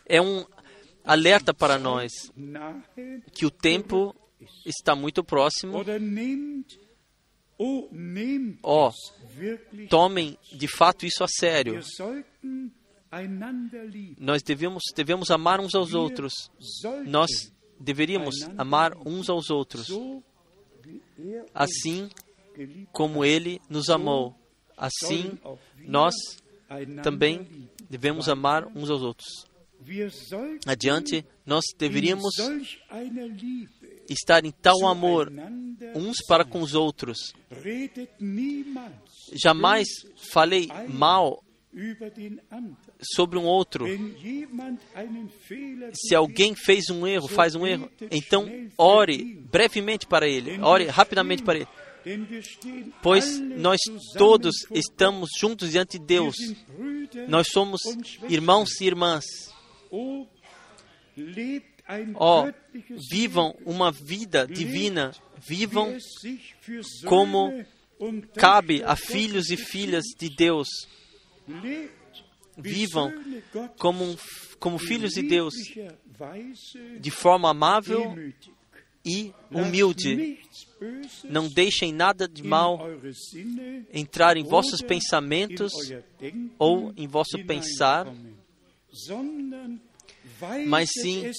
é 0.05 0.21
um 0.21 0.45
alerta 1.05 1.55
para 1.55 1.79
nós 1.79 2.13
que 3.33 3.47
o 3.47 3.51
tempo 3.51 4.15
está 4.67 4.95
muito 4.97 5.23
próximo. 5.23 5.79
Ó, 8.63 8.89
oh, 8.89 9.89
tomem 9.89 10.39
de 10.53 10.69
fato 10.69 11.05
isso 11.05 11.25
a 11.25 11.29
sério. 11.29 11.81
Nós 14.19 14.43
devemos, 14.43 14.83
devemos 14.95 15.31
amar 15.31 15.61
uns 15.61 15.75
aos 15.75 15.93
outros. 15.95 16.33
Nós 17.07 17.31
deveríamos 17.81 18.37
amar 18.57 18.97
uns 19.05 19.29
aos 19.29 19.51
outros. 19.51 19.89
Assim 21.53 22.09
como 22.93 23.25
Ele 23.25 23.61
nos 23.69 23.89
amou, 23.89 24.37
assim 24.77 25.39
nós 25.85 26.15
também 27.03 27.69
devemos 27.89 28.29
amar 28.29 28.67
uns 28.67 28.91
aos 28.91 29.03
outros. 29.03 29.48
Adiante, 30.67 31.25
nós 31.47 31.65
deveríamos 31.79 32.35
estar 34.09 34.45
em 34.45 34.51
tal 34.51 34.87
amor 34.87 35.33
uns 35.95 36.17
para 36.27 36.45
com 36.45 36.61
os 36.61 36.75
outros. 36.75 37.33
Jamais 39.33 39.89
falei 40.33 40.69
mal 40.89 41.43
sobre 43.15 43.39
um 43.39 43.45
outro. 43.45 43.87
Se 45.95 46.15
alguém 46.15 46.55
fez 46.55 46.91
um 46.91 47.07
erro, 47.07 47.29
faz 47.29 47.55
um 47.55 47.67
erro, 47.67 47.91
então 48.11 48.49
ore 48.77 49.47
brevemente 49.51 50.07
para 50.07 50.27
ele, 50.29 50.61
ore 50.61 50.87
rapidamente 50.87 51.43
para 51.43 51.59
ele. 51.59 51.69
Pois 53.03 53.39
nós 53.39 53.79
todos 54.17 54.55
estamos 54.71 55.31
juntos 55.39 55.71
diante 55.71 55.99
de 55.99 56.05
Deus. 56.05 56.35
Nós 57.29 57.49
somos 57.53 57.81
irmãos 58.29 58.81
e 58.81 58.87
irmãs. 58.87 59.25
Ó, 62.15 62.47
oh, 62.47 62.53
vivam 63.11 63.57
uma 63.65 63.91
vida 63.91 64.47
divina, 64.47 65.13
vivam 65.39 65.97
como 67.07 67.65
cabe 68.35 68.83
a 68.85 68.95
filhos 68.95 69.51
e 69.51 69.57
filhas 69.57 70.05
de 70.19 70.29
Deus. 70.29 70.69
Vivam 72.57 73.13
como, 73.79 74.19
como 74.59 74.79
filhos 74.79 75.13
de 75.13 75.23
Deus, 75.23 75.55
de 77.01 77.11
forma 77.11 77.51
amável 77.51 78.15
e 79.05 79.33
humilde. 79.51 80.39
Não 81.25 81.49
deixem 81.49 81.93
nada 81.93 82.29
de 82.29 82.43
mal 82.43 82.81
entrar 83.93 84.37
em 84.37 84.45
vossos 84.45 84.83
pensamentos 84.83 85.73
ou 86.59 86.93
em 86.97 87.07
vosso 87.07 87.39
pensar, 87.47 88.07
mas 90.67 90.89
sim, 90.91 91.31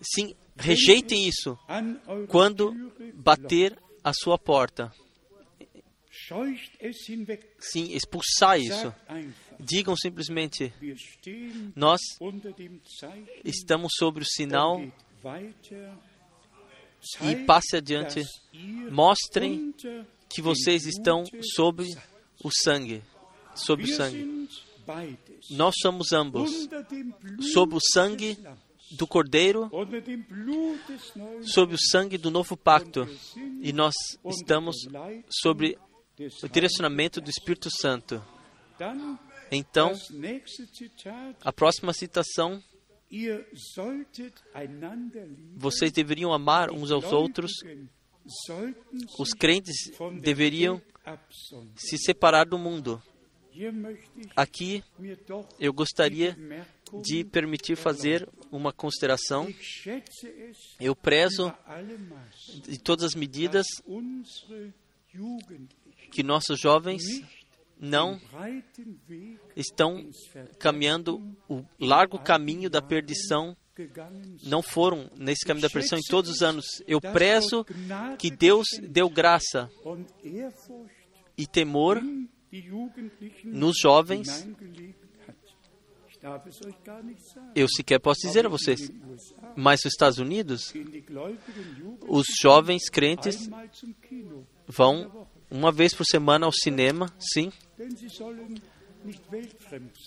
sim 0.00 0.34
rejeitem 0.56 1.28
isso 1.28 1.58
quando 2.28 2.72
bater 3.14 3.78
a 4.02 4.12
sua 4.12 4.38
porta. 4.38 4.92
Sim, 7.58 7.92
expulsar 7.92 8.58
isso. 8.60 8.94
Digam 9.58 9.96
simplesmente: 9.96 10.72
Nós 11.74 12.00
estamos 13.44 13.92
sobre 13.98 14.22
o 14.22 14.26
sinal 14.26 14.80
e 17.20 17.44
passe 17.44 17.76
adiante. 17.76 18.22
Mostrem 18.90 19.74
que 20.28 20.40
vocês 20.40 20.86
estão 20.86 21.24
sobre 21.54 21.88
o 22.42 22.50
sangue. 22.62 23.02
Sobre 23.54 23.84
o 23.84 23.94
sangue. 23.94 24.48
Nós 25.50 25.74
somos 25.80 26.12
ambos. 26.12 26.68
Sob 27.52 27.74
o 27.74 27.80
sangue 27.92 28.38
do 28.92 29.06
Cordeiro, 29.06 29.70
sob 31.42 31.74
o 31.74 31.78
sangue 31.90 32.18
do 32.18 32.30
novo 32.30 32.56
pacto. 32.56 33.08
E 33.60 33.72
nós 33.72 33.94
estamos 34.26 34.76
sobre 35.42 35.78
o 36.42 36.48
direcionamento 36.48 37.20
do 37.20 37.30
Espírito 37.30 37.68
Santo. 37.70 38.22
Então, 39.50 39.92
a 41.44 41.52
próxima 41.52 41.92
citação 41.92 42.62
vocês 45.56 45.92
deveriam 45.92 46.32
amar 46.32 46.70
uns 46.70 46.90
aos 46.90 47.12
outros. 47.12 47.52
Os 49.18 49.30
crentes 49.30 49.76
deveriam 50.20 50.80
se 51.76 51.98
separar 51.98 52.46
do 52.46 52.58
mundo. 52.58 53.02
Aqui 54.34 54.82
eu 55.60 55.72
gostaria 55.72 56.36
de 57.02 57.24
permitir 57.24 57.76
fazer 57.76 58.28
uma 58.50 58.72
consideração. 58.72 59.48
Eu 60.80 60.96
prezo 60.96 61.52
de 62.66 62.78
todas 62.78 63.04
as 63.04 63.14
medidas 63.14 63.66
que 66.10 66.22
nossos 66.22 66.58
jovens 66.58 67.02
não 67.78 68.20
estão 69.54 70.08
caminhando 70.58 71.36
o 71.48 71.64
largo 71.78 72.18
caminho 72.18 72.68
da 72.68 72.82
perdição, 72.82 73.56
não 74.42 74.62
foram 74.62 75.10
nesse 75.16 75.44
caminho 75.46 75.62
da 75.62 75.70
perdição 75.70 75.98
em 75.98 76.10
todos 76.10 76.30
os 76.30 76.42
anos. 76.42 76.64
Eu 76.86 77.00
prezo 77.00 77.64
que 78.18 78.30
Deus 78.30 78.66
deu 78.82 79.08
graça 79.08 79.70
e 81.36 81.46
temor 81.46 82.00
nos 83.44 83.76
jovens. 83.80 84.46
Eu 87.54 87.68
sequer 87.68 87.98
posso 87.98 88.22
dizer 88.22 88.46
a 88.46 88.48
vocês, 88.48 88.90
mas 89.54 89.80
nos 89.84 89.92
Estados 89.92 90.18
Unidos, 90.18 90.72
os 92.08 92.24
jovens 92.40 92.88
crentes 92.88 93.48
vão 94.66 95.28
uma 95.50 95.70
vez 95.70 95.94
por 95.94 96.04
semana 96.04 96.46
ao 96.46 96.52
cinema, 96.52 97.12
sim, 97.18 97.52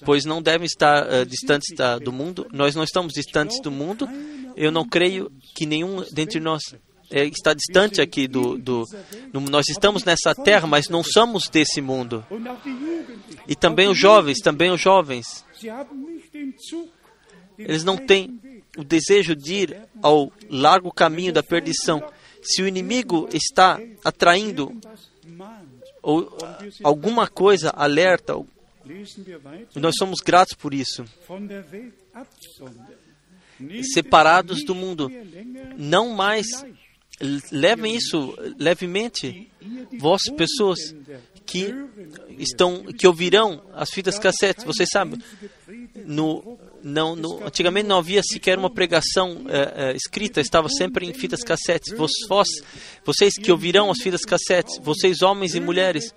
pois 0.03 0.25
não 0.25 0.41
devem 0.41 0.65
estar 0.65 1.07
uh, 1.07 1.25
distantes 1.25 1.75
da, 1.75 1.99
do 1.99 2.11
mundo. 2.11 2.47
Nós 2.51 2.75
não 2.75 2.83
estamos 2.83 3.13
distantes 3.13 3.61
do 3.61 3.69
mundo. 3.69 4.09
Eu 4.55 4.71
não 4.71 4.87
creio 4.87 5.31
que 5.55 5.67
nenhum 5.67 6.03
dentre 6.11 6.39
nós 6.39 6.63
é, 7.09 7.25
está 7.25 7.53
distante 7.53 8.01
aqui 8.01 8.27
do, 8.27 8.57
do, 8.57 8.83
do, 9.31 9.39
Nós 9.39 9.67
estamos 9.69 10.03
nessa 10.03 10.35
terra, 10.35 10.67
mas 10.67 10.89
não 10.89 11.03
somos 11.03 11.47
desse 11.49 11.81
mundo. 11.81 12.25
E 13.47 13.55
também 13.55 13.87
os 13.87 13.97
jovens, 13.97 14.39
também 14.39 14.71
os 14.71 14.81
jovens. 14.81 15.45
Eles 17.57 17.83
não 17.83 17.97
têm 17.97 18.39
o 18.77 18.83
desejo 18.83 19.35
de 19.35 19.53
ir 19.53 19.81
ao 20.01 20.31
largo 20.49 20.91
caminho 20.91 21.31
da 21.31 21.41
perdição. 21.41 22.03
Se 22.41 22.61
o 22.61 22.67
inimigo 22.67 23.27
está 23.33 23.79
atraindo 24.03 24.73
ou 26.01 26.37
alguma 26.83 27.27
coisa 27.27 27.71
alerta, 27.71 28.33
nós 29.75 29.95
somos 29.97 30.19
gratos 30.19 30.55
por 30.55 30.73
isso. 30.73 31.05
Separados 33.93 34.63
do 34.63 34.75
mundo, 34.75 35.11
não 35.77 36.09
mais 36.09 36.45
levem 37.51 37.95
isso 37.95 38.37
levemente. 38.59 39.49
Vós, 39.99 40.21
pessoas 40.35 40.79
que 41.45 41.73
estão, 42.37 42.83
que 42.83 43.07
ouvirão 43.07 43.63
as 43.73 43.89
fitas 43.89 44.19
cassetes, 44.19 44.65
vocês 44.65 44.89
sabem, 44.91 45.17
no, 46.05 46.59
não, 46.83 47.15
no, 47.15 47.45
antigamente 47.45 47.87
não 47.87 47.97
havia 47.97 48.21
sequer 48.21 48.59
uma 48.59 48.69
pregação 48.69 49.45
é, 49.47 49.91
é, 49.91 49.95
escrita, 49.95 50.41
estava 50.41 50.67
sempre 50.69 51.05
em 51.05 51.13
fitas 51.13 51.43
cassetes. 51.43 51.95
Vós, 51.95 52.11
vós, 52.27 52.49
vocês 53.05 53.33
que 53.35 53.51
ouvirão 53.51 53.89
as 53.89 53.99
fitas 53.99 54.21
cassetes, 54.21 54.77
vocês 54.79 55.21
homens 55.21 55.55
e 55.55 55.59
mulheres, 55.59 56.13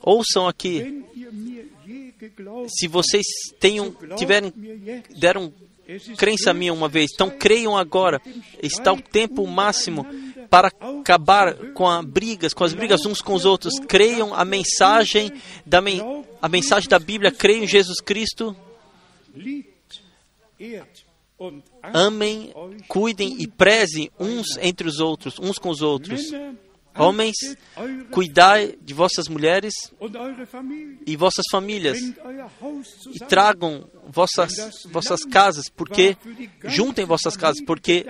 ouçam 0.00 0.48
aqui. 0.48 1.04
Se 2.68 2.88
vocês 2.88 3.26
tenham, 3.60 3.94
tiverem, 4.16 4.52
deram 5.18 5.52
crença 6.16 6.54
minha 6.54 6.72
uma 6.72 6.88
vez, 6.88 7.10
então 7.12 7.28
creiam 7.28 7.76
agora. 7.76 8.20
Está 8.62 8.92
o 8.92 9.00
tempo 9.00 9.46
máximo 9.46 10.06
para 10.52 10.70
acabar 11.00 11.56
com 11.72 11.88
as 11.88 12.04
brigas, 12.04 12.52
com 12.52 12.62
as 12.62 12.74
brigas 12.74 13.06
uns 13.06 13.22
com 13.22 13.32
os 13.32 13.46
outros. 13.46 13.72
Creiam 13.88 14.34
a 14.34 14.44
mensagem 14.44 15.32
da 15.64 15.78
a 16.42 16.48
mensagem 16.50 16.90
da 16.90 16.98
Bíblia, 16.98 17.32
creiam 17.32 17.64
em 17.64 17.66
Jesus 17.66 18.02
Cristo. 18.02 18.54
Amem, 21.82 22.52
cuidem 22.86 23.40
e 23.40 23.48
prezem 23.48 24.10
uns 24.20 24.58
entre 24.60 24.86
os 24.86 25.00
outros, 25.00 25.38
uns 25.38 25.56
com 25.56 25.70
os 25.70 25.80
outros. 25.80 26.20
Homens, 26.94 27.36
cuidai 28.10 28.76
de 28.82 28.92
vossas 28.92 29.28
mulheres 29.28 29.72
e 31.06 31.16
vossas 31.16 31.46
famílias 31.50 31.98
e 31.98 33.18
tragam 33.26 33.88
vossas, 34.06 34.52
vossas 34.90 35.24
casas, 35.24 35.70
porque 35.70 36.14
juntem 36.64 37.06
vossas 37.06 37.38
casas, 37.38 37.64
porque 37.64 38.04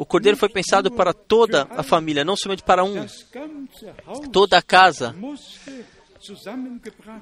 o 0.00 0.06
cordeiro 0.06 0.34
foi 0.34 0.48
pensado 0.48 0.90
para 0.90 1.12
toda 1.12 1.64
a 1.72 1.82
família, 1.82 2.24
não 2.24 2.34
somente 2.34 2.62
para 2.62 2.82
um. 2.82 3.06
Toda 4.32 4.56
a 4.56 4.62
casa 4.62 5.14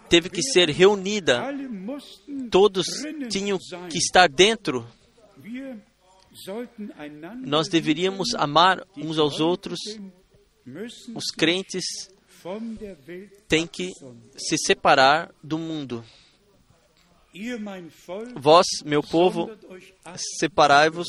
teve 0.08 0.30
que 0.30 0.40
ser 0.40 0.68
reunida, 0.68 1.42
todos 2.52 2.86
tinham 3.28 3.58
que 3.90 3.98
estar 3.98 4.28
dentro. 4.28 4.86
Nós 7.44 7.66
deveríamos 7.66 8.32
amar 8.36 8.86
uns 8.96 9.18
aos 9.18 9.40
outros. 9.40 9.80
Os 11.16 11.32
crentes 11.36 11.84
têm 13.48 13.66
que 13.66 13.90
se 14.36 14.56
separar 14.56 15.34
do 15.42 15.58
mundo. 15.58 16.04
Vós, 18.36 18.66
meu 18.84 19.02
povo, 19.02 19.50
separai-vos, 20.38 21.08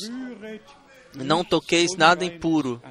não 1.14 1.44
toqueis 1.44 1.96
nada 1.96 2.24
impuro. 2.24 2.82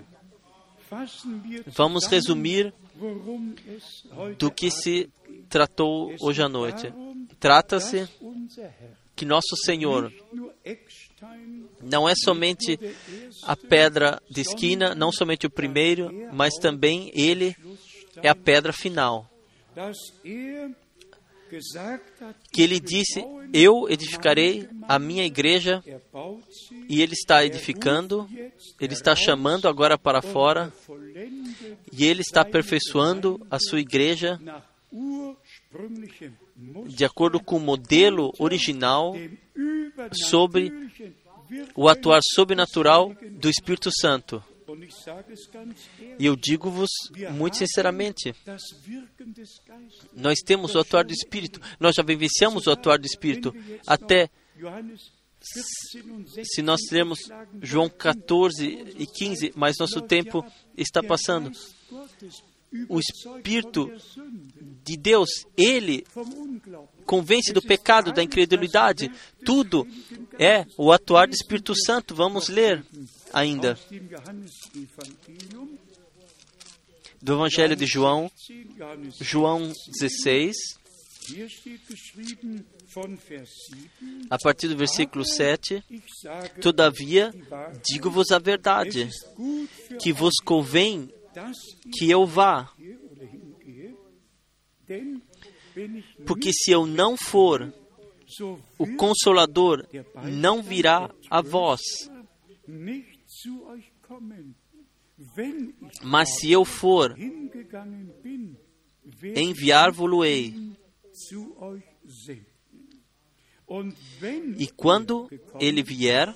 Vamos 1.68 2.06
resumir 2.08 2.74
do 4.38 4.52
que 4.52 4.72
se 4.72 5.10
tratou 5.48 6.14
hoje 6.22 6.42
à 6.42 6.50
noite. 6.50 6.94
Trata-se 7.40 8.08
que 9.16 9.26
nosso 9.26 9.56
Senhor 9.64 10.12
não 11.82 12.08
é 12.08 12.14
somente 12.16 12.80
a 13.44 13.56
pedra 13.56 14.22
de 14.30 14.42
esquina, 14.42 14.96
não 14.96 15.12
somente 15.12 15.46
o 15.46 15.50
primeiro, 15.50 16.10
mas 16.34 16.56
também 16.56 17.12
Ele 17.14 17.56
é 18.22 18.30
a 18.30 18.36
pedra 18.36 18.74
final. 18.74 19.30
Que 22.52 22.62
Ele 22.62 22.80
disse: 22.80 23.24
Eu 23.54 23.90
edificarei 23.90 24.68
a 24.88 25.00
minha 25.00 25.26
igreja, 25.26 25.84
e 26.88 27.02
Ele 27.02 27.14
está 27.14 27.46
edificando, 27.46 28.30
Ele 28.80 28.94
está 28.94 29.16
chamando 29.16 29.68
agora 29.68 29.98
para 29.98 30.22
fora, 30.22 30.72
e 31.92 32.06
Ele 32.06 32.22
está 32.22 32.42
aperfeiçoando 32.42 33.46
a 33.50 33.60
sua 33.60 33.80
igreja 33.80 34.40
de 36.88 37.06
acordo 37.06 37.40
com 37.40 37.58
o 37.58 37.60
modelo 37.60 38.34
original 38.40 39.16
sobre 40.12 40.72
o 41.76 41.88
atuar 41.88 42.22
sobrenatural 42.24 43.16
do 43.32 43.50
Espírito 43.50 43.90
Santo. 43.92 44.44
E 46.20 46.26
eu 46.26 46.36
digo-vos 46.36 46.90
muito 47.32 47.58
sinceramente: 47.58 48.36
nós 50.14 50.40
temos 50.40 50.76
o 50.76 50.80
atuar 50.80 51.04
do 51.04 51.14
Espírito, 51.14 51.60
nós 51.80 51.96
já 51.96 52.04
vivenciamos 52.04 52.68
o 52.68 52.72
atuar 52.72 52.98
do 52.98 53.06
Espírito. 53.06 53.54
Até 53.86 54.30
se 56.44 56.62
nós 56.62 56.82
temos 56.90 57.20
João 57.62 57.90
14 57.90 58.66
e 58.98 59.06
15, 59.06 59.54
mas 59.56 59.78
nosso 59.80 60.02
tempo 60.02 60.46
está 60.78 61.02
passando. 61.02 61.52
O 62.88 63.00
Espírito 63.00 63.92
de 64.84 64.96
Deus, 64.96 65.30
ele 65.58 66.06
convence 67.06 67.52
do 67.52 67.62
pecado, 67.62 68.12
da 68.12 68.22
incredulidade. 68.22 69.12
Tudo 69.44 69.88
é 70.38 70.66
o 70.78 70.92
atuar 70.92 71.28
do 71.28 71.34
Espírito 71.34 71.74
Santo. 71.76 72.14
Vamos 72.14 72.48
ler 72.48 72.86
ainda. 73.34 73.78
Do 77.22 77.34
Evangelho 77.34 77.76
de 77.76 77.86
João, 77.86 78.32
João 79.20 79.72
16, 79.88 80.56
a 84.30 84.38
partir 84.38 84.68
do 84.68 84.78
versículo 84.78 85.26
7, 85.26 85.84
Todavia, 86.62 87.34
digo-vos 87.88 88.32
a 88.32 88.40
verdade, 88.40 89.10
que 90.02 90.12
vos 90.14 90.36
convém 90.44 91.14
que 91.94 92.10
eu 92.10 92.26
vá. 92.26 92.72
Porque 96.26 96.52
se 96.52 96.72
eu 96.72 96.86
não 96.86 97.16
for, 97.16 97.74
o 98.78 98.96
Consolador 98.96 99.86
não 100.24 100.62
virá 100.62 101.10
a 101.30 101.42
vós. 101.42 101.82
Mas 106.04 106.36
se 106.38 106.52
eu 106.52 106.66
for, 106.66 107.16
enviar-vos-ei. 109.36 110.56
E 114.58 114.68
quando 114.68 115.30
ele 115.60 115.84
vier, 115.84 116.34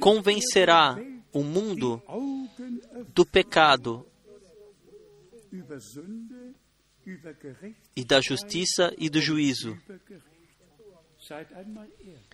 convencerá 0.00 0.96
o 1.32 1.42
mundo 1.42 2.02
do 3.14 3.24
pecado 3.24 4.06
e 7.94 8.04
da 8.04 8.20
justiça 8.20 8.92
e 8.98 9.08
do 9.08 9.20
juízo. 9.20 9.78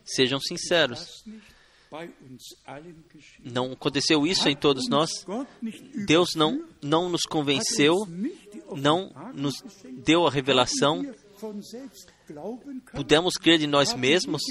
Sejam 0.05 0.41
sinceros. 0.41 1.25
Não 3.45 3.73
aconteceu 3.73 4.27
isso 4.27 4.49
em 4.49 4.57
todos 4.57 4.89
nós. 4.89 5.11
Deus 6.07 6.31
não, 6.35 6.65
não 6.83 7.09
nos 7.09 7.23
convenceu, 7.23 7.97
não 8.77 9.13
nos 9.35 9.55
deu 10.05 10.27
a 10.27 10.31
revelação. 10.31 11.03
Pudemos 12.95 13.35
crer 13.35 13.59
de 13.59 13.67
nós 13.67 13.95
mesmos? 13.95 14.43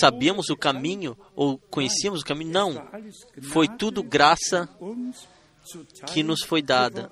Sabíamos 0.00 0.50
o 0.50 0.56
caminho 0.56 1.16
ou 1.34 1.58
conhecíamos 1.58 2.20
o 2.20 2.24
caminho? 2.24 2.50
Não. 2.50 2.88
Foi 3.42 3.68
tudo 3.68 4.02
graça 4.02 4.68
que 6.12 6.22
nos 6.22 6.42
foi 6.44 6.60
dada. 6.62 7.10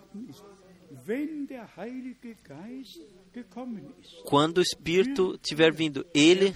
Quando 4.24 4.58
o 4.58 4.62
Espírito 4.62 5.38
tiver 5.38 5.72
vindo, 5.72 6.04
Ele 6.12 6.54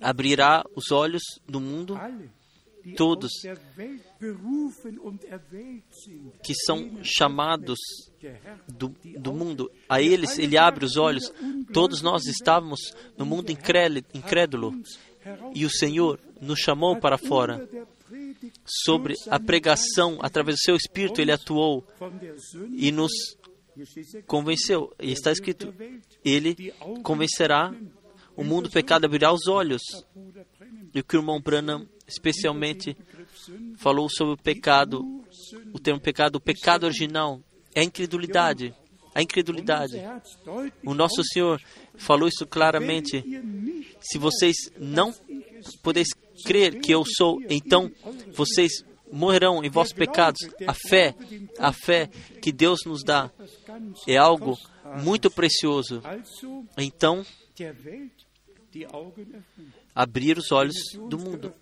abrirá 0.00 0.64
os 0.74 0.90
olhos 0.90 1.22
do 1.48 1.60
mundo, 1.60 1.98
todos 2.96 3.30
que 6.42 6.54
são 6.66 7.02
chamados 7.02 7.78
do, 8.68 8.94
do 9.18 9.32
mundo, 9.32 9.70
a 9.88 10.02
eles 10.02 10.38
Ele 10.38 10.58
abre 10.58 10.84
os 10.84 10.96
olhos. 10.96 11.32
Todos 11.72 12.02
nós 12.02 12.26
estávamos 12.26 12.80
no 13.16 13.24
mundo 13.24 13.50
incrédulo 13.50 14.74
e 15.54 15.64
o 15.64 15.70
Senhor 15.70 16.20
nos 16.40 16.58
chamou 16.58 16.96
para 16.96 17.16
fora. 17.16 17.66
Sobre 18.66 19.14
a 19.30 19.40
pregação, 19.40 20.18
através 20.20 20.58
do 20.58 20.60
seu 20.60 20.76
Espírito, 20.76 21.20
Ele 21.20 21.32
atuou 21.32 21.86
e 22.76 22.92
nos 22.92 23.12
convenceu. 24.26 24.94
E 25.00 25.12
está 25.12 25.32
escrito: 25.32 25.74
Ele 26.24 26.72
convencerá 27.02 27.74
o 28.36 28.44
mundo 28.44 28.68
do 28.68 28.72
pecado, 28.72 29.04
abrirá 29.04 29.32
os 29.32 29.46
olhos. 29.46 29.82
E 30.94 31.00
o 31.00 31.04
que 31.04 31.16
o 31.16 31.20
irmão 31.20 31.40
Branham, 31.40 31.88
especialmente, 32.06 32.96
falou 33.76 34.08
sobre 34.08 34.34
o 34.34 34.36
pecado, 34.36 35.02
o 35.72 35.78
termo 35.78 36.00
pecado, 36.00 36.36
o 36.36 36.40
pecado 36.40 36.84
original, 36.84 37.40
é 37.74 37.80
a 37.80 37.84
incredulidade. 37.84 38.74
A 39.14 39.22
incredulidade. 39.22 39.96
O 40.84 40.94
nosso 40.94 41.22
Senhor 41.32 41.60
falou 41.96 42.28
isso 42.28 42.46
claramente. 42.46 43.24
Se 44.00 44.18
vocês 44.18 44.56
não 44.78 45.14
podeis 45.82 46.08
crer 46.44 46.80
que 46.80 46.92
eu 46.92 47.04
sou, 47.04 47.40
então 47.48 47.90
vocês 48.32 48.84
morrerão 49.12 49.62
em 49.64 49.70
vossos 49.70 49.92
pecados. 49.92 50.40
A 50.66 50.74
fé, 50.74 51.14
a 51.58 51.72
fé 51.72 52.08
que 52.42 52.50
Deus 52.50 52.80
nos 52.84 53.04
dá 53.04 53.30
é 54.06 54.16
algo 54.16 54.58
muito 55.02 55.30
precioso. 55.30 56.02
Então, 56.76 57.24
abrir 59.94 60.38
os 60.38 60.50
olhos 60.50 60.74
do 61.08 61.18
mundo. 61.18 61.52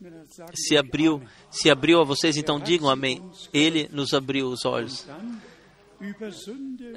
Se 0.55 0.77
abriu, 0.77 1.23
se 1.51 1.71
abriu 1.71 2.01
a 2.01 2.05
vocês, 2.05 2.37
então 2.37 2.59
digam 2.59 2.89
amém. 2.89 3.23
Ele 3.53 3.89
nos 3.93 4.13
abriu 4.15 4.49
os 4.49 4.65
olhos. 4.65 5.07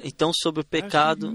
Então, 0.02 0.32
sobre 0.34 0.62
o 0.62 0.64
pecado, 0.64 1.32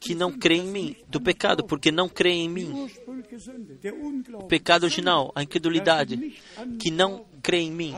que 0.00 0.14
não 0.14 0.32
crê 0.32 0.56
em 0.56 0.66
mim, 0.66 0.96
do 1.08 1.20
pecado, 1.20 1.64
porque 1.64 1.92
não 1.92 2.08
crê 2.08 2.30
em 2.30 2.48
mim. 2.48 2.88
O 4.34 4.46
pecado 4.46 4.84
original, 4.84 5.30
a 5.34 5.42
incredulidade, 5.42 6.16
que 6.80 6.90
não 6.90 7.26
crê 7.42 7.58
em 7.58 7.70
mim. 7.70 7.94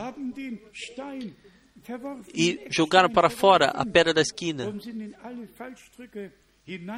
E 2.33 2.67
jogaram 2.69 3.09
para 3.09 3.29
fora 3.29 3.67
a 3.67 3.85
pedra 3.85 4.13
da 4.13 4.21
esquina. 4.21 4.73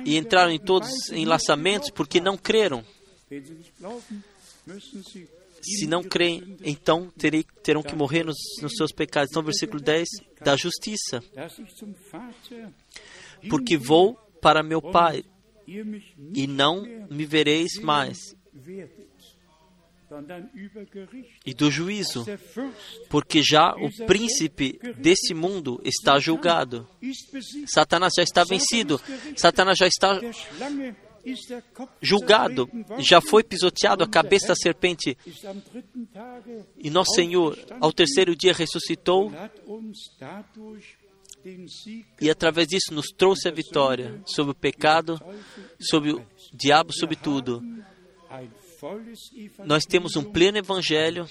E 0.06 0.18
entraram 0.18 0.52
em 0.52 0.60
todos 0.60 1.10
enlaçamentos 1.12 1.90
porque 1.90 2.22
não 2.22 2.38
creram. 2.38 2.84
Se 5.62 5.86
não 5.86 6.04
creem, 6.04 6.58
então 6.64 7.12
terei, 7.18 7.44
terão 7.64 7.84
que 7.84 7.96
morrer 7.96 8.24
nos, 8.24 8.38
nos 8.62 8.74
seus 8.76 8.92
pecados. 8.92 9.30
Então, 9.32 9.44
versículo 9.44 9.82
10, 9.82 10.08
da 10.42 10.56
justiça. 10.56 11.22
Porque 13.50 13.76
vou 13.76 14.16
para 14.42 14.64
meu 14.64 14.82
Pai, 14.82 15.24
e 16.34 16.48
não 16.48 16.84
me 17.10 17.26
vereis 17.26 17.78
mais. 17.80 18.18
E 21.46 21.54
do 21.54 21.70
juízo, 21.70 22.26
porque 23.10 23.42
já 23.44 23.76
o 23.76 24.06
príncipe 24.06 24.80
desse 24.98 25.34
mundo 25.34 25.82
está 25.84 26.20
julgado. 26.20 26.88
Satanás 27.74 28.14
já 28.16 28.24
está 28.24 28.44
vencido. 28.44 29.02
Satanás 29.36 29.78
já 29.78 29.88
está 29.88 30.20
julgado, 32.02 32.70
já 33.00 33.20
foi 33.20 33.44
pisoteado 33.44 34.04
a 34.04 34.08
cabeça 34.08 34.48
da 34.48 34.56
serpente. 34.56 35.18
E 36.78 36.90
nosso 36.90 37.14
Senhor, 37.14 37.58
ao 37.82 37.92
terceiro 37.92 38.36
dia, 38.36 38.54
ressuscitou 38.54 39.32
e 42.20 42.30
através 42.30 42.68
disso 42.68 42.94
nos 42.94 43.08
trouxe 43.08 43.48
a 43.48 43.52
vitória 43.52 44.22
sobre 44.26 44.52
o 44.52 44.56
pecado, 44.56 45.20
sobre 45.80 46.12
o 46.12 46.26
diabo, 46.54 46.94
sobre 46.94 47.16
tudo. 47.16 47.62
Nós 49.66 49.84
temos 49.84 50.16
um 50.16 50.24
pleno 50.24 50.58
evangelho, 50.58 51.28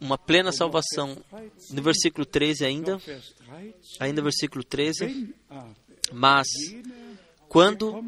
uma 0.00 0.18
plena 0.18 0.52
salvação. 0.52 1.16
No 1.70 1.82
versículo 1.82 2.26
13 2.26 2.64
ainda, 2.64 3.00
ainda 4.00 4.22
versículo 4.22 4.64
13, 4.64 5.34
mas 6.12 6.46
quando 7.48 8.02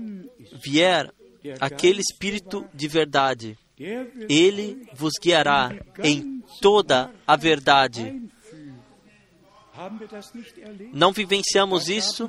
vier 0.62 1.12
aquele 1.60 2.00
Espírito 2.00 2.68
de 2.74 2.88
verdade, 2.88 3.58
ele 4.28 4.86
vos 4.94 5.12
guiará 5.20 5.70
em 6.02 6.42
toda 6.60 7.12
a 7.26 7.36
verdade. 7.36 8.28
Não 10.92 11.12
vivenciamos 11.12 11.88
isso? 11.88 12.28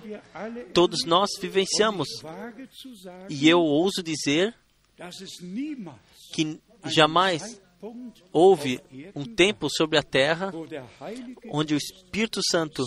Todos 0.72 1.04
nós 1.06 1.30
vivenciamos. 1.42 2.08
E 3.28 3.50
eu 3.50 3.60
ouso 3.60 4.04
dizer 4.04 4.56
que 6.34 6.60
jamais 6.86 7.62
houve 8.32 8.80
um 9.16 9.24
tempo 9.24 9.70
sobre 9.70 9.98
a 9.98 10.04
terra 10.04 10.52
onde 11.50 11.74
o 11.74 11.78
Espírito 11.78 12.42
Santo 12.50 12.84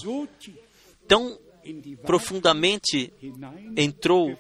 tão 1.07 1.39
profundamente 2.05 3.13
entrou 3.77 4.37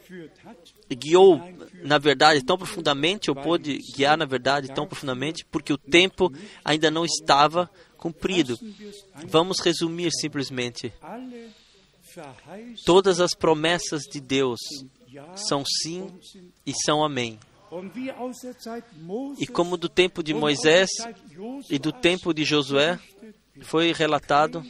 e 0.90 0.94
guiou 0.94 1.40
na 1.82 1.98
verdade 1.98 2.44
tão 2.44 2.58
profundamente, 2.58 3.30
ou 3.30 3.36
pôde 3.36 3.78
guiar 3.96 4.16
na 4.16 4.24
verdade 4.24 4.68
tão 4.74 4.86
profundamente, 4.86 5.44
porque 5.44 5.72
o 5.72 5.78
tempo 5.78 6.32
ainda 6.64 6.90
não 6.90 7.04
estava 7.04 7.70
cumprido. 7.96 8.58
Vamos 9.28 9.60
resumir 9.60 10.10
simplesmente. 10.12 10.92
Todas 12.84 13.20
as 13.20 13.34
promessas 13.34 14.02
de 14.02 14.20
Deus 14.20 14.58
são 15.36 15.64
sim 15.64 16.07
e 16.66 16.72
são 16.84 17.04
amém. 17.04 17.38
E 19.38 19.46
como 19.46 19.76
do 19.78 19.88
tempo 19.88 20.22
de 20.22 20.34
Moisés 20.34 20.90
e 21.70 21.78
do 21.78 21.90
tempo 21.90 22.34
de 22.34 22.44
Josué 22.44 22.99
foi 23.62 23.92
relatado, 23.92 24.62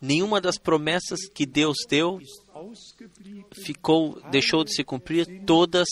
nenhuma 0.00 0.40
das 0.40 0.58
promessas 0.58 1.28
que 1.32 1.46
Deus 1.46 1.76
deu 1.88 2.18
ficou, 3.52 4.20
deixou 4.30 4.64
de 4.64 4.74
se 4.74 4.82
cumprir, 4.82 5.44
todas 5.46 5.86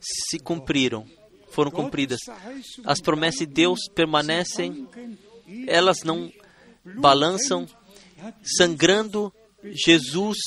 se 0.00 0.38
cumpriram, 0.40 1.06
foram 1.50 1.70
cumpridas. 1.70 2.18
As 2.84 3.00
promessas 3.00 3.40
de 3.40 3.46
Deus 3.46 3.78
permanecem, 3.94 4.88
elas 5.68 6.02
não 6.02 6.32
balançam, 6.98 7.68
sangrando. 8.42 9.32
Jesus, 9.62 10.38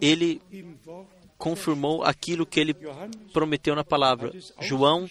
ele 0.00 0.40
confirmou 1.38 2.02
aquilo 2.02 2.46
que 2.46 2.60
ele 2.60 2.74
prometeu 3.32 3.74
na 3.74 3.84
palavra. 3.84 4.32
João 4.60 5.08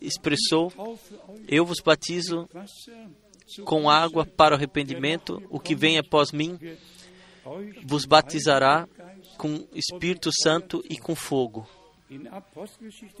expressou: 0.00 0.72
Eu 1.48 1.64
vos 1.64 1.80
batizo 1.84 2.48
com 3.64 3.88
água 3.88 4.26
para 4.26 4.54
o 4.54 4.56
arrependimento, 4.56 5.42
o 5.48 5.60
que 5.60 5.74
vem 5.74 5.98
após 5.98 6.32
mim 6.32 6.58
vos 7.84 8.04
batizará 8.04 8.88
com 9.38 9.66
Espírito 9.72 10.30
Santo 10.42 10.82
e 10.88 10.98
com 10.98 11.14
fogo. 11.14 11.68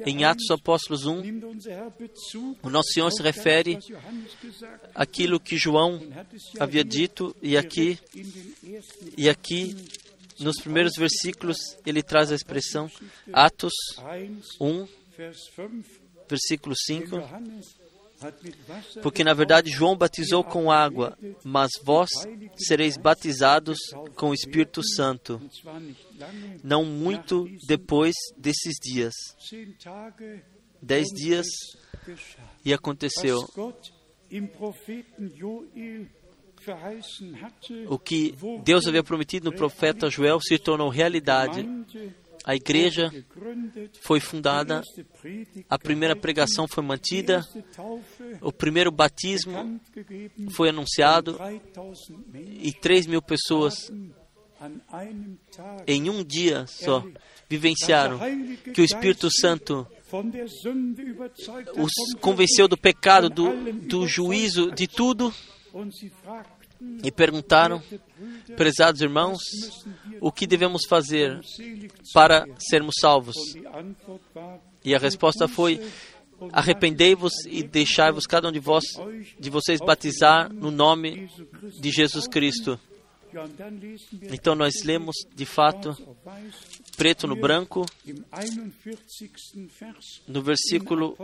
Em 0.04 0.24
Atos 0.24 0.48
Apóstolos 0.50 1.06
1, 1.06 1.22
o 2.62 2.70
nosso 2.70 2.92
Senhor 2.92 3.10
se 3.10 3.20
refere 3.20 3.78
àquilo 4.94 5.40
que 5.40 5.56
João 5.56 6.00
havia 6.58 6.84
dito 6.84 7.34
e 7.42 7.56
aqui 7.56 7.98
e 9.16 9.28
aqui 9.28 9.76
nos 10.40 10.56
primeiros 10.60 10.92
versículos 10.96 11.56
ele 11.84 12.02
traz 12.02 12.30
a 12.30 12.34
expressão 12.34 12.90
Atos 13.32 13.72
1 14.60 14.86
versículo 16.28 16.74
5 16.76 17.16
Porque 19.02 19.22
na 19.22 19.34
verdade 19.34 19.70
João 19.70 19.96
batizou 19.96 20.42
com 20.42 20.70
água, 20.70 21.16
mas 21.44 21.70
vós 21.82 22.10
sereis 22.56 22.96
batizados 22.96 23.78
com 24.14 24.30
o 24.30 24.34
Espírito 24.34 24.82
Santo, 24.82 25.40
não 26.62 26.84
muito 26.84 27.46
depois 27.66 28.14
desses 28.36 28.74
dias. 28.82 29.14
Dez 30.82 31.06
dias 31.08 31.46
e 32.64 32.72
aconteceu 32.72 33.38
o 37.88 37.98
que 37.98 38.34
Deus 38.62 38.86
havia 38.86 39.02
prometido 39.02 39.50
no 39.50 39.56
profeta 39.56 40.10
Joel 40.10 40.40
se 40.40 40.58
tornou 40.58 40.88
realidade. 40.88 41.66
A 42.44 42.54
igreja 42.54 43.12
foi 44.02 44.20
fundada, 44.20 44.80
a 45.68 45.76
primeira 45.76 46.14
pregação 46.14 46.68
foi 46.68 46.84
mantida, 46.84 47.44
o 48.40 48.52
primeiro 48.52 48.92
batismo 48.92 49.80
foi 50.50 50.68
anunciado 50.68 51.36
e 52.62 52.72
3 52.72 53.08
mil 53.08 53.20
pessoas 53.20 53.90
em 55.86 56.08
um 56.08 56.22
dia 56.22 56.66
só 56.68 57.04
vivenciaram 57.48 58.20
que 58.72 58.80
o 58.80 58.84
Espírito 58.84 59.28
Santo 59.30 59.86
os 61.76 62.20
convenceu 62.20 62.68
do 62.68 62.76
pecado, 62.76 63.28
do, 63.28 63.72
do 63.72 64.06
juízo, 64.06 64.70
de 64.70 64.86
tudo 64.86 65.34
e 67.02 67.10
perguntaram, 67.10 67.82
prezados 68.56 69.00
irmãos, 69.00 69.38
o 70.20 70.32
que 70.32 70.46
devemos 70.46 70.82
fazer 70.88 71.40
para 72.12 72.46
sermos 72.58 72.94
salvos? 73.00 73.36
E 74.84 74.94
a 74.94 74.98
resposta 74.98 75.48
foi: 75.48 75.80
arrependei-vos 76.52 77.32
e 77.46 77.62
deixai-vos 77.62 78.26
cada 78.26 78.48
um 78.48 78.52
de 78.52 78.60
vós 78.60 78.84
de 79.38 79.50
vocês 79.50 79.80
batizar 79.80 80.52
no 80.52 80.70
nome 80.70 81.28
de 81.80 81.90
Jesus 81.90 82.26
Cristo. 82.26 82.78
Então 84.32 84.54
nós 84.54 84.82
lemos 84.82 85.14
de 85.34 85.44
fato 85.44 85.94
preto 86.96 87.26
no 87.26 87.36
branco 87.36 87.84
no 90.26 90.42
versículo 90.42 91.14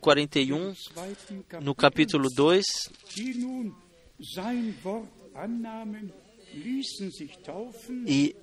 41 0.00 0.72
no 1.60 1.74
capítulo 1.74 2.28
2 2.32 2.64
e 8.06 8.36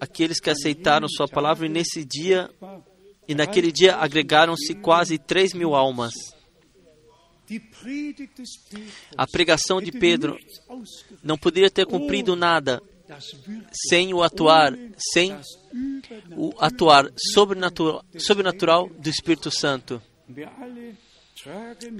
aqueles 0.00 0.40
que 0.40 0.50
aceitaram 0.50 1.08
Sua 1.08 1.28
palavra, 1.28 1.66
e 1.66 1.68
nesse 1.68 2.04
dia, 2.04 2.50
e 3.28 3.34
naquele 3.34 3.70
dia 3.70 3.96
agregaram-se 3.96 4.74
quase 4.74 5.18
três 5.18 5.52
mil 5.52 5.74
almas. 5.74 6.12
A 9.16 9.26
pregação 9.26 9.80
de 9.80 9.92
Pedro 9.92 10.36
não 11.22 11.38
poderia 11.38 11.70
ter 11.70 11.86
cumprido 11.86 12.36
nada 12.36 12.82
sem 13.88 14.12
o 14.12 14.22
atuar, 14.22 14.74
sem 15.12 15.34
o 16.36 16.52
atuar 16.58 17.10
sobrenatural, 17.32 18.04
sobrenatural 18.18 18.88
do 18.88 19.08
Espírito 19.08 19.50
Santo. 19.50 20.02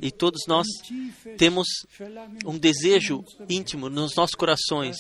E 0.00 0.10
todos 0.10 0.42
nós 0.46 0.66
temos 1.36 1.66
um 2.44 2.58
desejo 2.58 3.24
íntimo 3.48 3.88
nos 3.88 4.14
nossos 4.16 4.34
corações, 4.34 4.96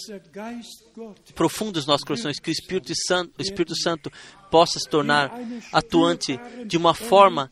profundo 1.34 1.76
nos 1.76 1.86
nossos 1.86 2.04
corações, 2.04 2.38
que 2.38 2.50
o 2.50 2.52
Espírito 2.52 2.92
Santo, 3.06 3.32
o 3.38 3.42
Espírito 3.42 3.76
Santo 3.76 4.10
possa 4.50 4.78
se 4.78 4.88
tornar 4.88 5.32
atuante 5.72 6.38
de 6.66 6.76
uma 6.76 6.94
forma 6.94 7.50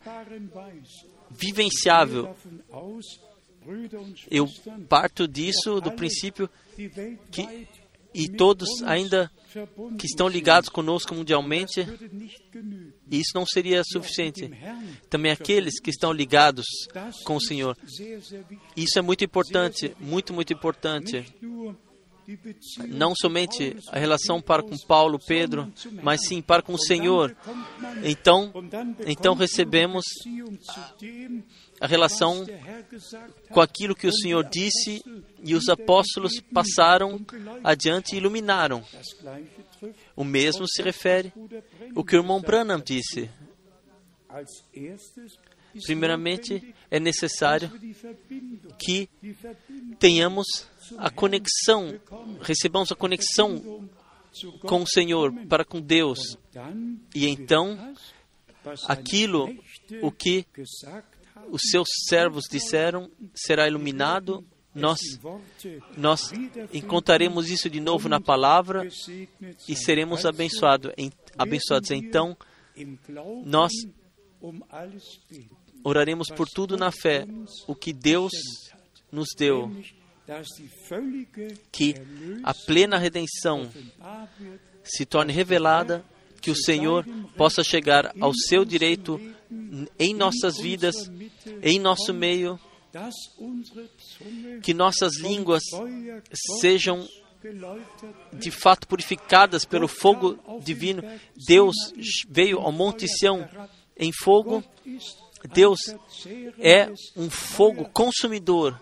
vivenciável. 1.30 2.34
Eu 4.30 4.48
parto 4.88 5.26
disso, 5.26 5.80
do 5.80 5.90
princípio 5.92 6.48
que 7.30 7.66
e 8.16 8.28
todos 8.28 8.82
ainda 8.82 9.30
que 9.98 10.06
estão 10.06 10.26
ligados 10.26 10.70
conosco 10.70 11.14
mundialmente, 11.14 11.86
isso 13.10 13.32
não 13.34 13.44
seria 13.44 13.82
suficiente. 13.84 14.51
Também 15.10 15.30
aqueles 15.30 15.78
que 15.78 15.90
estão 15.90 16.12
ligados 16.12 16.64
com 17.24 17.36
o 17.36 17.40
Senhor. 17.40 17.76
Isso 18.74 18.98
é 18.98 19.02
muito 19.02 19.22
importante, 19.22 19.94
muito, 20.01 20.32
muito 20.32 20.52
importante. 20.52 21.24
Não 22.88 23.14
somente 23.14 23.76
a 23.93 23.98
relação 23.98 24.40
para 24.40 24.62
com 24.62 24.76
Paulo, 24.78 25.18
Pedro, 25.18 25.72
mas 26.02 26.26
sim 26.26 26.40
para 26.43 26.62
com 26.62 26.72
o 26.72 26.78
Senhor. 26.78 27.36
Então, 28.02 28.52
então 29.06 29.34
recebemos 29.34 30.05
a 31.80 31.86
relação 31.86 32.46
com 33.50 33.60
aquilo 33.60 33.94
que 33.94 34.06
o 34.06 34.12
Senhor 34.12 34.44
disse 34.48 35.02
e 35.42 35.54
os 35.54 35.68
apóstolos 35.68 36.40
passaram 36.52 37.20
adiante 37.62 38.14
e 38.14 38.18
iluminaram. 38.18 38.82
O 40.14 40.24
mesmo 40.24 40.66
se 40.68 40.82
refere 40.82 41.32
o 41.94 42.04
que 42.04 42.16
o 42.16 42.20
irmão 42.20 42.40
Branham 42.40 42.80
disse. 42.80 43.30
Primeiramente, 45.84 46.74
é 46.90 46.98
necessário 46.98 47.70
que 48.78 49.08
tenhamos 49.98 50.46
a 50.96 51.10
conexão, 51.10 52.00
recebamos 52.40 52.90
a 52.90 52.96
conexão 52.96 53.88
com 54.60 54.82
o 54.82 54.86
Senhor, 54.86 55.32
para 55.48 55.64
com 55.64 55.80
Deus. 55.80 56.38
E 57.14 57.26
então, 57.26 57.94
aquilo 58.86 59.54
o 60.02 60.10
que 60.10 60.46
os 61.51 61.62
seus 61.70 61.89
servos 62.09 62.44
disseram 62.51 63.10
será 63.35 63.66
iluminado. 63.66 64.44
Nós, 64.74 64.98
nós 65.97 66.20
encontraremos 66.73 67.48
isso 67.48 67.70
de 67.70 67.81
novo 67.81 68.10
na 68.10 68.20
palavra 68.20 68.86
e 69.66 69.74
seremos 69.74 70.27
abençoados. 70.27 70.93
abençoados. 71.39 71.90
Então, 71.90 72.36
nós 73.44 73.73
oraremos 75.82 76.28
por 76.28 76.47
tudo 76.48 76.77
na 76.77 76.90
fé, 76.90 77.27
o 77.66 77.74
que 77.74 77.93
Deus 77.93 78.32
nos 79.10 79.28
deu, 79.36 79.70
que 81.73 81.94
a 82.43 82.52
plena 82.52 82.98
redenção 82.98 83.70
se 84.82 85.06
torne 85.06 85.32
revelada, 85.32 86.05
que 86.40 86.51
o 86.51 86.56
Senhor 86.56 87.06
possa 87.36 87.64
chegar 87.64 88.12
ao 88.20 88.32
seu 88.35 88.64
direito 88.64 89.20
em 89.98 90.14
nossas 90.14 90.59
vidas, 90.59 91.10
em 91.62 91.78
nosso 91.78 92.12
meio, 92.12 92.59
que 94.62 94.73
nossas 94.73 95.18
línguas 95.18 95.62
sejam 96.60 97.06
de 98.32 98.51
fato 98.51 98.86
purificadas 98.89 99.64
pelo 99.64 99.89
fogo 99.89 100.39
divino. 100.60 101.02
Deus 101.47 101.74
veio 102.28 102.59
ao 102.59 102.73
Monte 102.73 103.06
Sião 103.09 103.48
em 103.97 104.12
fogo. 104.12 104.64
Deus 105.52 105.78
é 106.59 106.90
um 107.16 107.31
fogo 107.31 107.89
consumidor 107.90 108.81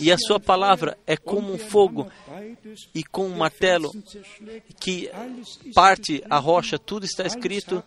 e 0.00 0.10
a 0.10 0.16
sua 0.16 0.40
palavra 0.40 0.96
é 1.06 1.16
como 1.16 1.52
um 1.52 1.58
fogo 1.58 2.10
e 2.94 3.02
com 3.04 3.26
um 3.26 3.36
martelo 3.36 3.90
que 4.80 5.10
parte 5.74 6.22
a 6.30 6.38
rocha. 6.38 6.78
Tudo 6.78 7.04
está 7.04 7.26
escrito 7.26 7.84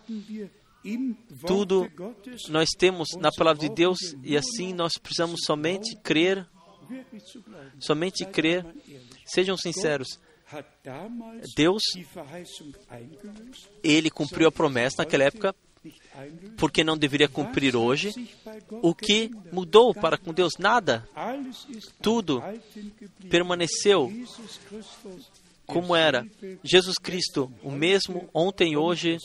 tudo 1.46 1.90
nós 2.48 2.68
temos 2.78 3.08
na 3.18 3.30
palavra 3.32 3.60
de 3.60 3.74
Deus 3.74 3.98
e 4.22 4.36
assim 4.36 4.72
nós 4.72 4.92
precisamos 4.96 5.40
somente 5.44 5.96
crer, 6.02 6.46
somente 7.78 8.24
crer. 8.24 8.64
Sejam 9.26 9.56
sinceros. 9.56 10.18
Deus, 11.54 11.82
ele 13.82 14.10
cumpriu 14.10 14.48
a 14.48 14.52
promessa 14.52 15.02
naquela 15.02 15.24
época, 15.24 15.54
porque 16.56 16.82
não 16.82 16.96
deveria 16.96 17.28
cumprir 17.28 17.76
hoje. 17.76 18.12
O 18.82 18.94
que 18.94 19.30
mudou 19.52 19.94
para 19.94 20.16
com 20.16 20.32
Deus? 20.32 20.54
Nada. 20.58 21.06
Tudo 22.00 22.42
permaneceu 23.28 24.10
como 25.68 25.94
era 25.94 26.26
Jesus 26.64 26.96
Cristo, 26.96 27.52
o 27.62 27.70
mesmo 27.70 28.28
ontem, 28.32 28.76
hoje 28.76 29.18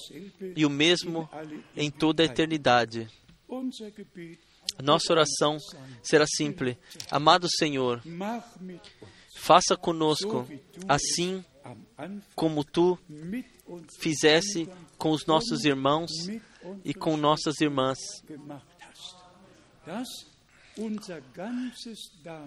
e 0.56 0.66
o 0.66 0.70
mesmo 0.70 1.30
em 1.76 1.90
toda 1.90 2.22
a 2.22 2.26
eternidade. 2.26 3.08
Nossa 4.84 5.14
oração 5.14 5.58
será 6.02 6.26
simples. 6.28 6.76
Amado 7.10 7.48
Senhor, 7.58 8.04
faça 9.36 9.78
conosco 9.78 10.46
assim 10.88 11.44
como 12.36 12.64
tu 12.66 13.00
fizesse 14.00 14.70
com 14.98 15.12
os 15.12 15.26
nossos 15.26 15.64
irmãos 15.64 16.12
e 16.84 16.94
com 16.94 17.16
nossas 17.16 17.62
irmãs. 17.62 17.98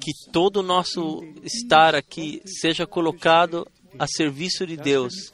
Que 0.01 0.33
todo 0.33 0.57
o 0.59 0.63
nosso 0.63 1.23
estar 1.45 1.95
aqui 1.95 2.43
seja 2.45 2.87
colocado 2.87 3.67
a 3.99 4.07
serviço 4.07 4.67
de 4.67 4.77
Deus, 4.77 5.33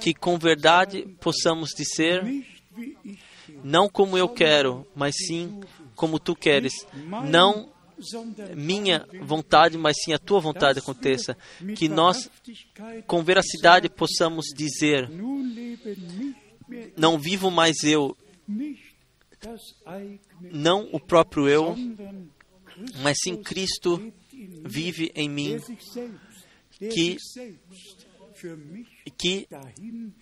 que 0.00 0.14
com 0.14 0.38
verdade 0.38 1.02
possamos 1.20 1.70
dizer, 1.70 2.24
não 3.64 3.88
como 3.88 4.16
eu 4.16 4.28
quero, 4.28 4.86
mas 4.94 5.14
sim 5.26 5.60
como 5.94 6.18
tu 6.18 6.34
queres. 6.34 6.72
Não 7.28 7.68
minha 8.56 9.06
vontade, 9.22 9.76
mas 9.76 9.96
sim 10.02 10.12
a 10.12 10.18
tua 10.18 10.40
vontade 10.40 10.78
aconteça. 10.78 11.36
Que 11.76 11.88
nós, 11.88 12.30
com 13.06 13.22
veracidade, 13.22 13.88
possamos 13.88 14.46
dizer: 14.56 15.10
Não 16.96 17.18
vivo 17.18 17.50
mais 17.50 17.84
eu, 17.84 18.16
não 20.40 20.88
o 20.92 21.00
próprio 21.00 21.48
eu, 21.48 21.76
mas 23.02 23.18
sim 23.22 23.36
Cristo 23.36 24.12
vive 24.64 25.12
em 25.14 25.28
mim, 25.28 25.58
que, 26.88 27.16
que 29.18 29.46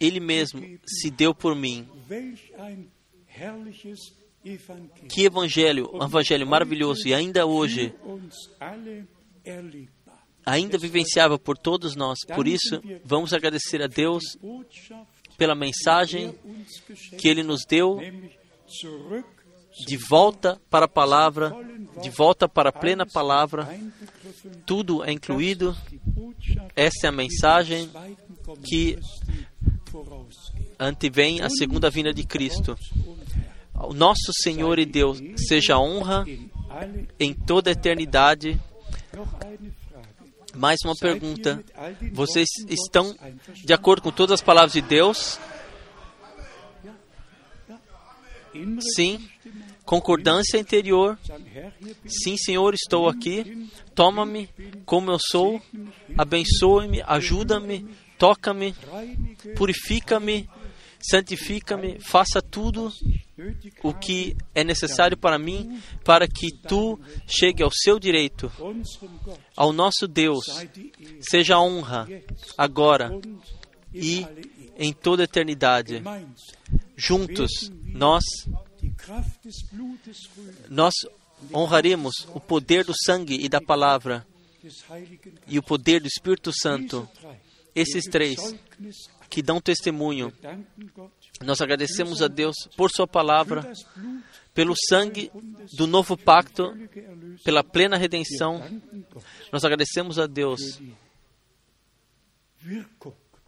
Ele 0.01 0.21
mesmo 0.21 0.61
se 0.85 1.11
deu 1.11 1.35
por 1.35 1.55
mim. 1.55 1.89
Que 5.09 5.25
evangelho, 5.25 5.91
um 5.93 6.05
evangelho 6.05 6.47
maravilhoso 6.47 7.07
e 7.07 7.15
ainda 7.15 7.47
hoje, 7.47 7.95
ainda 10.45 10.79
vivenciável 10.79 11.39
por 11.39 11.57
todos 11.57 11.95
nós. 11.95 12.19
Por 12.35 12.49
isso, 12.49 12.81
vamos 13.05 13.33
agradecer 13.33 13.83
a 13.83 13.87
Deus 13.87 14.25
pela 15.37 15.55
mensagem 15.55 16.35
que 17.19 17.29
Ele 17.29 17.43
nos 17.43 17.65
deu 17.65 18.01
de 19.87 19.97
volta 19.97 20.61
para 20.69 20.87
a 20.87 20.89
palavra, 20.89 21.55
de 22.03 22.11
volta 22.11 22.49
para 22.49 22.71
a 22.71 22.73
plena 22.73 23.07
palavra, 23.07 23.69
tudo 24.67 25.05
é 25.05 25.13
incluído. 25.13 25.77
Essa 26.75 27.07
é 27.07 27.09
a 27.09 27.13
mensagem 27.13 27.91
que 28.65 28.99
antevém 30.79 31.41
a 31.41 31.51
segunda 31.51 31.91
vinda 31.91 32.13
de 32.13 32.25
Cristo. 32.25 32.77
O 33.75 33.95
nosso 33.95 34.33
Senhor 34.43 34.79
e 34.79 34.85
Deus 34.85 35.21
seja 35.37 35.79
honra 35.79 36.25
em 37.19 37.33
toda 37.33 37.71
a 37.71 37.73
eternidade. 37.73 38.61
Mais 40.55 40.79
uma 40.85 40.95
pergunta. 40.97 41.63
Vocês 42.13 42.49
estão 42.69 43.15
de 43.55 43.73
acordo 43.73 44.03
com 44.03 44.11
todas 44.11 44.35
as 44.35 44.43
palavras 44.43 44.73
de 44.73 44.83
Deus? 44.83 45.39
Sim. 48.95 49.29
Concordância 49.89 50.59
interior. 50.59 51.19
Sim, 52.05 52.37
Senhor, 52.37 52.75
estou 52.75 53.09
aqui. 53.09 53.71
Toma-me 53.95 54.47
como 54.85 55.11
eu 55.11 55.17
sou. 55.19 55.63
Abençoe-me, 56.15 57.01
ajuda-me, 57.01 57.89
toca-me, 58.19 58.75
purifica-me, 59.57 60.47
santifica-me, 61.01 61.99
faça 62.01 62.43
tudo 62.43 62.93
o 63.83 63.95
que 63.95 64.37
é 64.55 64.63
necessário 64.63 65.17
para 65.17 65.39
mim 65.39 65.81
para 66.05 66.29
que 66.29 66.49
tu 66.69 67.01
chegue 67.27 67.63
ao 67.63 67.71
seu 67.73 67.99
direito. 67.99 68.53
Ao 69.57 69.73
nosso 69.73 70.07
Deus 70.07 70.45
seja 71.19 71.55
a 71.55 71.63
honra 71.63 72.07
agora 72.59 73.19
e 73.95 74.27
em 74.79 74.93
toda 74.93 75.23
a 75.23 75.25
eternidade. 75.25 76.03
Juntos 76.95 77.73
nós 77.87 78.23
nós 80.69 80.95
honraremos 81.53 82.15
o 82.35 82.41
poder 82.41 82.85
do 82.85 82.95
sangue 83.05 83.35
e 83.35 83.49
da 83.49 83.61
palavra 83.61 84.27
e 85.47 85.59
o 85.59 85.63
poder 85.63 86.01
do 86.01 86.07
Espírito 86.07 86.51
Santo. 86.53 87.09
Esses 87.75 88.05
três 88.05 88.39
que 89.31 89.43
dão 89.43 89.61
testemunho. 89.61 90.33
Nós 91.41 91.61
agradecemos 91.61 92.23
a 92.23 92.29
Deus 92.29 92.57
por 92.77 92.91
Sua 92.91 93.07
palavra, 93.07 93.73
pelo 94.53 94.75
sangue 94.89 95.31
do 95.75 95.87
novo 95.87 96.17
pacto, 96.17 96.75
pela 97.45 97.63
plena 97.63 97.97
redenção. 97.97 98.61
Nós 99.53 99.65
agradecemos 99.65 100.19
a 100.19 100.27
Deus 100.27 100.81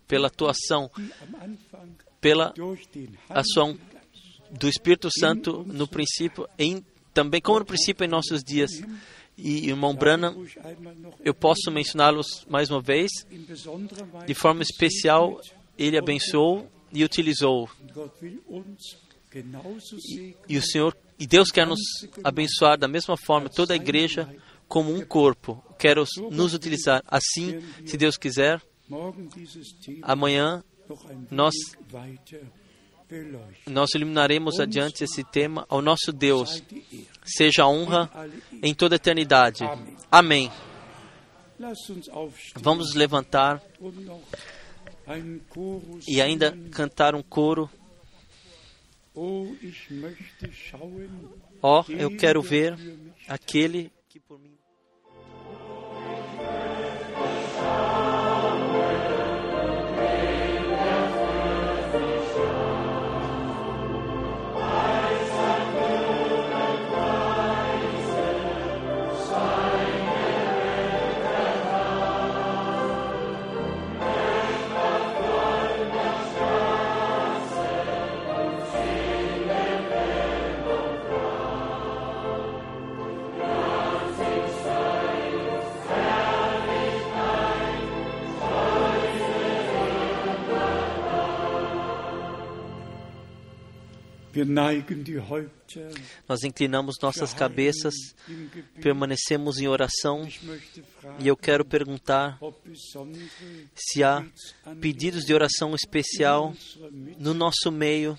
pela 0.06 0.28
atuação, 0.28 0.90
pela 2.20 2.54
ação 3.28 3.76
do 4.50 4.68
Espírito 4.68 5.08
Santo 5.10 5.64
no 5.66 5.86
princípio, 5.86 6.48
em, 6.58 6.84
também 7.12 7.40
como 7.40 7.60
no 7.60 7.64
princípio 7.64 8.04
em 8.04 8.08
nossos 8.08 8.42
dias. 8.42 8.70
E 9.36 9.68
irmão 9.68 9.94
Branham, 9.94 10.44
eu 11.24 11.32
posso 11.32 11.70
mencioná-los 11.70 12.44
mais 12.48 12.70
uma 12.70 12.80
vez. 12.80 13.10
De 14.26 14.34
forma 14.34 14.62
especial, 14.62 15.40
ele 15.78 15.96
abençoou 15.96 16.68
e 16.92 17.02
utilizou. 17.04 17.70
E, 20.08 20.36
e 20.48 20.58
o 20.58 20.62
Senhor 20.62 20.96
e 21.18 21.26
Deus 21.26 21.50
quer 21.50 21.66
nos 21.66 21.80
abençoar 22.24 22.78
da 22.78 22.88
mesma 22.88 23.14
forma 23.16 23.48
toda 23.48 23.74
a 23.74 23.76
igreja 23.76 24.28
como 24.66 24.94
um 24.94 25.04
corpo. 25.04 25.62
Quer 25.78 25.96
nos 26.30 26.54
utilizar 26.54 27.02
assim, 27.06 27.60
se 27.84 27.96
Deus 27.96 28.16
quiser. 28.16 28.60
Amanhã 30.02 30.64
nós 31.30 31.54
nós 33.66 33.90
iluminaremos 33.94 34.60
adiante 34.60 35.04
esse 35.04 35.24
tema 35.24 35.66
ao 35.68 35.82
nosso 35.82 36.12
Deus. 36.12 36.62
Seja 37.24 37.64
a 37.64 37.68
honra 37.68 38.10
em 38.62 38.74
toda 38.74 38.94
a 38.94 38.96
eternidade. 38.96 39.64
Amém. 40.10 40.50
Vamos 42.56 42.94
levantar 42.94 43.62
e 46.08 46.20
ainda 46.20 46.56
cantar 46.70 47.14
um 47.14 47.22
coro. 47.22 47.68
Ó, 51.62 51.84
oh, 51.86 51.92
eu 51.92 52.16
quero 52.16 52.40
ver 52.40 52.76
aquele 53.28 53.92
Nós 96.28 96.42
inclinamos 96.42 96.96
nossas 97.00 97.32
cabeças, 97.32 97.94
permanecemos 98.80 99.58
em 99.58 99.68
oração 99.68 100.26
e 101.18 101.28
eu 101.28 101.36
quero 101.36 101.64
perguntar 101.64 102.38
se 103.74 104.02
há 104.02 104.24
pedidos 104.80 105.24
de 105.24 105.34
oração 105.34 105.74
especial 105.74 106.54
no 107.18 107.34
nosso 107.34 107.70
meio 107.70 108.18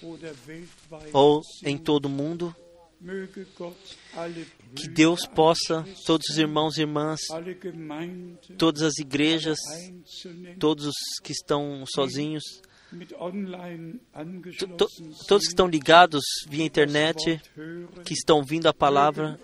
ou 1.13 1.41
em 1.63 1.77
todo 1.77 2.05
o 2.05 2.09
mundo. 2.09 2.55
Que 4.75 4.87
Deus 4.87 5.25
possa, 5.25 5.83
todos 6.05 6.29
os 6.29 6.37
irmãos 6.37 6.77
e 6.77 6.81
irmãs, 6.81 7.19
todas 8.59 8.83
as 8.83 8.97
igrejas, 8.99 9.57
todos 10.59 10.85
os 10.85 10.95
que 11.23 11.31
estão 11.31 11.83
sozinhos, 11.87 12.43
todos 15.27 15.43
que 15.43 15.49
estão 15.49 15.67
ligados 15.67 16.21
via 16.47 16.65
internet, 16.65 17.41
que 18.05 18.13
estão 18.13 18.37
ouvindo 18.37 18.67
a 18.67 18.73
palavra, 18.73 19.39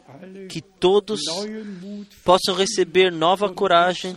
que 0.49 0.61
todos 0.61 1.21
possam 2.23 2.55
receber 2.55 3.11
nova 3.11 3.51
coragem 3.51 4.15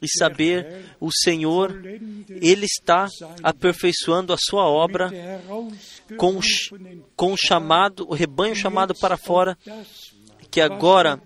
e 0.00 0.08
saber 0.08 0.84
o 1.00 1.10
Senhor, 1.10 1.82
Ele 2.28 2.66
está 2.66 3.08
aperfeiçoando 3.42 4.32
a 4.32 4.36
sua 4.38 4.64
obra 4.64 5.10
com, 6.16 6.38
com 7.16 7.32
o 7.32 7.36
chamado, 7.36 8.06
o 8.08 8.14
rebanho 8.14 8.54
chamado 8.54 8.94
para 8.94 9.16
fora, 9.16 9.56
que 10.50 10.60
agora 10.60 11.20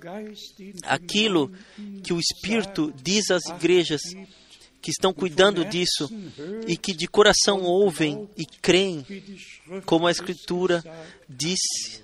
aquilo 0.85 1.53
que 2.03 2.13
o 2.13 2.19
Espírito 2.19 2.93
diz 3.03 3.31
às 3.31 3.45
igrejas 3.47 4.01
que 4.83 4.91
estão 4.91 5.15
cuidando 5.15 5.65
disso 5.65 6.11
e 6.67 6.77
que 6.77 6.93
de 6.93 7.07
coração 7.07 7.63
ouvem 7.63 8.29
e 8.37 8.45
creem, 8.45 9.07
como 9.87 10.09
a 10.09 10.11
Escritura 10.11 10.83
disse. 11.29 12.03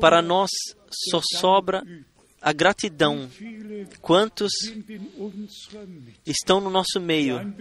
Para 0.00 0.20
nós 0.20 0.50
só 1.10 1.20
sobra 1.38 1.82
a 2.40 2.52
gratidão. 2.52 3.30
Quantos 4.00 4.52
estão 6.26 6.60
no 6.60 6.70
nosso 6.70 7.00
meio 7.00 7.54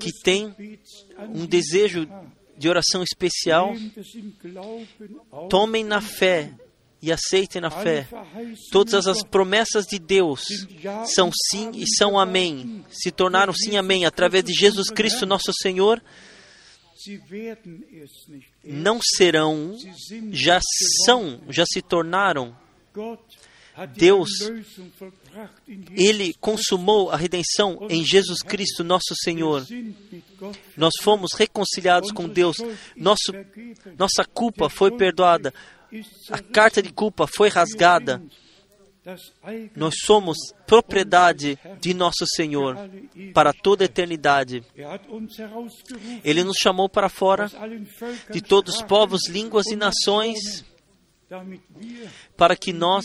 que 0.00 0.10
têm 0.22 0.54
um 1.34 1.44
desejo 1.46 2.08
de 2.56 2.68
oração 2.68 3.02
especial, 3.02 3.74
tomem 5.48 5.84
na 5.84 6.00
fé 6.00 6.52
e 7.00 7.12
aceitem 7.12 7.60
na 7.60 7.70
fé. 7.70 8.06
Todas 8.70 9.06
as 9.06 9.22
promessas 9.22 9.84
de 9.86 9.98
Deus 9.98 10.42
são 11.14 11.30
sim 11.50 11.70
e 11.74 11.84
são 11.96 12.18
amém. 12.18 12.84
Se 12.90 13.10
tornaram 13.10 13.52
sim 13.52 13.72
e 13.72 13.76
amém 13.76 14.04
através 14.04 14.44
de 14.44 14.52
Jesus 14.52 14.90
Cristo, 14.90 15.26
nosso 15.26 15.52
Senhor. 15.62 16.02
Não 18.64 18.98
serão, 19.00 19.76
já 20.32 20.60
são, 21.04 21.40
já 21.48 21.64
se 21.64 21.80
tornaram. 21.80 22.56
Deus, 23.96 24.30
Ele 25.94 26.34
consumou 26.40 27.10
a 27.10 27.16
redenção 27.16 27.86
em 27.88 28.04
Jesus 28.04 28.42
Cristo, 28.42 28.82
nosso 28.82 29.14
Senhor. 29.22 29.64
Nós 30.76 30.92
fomos 31.00 31.32
reconciliados 31.34 32.10
com 32.10 32.28
Deus. 32.28 32.56
Nosso, 32.96 33.32
nossa 33.96 34.24
culpa 34.24 34.68
foi 34.68 34.90
perdoada. 34.90 35.54
A 36.30 36.38
carta 36.38 36.82
de 36.82 36.92
culpa 36.92 37.26
foi 37.26 37.48
rasgada. 37.48 38.22
Nós 39.74 39.94
somos 40.04 40.36
propriedade 40.66 41.58
de 41.80 41.94
nosso 41.94 42.26
Senhor 42.26 42.76
para 43.32 43.52
toda 43.52 43.84
a 43.84 43.86
eternidade. 43.86 44.62
Ele 46.22 46.44
nos 46.44 46.56
chamou 46.58 46.88
para 46.88 47.08
fora 47.08 47.50
de 48.30 48.42
todos 48.42 48.76
os 48.76 48.82
povos, 48.82 49.26
línguas 49.28 49.66
e 49.68 49.76
nações 49.76 50.64
para 52.36 52.56
que 52.56 52.72
nós, 52.72 53.04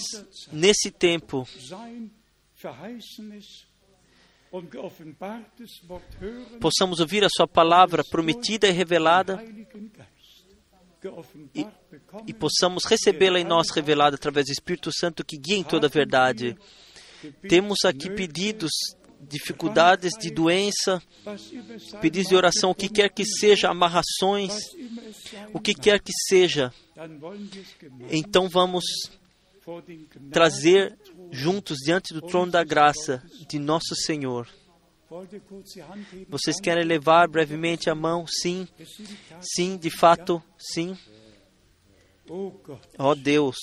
nesse 0.52 0.90
tempo, 0.92 1.48
possamos 6.60 7.00
ouvir 7.00 7.24
a 7.24 7.30
Sua 7.30 7.48
palavra 7.48 8.04
prometida 8.04 8.68
e 8.68 8.72
revelada 8.72 9.44
e, 11.54 11.66
e 12.28 12.34
possamos 12.34 12.86
recebê-la 12.86 13.40
em 13.40 13.44
nós 13.44 13.70
revelada 13.70 14.16
através 14.16 14.48
do 14.48 14.52
Espírito 14.52 14.92
Santo 14.92 15.26
que 15.26 15.38
guia 15.38 15.58
em 15.58 15.64
toda 15.64 15.88
a 15.88 15.90
verdade. 15.90 16.58
Temos 17.48 17.80
aqui 17.86 18.10
pedidos, 18.10 18.72
dificuldades 19.22 20.14
de 20.20 20.30
doença, 20.30 21.02
pedidos 22.02 22.30
de 22.30 22.36
oração, 22.36 22.72
o 22.72 22.76
que 22.76 22.90
quer 22.90 23.10
que 23.10 23.26
seja, 23.26 23.70
amarrações, 23.70 24.54
o 25.54 25.60
que 25.60 25.74
quer 25.74 26.00
que 26.00 26.12
seja. 26.28 26.74
Então 28.10 28.50
vamos 28.50 28.84
trazer 30.32 30.98
juntos 31.32 31.78
diante 31.86 32.14
do 32.14 32.22
trono 32.22 32.52
da 32.52 32.64
graça 32.64 33.24
de 33.48 33.58
nosso 33.60 33.96
Senhor. 33.96 34.48
Vocês 36.28 36.60
querem 36.60 36.84
levar 36.84 37.28
brevemente 37.28 37.90
a 37.90 37.96
mão? 37.96 38.26
Sim. 38.28 38.68
Sim, 39.42 39.78
de 39.78 39.90
fato, 39.90 40.42
sim. 40.58 40.98
Ó 42.28 43.12
oh 43.12 43.16
Deus. 43.16 43.56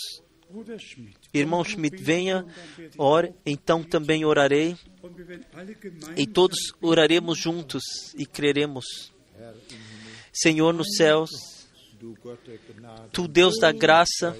Irmão 1.32 1.62
Schmidt, 1.62 2.02
venha, 2.02 2.44
ore, 2.98 3.32
então 3.46 3.84
também 3.84 4.24
orarei. 4.24 4.76
E 6.16 6.26
todos 6.26 6.72
oraremos 6.80 7.38
juntos 7.38 7.82
e 8.16 8.26
creremos. 8.26 9.12
Senhor 10.32 10.72
nos 10.72 10.96
céus, 10.96 11.30
Tu, 13.12 13.28
Deus 13.28 13.58
da 13.58 13.72
graça 13.72 14.34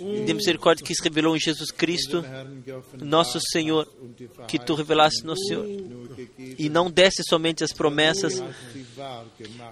e 0.00 0.24
de 0.24 0.34
misericórdia 0.34 0.84
que 0.84 0.94
se 0.94 1.02
revelou 1.02 1.36
em 1.36 1.40
Jesus 1.40 1.70
Cristo, 1.70 2.24
nosso 3.00 3.38
Senhor, 3.40 3.86
que 4.48 4.58
Tu 4.58 4.74
revelaste 4.74 5.24
no 5.24 5.36
Senhor, 5.36 5.64
e 6.58 6.68
não 6.68 6.90
desse 6.90 7.22
somente 7.22 7.62
as 7.62 7.72
promessas, 7.72 8.42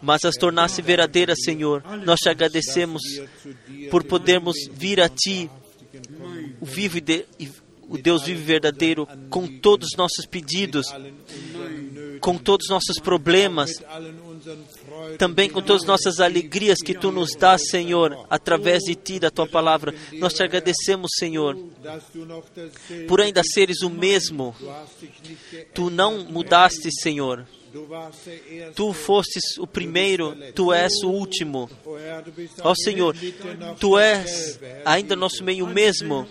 mas 0.01 0.24
as 0.24 0.36
tornasse 0.36 0.81
verdadeiras, 0.81 1.39
Senhor. 1.43 1.82
Nós 2.05 2.20
te 2.20 2.28
agradecemos 2.28 3.02
por 3.90 4.05
podermos 4.05 4.57
vir 4.73 5.01
a 5.01 5.09
Ti, 5.09 5.51
o 6.61 6.66
vivo 6.66 6.98
e, 6.98 7.01
de, 7.01 7.27
o 7.89 7.98
Deus 7.98 8.23
vivo 8.23 8.40
e 8.40 8.44
verdadeiro, 8.44 9.09
com 9.28 9.48
todos 9.59 9.89
os 9.89 9.97
nossos 9.98 10.24
pedidos, 10.27 10.86
com 12.20 12.39
todos 12.39 12.66
os 12.66 12.70
nossos 12.70 13.01
problemas, 13.01 13.73
também 15.18 15.48
com 15.48 15.60
todas 15.62 15.82
as 15.82 15.89
nossas 15.89 16.20
alegrias 16.20 16.78
que 16.85 16.94
tu 16.94 17.10
nos 17.10 17.35
dás, 17.35 17.68
Senhor, 17.68 18.27
através 18.28 18.82
de 18.82 18.94
ti, 18.94 19.18
da 19.18 19.31
tua 19.31 19.47
palavra. 19.47 19.94
Nós 20.14 20.32
te 20.32 20.43
agradecemos, 20.43 21.10
Senhor, 21.18 21.56
por 23.06 23.20
ainda 23.20 23.43
seres 23.43 23.82
o 23.82 23.90
mesmo. 23.90 24.55
Tu 25.74 25.90
não 25.90 26.24
mudaste, 26.24 26.90
Senhor. 27.01 27.47
Tu 28.74 28.92
fostes 28.92 29.59
o 29.59 29.66
primeiro, 29.66 30.36
tu 30.55 30.72
és 30.72 30.92
o 31.05 31.10
último. 31.10 31.70
Ó 32.62 32.70
oh, 32.70 32.74
Senhor, 32.74 33.14
tu 33.78 33.98
és 33.98 34.59
ainda 34.84 35.14
nosso 35.14 35.44
meio 35.44 35.66
mesmo. 35.66 36.26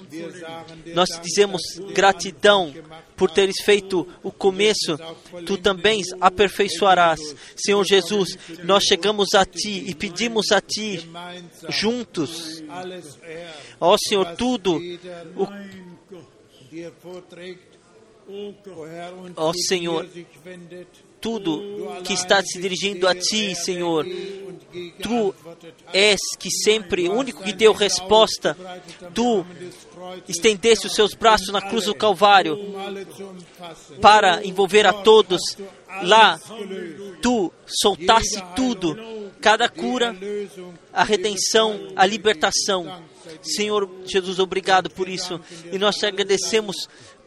Nós 0.94 1.10
dizemos 1.22 1.62
gratidão 1.94 2.74
por 3.16 3.32
teres 3.32 3.62
feito 3.64 4.08
o 4.24 4.32
começo, 4.32 4.98
tu 5.46 5.58
também 5.58 6.02
aperfeiçoarás. 6.20 7.20
Senhor 7.56 7.86
Jesus, 7.86 8.38
nós 8.64 8.84
chegamos 8.84 9.34
a 9.34 9.46
ti 9.46 9.86
e 9.88 9.96
pedimos 9.96 10.52
a 10.52 10.60
ti 10.60 11.10
juntos. 11.70 12.62
Ó 13.80 13.94
oh, 13.94 13.98
Senhor, 13.98 14.36
tudo 14.36 14.78
o 15.36 15.48
Ó 19.36 19.50
oh, 19.50 19.54
Senhor, 19.54 20.08
tudo 21.20 22.02
que 22.04 22.14
está 22.14 22.42
se 22.42 22.60
dirigindo 22.60 23.08
a 23.08 23.16
Ti, 23.16 23.56
Senhor. 23.56 24.06
Tu 25.02 25.36
és 25.92 26.20
que 26.38 26.50
sempre, 26.52 27.10
o 27.10 27.14
único 27.14 27.44
que 27.44 27.54
deu 27.54 27.74
resposta. 27.74 28.56
Tu 29.14 29.46
estendeste 30.28 30.88
os 30.88 30.94
seus 30.94 31.14
braços 31.14 31.50
na 31.50 31.62
cruz 31.62 31.86
do 31.86 31.96
Calvário 31.96 32.58
para 34.02 34.46
envolver 34.46 34.86
a 34.86 34.94
todos. 34.94 35.42
Lá, 36.04 36.40
tu 37.22 37.52
soltaste 37.66 38.42
tudo, 38.56 38.96
cada 39.42 39.68
cura, 39.68 40.16
a 40.94 41.04
redenção, 41.04 41.88
a 41.96 42.06
libertação. 42.06 43.04
Senhor 43.42 43.90
Jesus, 44.06 44.40
obrigado 44.40 44.90
por 44.90 45.10
isso. 45.10 45.40
E 45.72 45.78
nós 45.78 45.96
te 45.96 46.06
agradecemos 46.06 46.76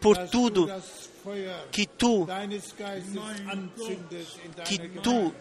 por 0.01 0.17
tudo 0.29 0.71
que 1.71 1.87
tu 1.87 2.27
que 4.65 4.79
tu 5.01 5.33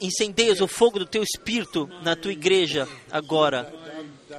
incendeias 0.00 0.60
o 0.60 0.68
fogo 0.68 0.98
do 0.98 1.06
teu 1.06 1.22
espírito 1.22 1.88
na 2.02 2.14
tua 2.14 2.32
igreja 2.32 2.88
agora. 3.10 3.72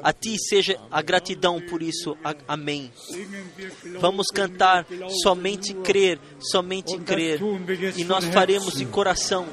A 0.02 0.12
ti 0.12 0.36
seja 0.38 0.80
a 0.90 1.02
gratidão 1.02 1.62
por 1.62 1.84
isso. 1.84 2.18
Amém. 2.48 2.92
Vamos 4.00 4.28
cantar 4.28 4.86
somente 5.22 5.74
crer, 5.76 6.20
somente 6.40 6.98
crer. 7.00 7.40
E 7.96 8.04
nós 8.04 8.26
faremos 8.26 8.74
de 8.74 8.86
coração. 8.86 9.48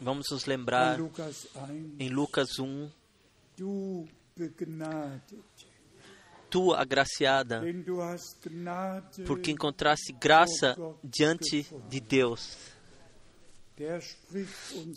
Vamos 0.00 0.26
nos 0.30 0.46
lembrar 0.46 0.98
Lukas 0.98 1.46
1. 1.56 1.96
em 1.98 2.08
Lucas 2.08 2.58
1, 2.58 2.90
Du 3.56 4.08
begnadet, 4.36 5.38
tu 6.48 6.72
agraciada, 6.72 7.62
porque 9.26 9.50
encontraste 9.50 10.12
graça 10.12 10.76
diante 11.02 11.66
de 11.88 12.00
Deus. 12.00 12.56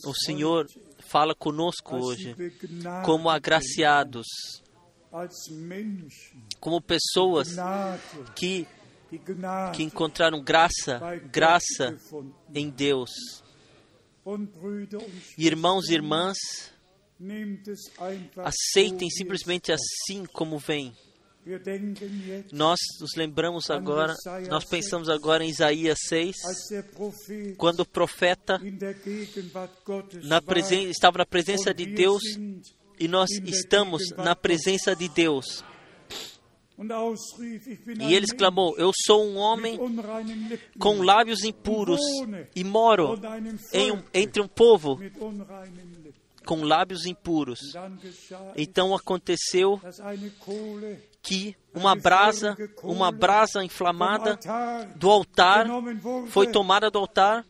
O 0.05 0.13
Senhor 0.13 0.67
fala 1.09 1.33
conosco 1.33 1.95
als 1.95 2.05
hoje 2.05 2.35
como 3.03 3.29
agraciados, 3.29 4.27
como 6.59 6.81
pessoas 6.81 7.55
que, 8.35 8.67
que 9.73 9.83
encontraram 9.83 10.43
graça, 10.43 10.99
graça 11.31 11.97
em 12.53 12.69
Deus. 12.69 13.11
Irmãos 15.37 15.87
e 15.89 15.93
irmãs, 15.93 16.37
aceitem 18.43 19.09
simplesmente 19.09 19.71
es 19.71 19.79
assim 19.79 20.25
como 20.25 20.57
vem. 20.57 20.93
Nós 22.51 22.79
nos 22.99 23.13
lembramos 23.15 23.69
agora, 23.69 24.15
nós 24.49 24.65
pensamos 24.65 25.09
agora 25.09 25.45
em 25.45 25.49
Isaías 25.49 25.99
6, 26.07 26.35
als 26.43 26.57
der 26.71 26.83
Prophet 26.91 27.55
quando 27.55 27.81
o 27.81 27.85
profeta 27.85 28.57
na 30.23 30.41
presen- 30.41 30.89
estava 30.89 31.19
na 31.19 31.25
presença 31.25 31.71
de 31.71 31.85
Deus 31.85 32.23
e 32.99 33.07
nós 33.07 33.29
estamos 33.45 34.09
na 34.17 34.35
presença 34.35 34.95
de 34.95 35.07
Deus. 35.07 35.63
E 38.09 38.13
ele 38.13 38.25
exclamou: 38.25 38.75
Eu 38.77 38.91
sou 39.05 39.25
um 39.25 39.37
homem 39.37 39.77
com 40.77 41.01
lábios 41.01 41.43
impuros 41.43 41.99
e 42.55 42.63
moro 42.63 43.15
um- 43.91 44.03
entre 44.13 44.41
um 44.41 44.47
povo 44.47 44.99
com 46.45 46.61
lábios 46.63 47.05
impuros. 47.05 47.59
Então 48.55 48.93
aconteceu 48.93 49.79
que 51.23 51.55
uma 51.73 51.95
brasa, 51.95 52.55
uma 52.83 53.11
brasa 53.11 53.63
inflamada 53.63 54.37
do 54.95 55.09
altar 55.09 55.65
foi 56.27 56.45
tomada 56.51 56.91
do 56.91 56.99
altar 56.99 57.43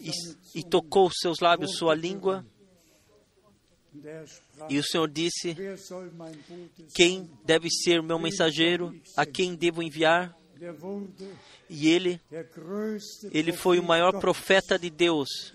e, 0.00 0.10
e 0.58 0.62
tocou 0.64 1.08
seus 1.12 1.38
lábios, 1.40 1.76
sua 1.76 1.94
língua. 1.94 2.44
E 4.68 4.78
o 4.78 4.82
Senhor 4.82 5.08
disse: 5.08 5.56
Quem 6.94 7.30
deve 7.44 7.68
ser 7.70 8.00
o 8.00 8.04
meu 8.04 8.18
mensageiro? 8.18 8.94
A 9.16 9.24
quem 9.24 9.54
devo 9.54 9.82
enviar? 9.82 10.36
E 11.70 11.88
ele, 11.88 12.20
ele 13.30 13.52
foi 13.52 13.78
o 13.78 13.82
maior 13.82 14.18
profeta 14.18 14.78
de 14.78 14.90
Deus 14.90 15.52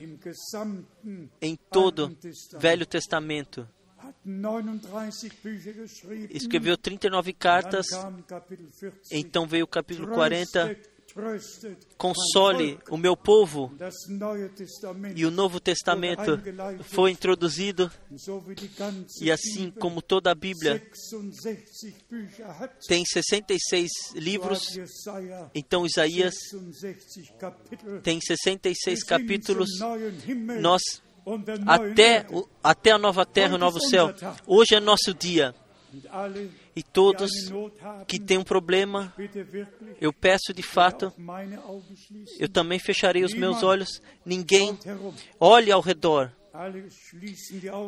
em 1.41 1.57
todo 1.69 2.09
Testament. 2.15 2.61
Velho 2.61 2.85
Testamento. 2.85 3.67
Hat 3.97 4.15
39 4.23 5.31
Bücher 5.41 5.73
geschrieben. 5.73 6.35
Escreveu 6.35 6.77
39 6.77 7.31
Dann 7.31 7.39
cartas. 7.39 7.87
kam 7.89 8.21
Kapitel 8.23 8.67
40. 8.69 8.97
Então 9.11 9.47
veio 9.47 9.63
o 9.65 9.67
capítulo 9.67 10.09
40. 10.09 10.77
Console 11.98 12.80
o 12.90 12.98
meu 12.98 13.15
povo. 13.15 13.72
E 15.15 15.26
o 15.26 15.31
Novo 15.31 15.60
Testamento 15.60 16.40
foi 16.84 17.11
introduzido. 17.11 17.91
E 19.22 19.31
assim 19.31 19.69
como 19.72 20.02
toda 20.02 20.31
a 20.31 20.35
Bíblia 20.35 20.81
66 20.94 21.95
Bücher 22.10 22.49
hat, 22.49 22.73
tem 22.88 23.06
66 23.06 23.90
so 23.91 24.18
livros, 24.18 24.77
então 25.53 25.85
Isaías 25.85 26.34
66 26.49 27.31
Kapitel. 27.40 28.02
tem 28.02 28.19
66 28.19 28.95
Bis 28.95 29.03
hin 29.03 29.07
capítulos. 29.07 29.69
Nós 30.60 30.81
até, 31.65 32.26
até 32.64 32.91
a 32.91 32.98
nova 32.98 33.26
terra 33.26 33.53
e 33.53 33.56
o 33.56 33.60
novo 33.60 33.80
céu. 33.80 34.14
Hoje 34.45 34.76
é 34.76 34.80
nosso 34.80 35.14
dia. 35.14 35.56
E 36.75 36.83
todos 36.83 37.31
que 38.07 38.19
têm 38.19 38.37
um 38.37 38.43
problema, 38.43 39.13
eu 39.99 40.11
peço 40.11 40.53
de 40.53 40.63
fato, 40.63 41.13
eu 42.39 42.49
também 42.49 42.79
fecharei 42.79 43.23
os 43.23 43.33
meus 43.33 43.63
olhos. 43.63 44.01
Ninguém 44.25 44.77
olhe 45.39 45.71
ao 45.71 45.81
redor. 45.81 46.31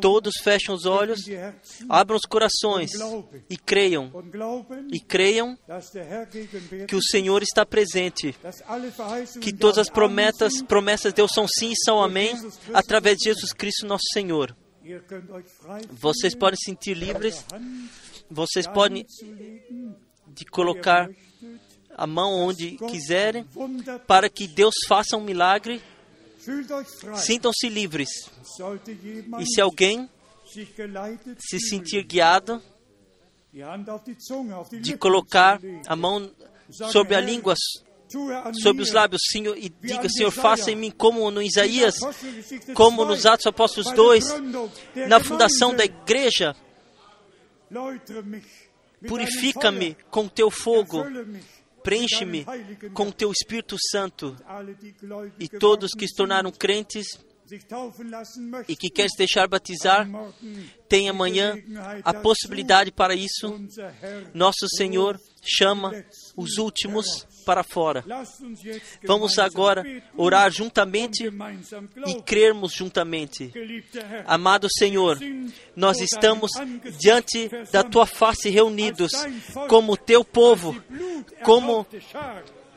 Todos 0.01 0.33
fecham 0.43 0.73
os 0.73 0.85
olhos, 0.85 1.19
abram 1.87 2.17
os 2.17 2.25
corações 2.25 2.93
e 3.47 3.57
creiam. 3.57 4.11
E 4.91 4.99
creiam 4.99 5.55
que 6.87 6.95
o 6.95 7.01
Senhor 7.01 7.43
está 7.43 7.63
presente. 7.63 8.35
Que 9.39 9.53
todas 9.53 9.77
as 9.77 9.89
promessas, 9.89 10.63
promessas 10.63 11.11
de 11.11 11.17
Deus 11.17 11.31
são 11.31 11.47
sim 11.47 11.73
e 11.73 11.83
são 11.85 12.01
amém, 12.01 12.33
através 12.73 13.17
de 13.17 13.25
Jesus 13.25 13.53
Cristo, 13.53 13.85
nosso 13.85 14.05
Senhor. 14.11 14.55
Vocês 15.91 16.35
podem 16.35 16.57
se 16.57 16.65
sentir 16.65 16.93
livres, 16.95 17.43
vocês 18.29 18.67
podem 18.67 19.05
de 20.27 20.45
colocar 20.45 21.09
a 21.97 22.05
mão 22.05 22.33
onde 22.33 22.77
quiserem, 22.89 23.45
para 24.05 24.29
que 24.29 24.47
Deus 24.47 24.75
faça 24.87 25.17
um 25.17 25.23
milagre. 25.23 25.81
Sintam-se 27.15 27.69
livres. 27.69 28.09
E 29.39 29.45
se 29.45 29.59
alguém 29.59 30.09
se 30.45 31.59
sentir 31.59 32.03
guiado, 32.03 32.61
de 34.81 34.97
colocar 34.97 35.59
a 35.87 35.95
mão 35.95 36.29
sobre 36.91 37.15
a 37.15 37.21
língua, 37.21 37.55
sobre 38.61 38.83
os 38.83 38.91
lábios, 38.91 39.21
Senhor, 39.31 39.57
e 39.57 39.69
diga, 39.69 40.07
Senhor, 40.09 40.31
faça 40.31 40.71
em 40.71 40.75
mim 40.75 40.91
como 40.91 41.29
no 41.31 41.41
Isaías, 41.41 41.95
como 42.73 43.05
2, 43.05 43.09
nos 43.09 43.25
Atos 43.25 43.47
Apóstolos 43.47 43.87
bei 43.87 43.95
der 43.95 44.03
2, 44.03 44.31
Gründung 44.31 44.71
der 44.93 45.09
na 45.09 45.19
fundação 45.19 45.75
da 45.75 45.83
igreja. 45.85 46.55
Purifica-me 49.07 49.97
com 50.09 50.27
teu 50.27 50.49
fogo, 50.49 51.03
preenche-me 51.83 52.45
com 52.93 53.11
teu 53.11 53.31
Espírito 53.31 53.75
Santo. 53.91 54.35
E 55.39 55.47
todos 55.47 55.91
que 55.91 56.07
se 56.07 56.15
tornaram 56.15 56.51
crentes 56.51 57.05
e 58.67 58.75
que 58.75 58.89
querem 58.89 59.09
se 59.09 59.17
deixar 59.17 59.47
batizar, 59.47 60.07
tem 60.89 61.09
amanhã 61.09 61.55
a 62.03 62.13
possibilidade 62.13 62.91
para 62.91 63.13
isso. 63.13 63.59
Nosso 64.33 64.67
Senhor 64.75 65.19
chama 65.43 65.91
os 66.35 66.57
últimos 66.57 67.25
para 67.45 67.63
fora. 67.63 68.03
Vamos 69.03 69.37
agora 69.39 69.83
orar 70.17 70.51
juntamente 70.51 71.31
e 72.07 72.21
crermos 72.21 72.73
juntamente. 72.73 73.51
Amado 74.25 74.67
Senhor, 74.69 75.17
nós 75.75 75.99
estamos 75.99 76.51
diante 76.99 77.49
da 77.71 77.83
tua 77.83 78.05
face 78.05 78.49
reunidos 78.49 79.11
como 79.67 79.95
teu 79.95 80.25
povo, 80.25 80.75
como 81.43 81.85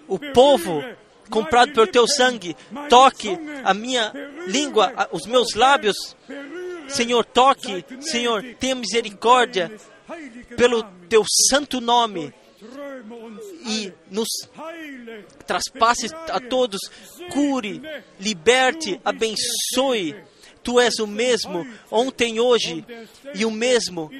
o 0.06 0.18
povo 0.32 0.82
comprado 1.30 1.72
pelo 1.72 1.86
teu 1.86 2.06
sangue. 2.06 2.56
Toque 2.88 3.36
a 3.64 3.74
minha 3.74 4.12
língua, 4.46 5.08
os 5.12 5.26
meus 5.26 5.54
lábios. 5.54 5.96
Senhor, 6.88 7.24
toque. 7.24 7.84
Senhor, 8.00 8.42
tenha 8.58 8.74
misericórdia 8.74 9.70
pelo 10.56 10.82
teu 11.08 11.22
santo 11.50 11.80
nome 11.80 12.32
e 13.66 13.92
nos 14.10 14.28
traspasse 15.46 16.06
a 16.28 16.40
todos. 16.40 16.80
Cure, 17.30 17.80
liberte, 18.18 19.00
abençoe. 19.04 20.16
Tu 20.62 20.80
és 20.80 20.98
o 20.98 21.06
mesmo 21.06 21.66
ontem, 21.90 22.40
hoje 22.40 22.84
e 23.34 23.44
o 23.44 23.50
mesmo 23.50 24.10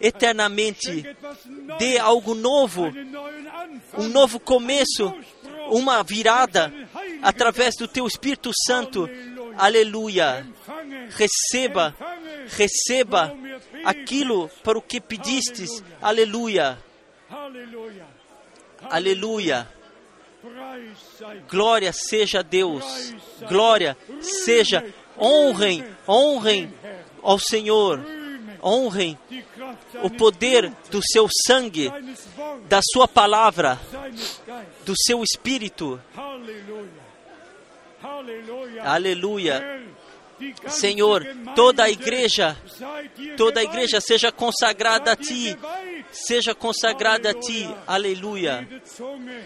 eternamente. 0.00 1.04
Dê 1.78 1.98
algo 1.98 2.34
novo, 2.34 2.90
um 3.98 4.08
novo 4.08 4.38
começo, 4.40 5.12
uma 5.68 6.02
virada 6.02 6.72
através 7.22 7.74
do 7.76 7.88
teu 7.88 8.06
Espírito 8.06 8.50
Santo. 8.66 9.10
Aleluia. 9.58 10.46
Receba, 11.10 11.94
receba 12.56 13.36
aquilo 13.84 14.48
para 14.62 14.78
o 14.78 14.82
que 14.82 15.00
pedistes. 15.00 15.82
Aleluia. 16.00 16.78
Aleluia. 18.82 19.68
Glória 21.48 21.92
seja 21.92 22.40
a 22.40 22.42
Deus. 22.42 22.84
Glória 23.48 23.96
seja. 24.20 24.84
Honrem, 25.18 25.84
honrem 26.08 26.72
ao 27.22 27.38
Senhor. 27.38 28.00
Honrem 28.62 29.18
o 30.02 30.10
poder 30.10 30.72
do 30.90 31.00
seu 31.02 31.26
sangue, 31.46 31.90
da 32.68 32.80
sua 32.92 33.08
palavra, 33.08 33.80
do 34.84 34.94
seu 34.96 35.22
espírito. 35.22 36.00
Aleluia. 38.82 39.80
Senhor, 40.68 41.26
toda 41.54 41.84
a 41.84 41.90
igreja, 41.90 42.56
toda 43.36 43.60
a 43.60 43.62
igreja 43.62 44.00
seja 44.00 44.32
consagrada 44.32 45.12
a 45.12 45.16
ti. 45.16 45.56
Seja 46.12 46.54
consagrada 46.54 47.30
a 47.30 47.34
ti. 47.34 47.68
Aleluia. 47.86 48.68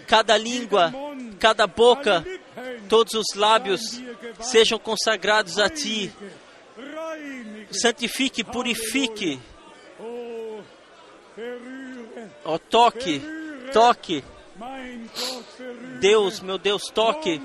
Cada 0.07 0.37
língua, 0.37 0.93
cada 1.39 1.67
boca, 1.67 2.25
todos 2.87 3.13
os 3.13 3.35
lábios 3.35 4.01
sejam 4.39 4.79
consagrados 4.79 5.59
a 5.59 5.69
Ti. 5.69 6.11
Santifique, 7.71 8.43
purifique. 8.43 9.39
Ó, 12.43 12.57
toque, 12.57 13.21
toque. 13.73 14.23
Deus, 15.99 16.39
meu 16.39 16.57
Deus, 16.57 16.83
toque. 16.93 17.41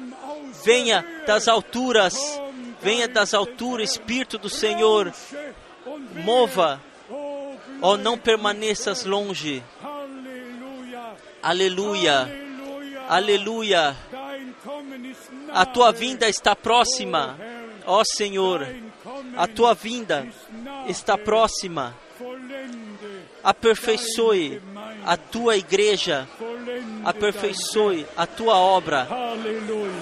Venha 0.64 1.04
das 1.26 1.48
alturas, 1.48 2.14
venha 2.80 3.08
das 3.08 3.34
alturas, 3.34 3.92
Espírito 3.92 4.38
do 4.38 4.48
Senhor. 4.48 5.12
Mova, 6.24 6.80
ó, 7.80 7.96
não 7.96 8.18
permaneças 8.18 9.04
longe. 9.04 9.62
Aleluia, 11.42 12.28
aleluia. 13.08 13.96
A 15.52 15.64
tua 15.66 15.90
vinda 15.92 16.28
está 16.28 16.54
próxima, 16.54 17.38
ó 17.86 18.02
Senhor. 18.04 18.66
A 19.36 19.46
tua 19.46 19.74
vinda 19.74 20.26
está 20.86 21.16
próxima. 21.16 21.94
Aperfeiçoe 23.42 24.60
a 25.06 25.16
tua 25.16 25.56
igreja, 25.56 26.28
aperfeiçoe 27.04 28.06
a 28.16 28.26
tua 28.26 28.56
obra. 28.56 29.08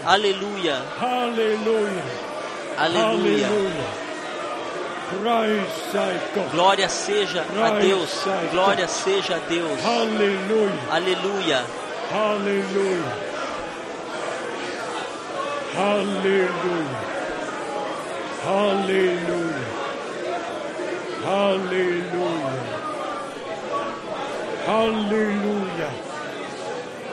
Aleluia. 0.05 0.83
Aleluia. 1.01 2.03
Aleluia. 2.77 4.08
Glória 6.53 6.89
seja 6.89 7.43
a 7.43 7.71
Deus. 7.79 8.25
Glória 8.51 8.89
seja 8.89 9.37
a 9.37 9.39
Deus. 9.49 9.85
Aleluia. 9.85 10.73
Aleluia. 10.91 11.65
Aleluia. 12.13 13.29
Aleluia. 15.77 17.09
Aleluia. 18.47 19.69
Aleluia. 21.27 22.79
Aleluia. 24.69 25.91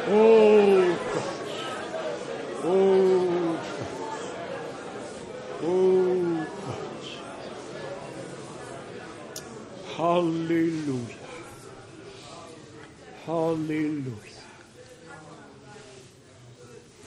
Oh 0.08 0.96
Gott. 1.14 1.36
Oh 2.66 3.15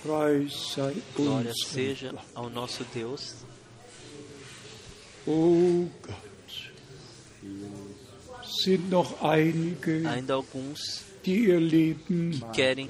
Preis 0.02 0.73
sei 0.74 1.02
Glória 1.15 1.52
seja 1.66 2.15
ao 2.35 2.48
nosso 2.48 2.85
Deus. 2.94 3.35
Oh. 5.27 5.86
Sind 8.65 8.89
noch 8.89 9.23
einige, 9.23 10.06
Ainda 10.06 10.35
alguns 10.35 11.05
Leben 11.27 12.40
querem 12.55 12.89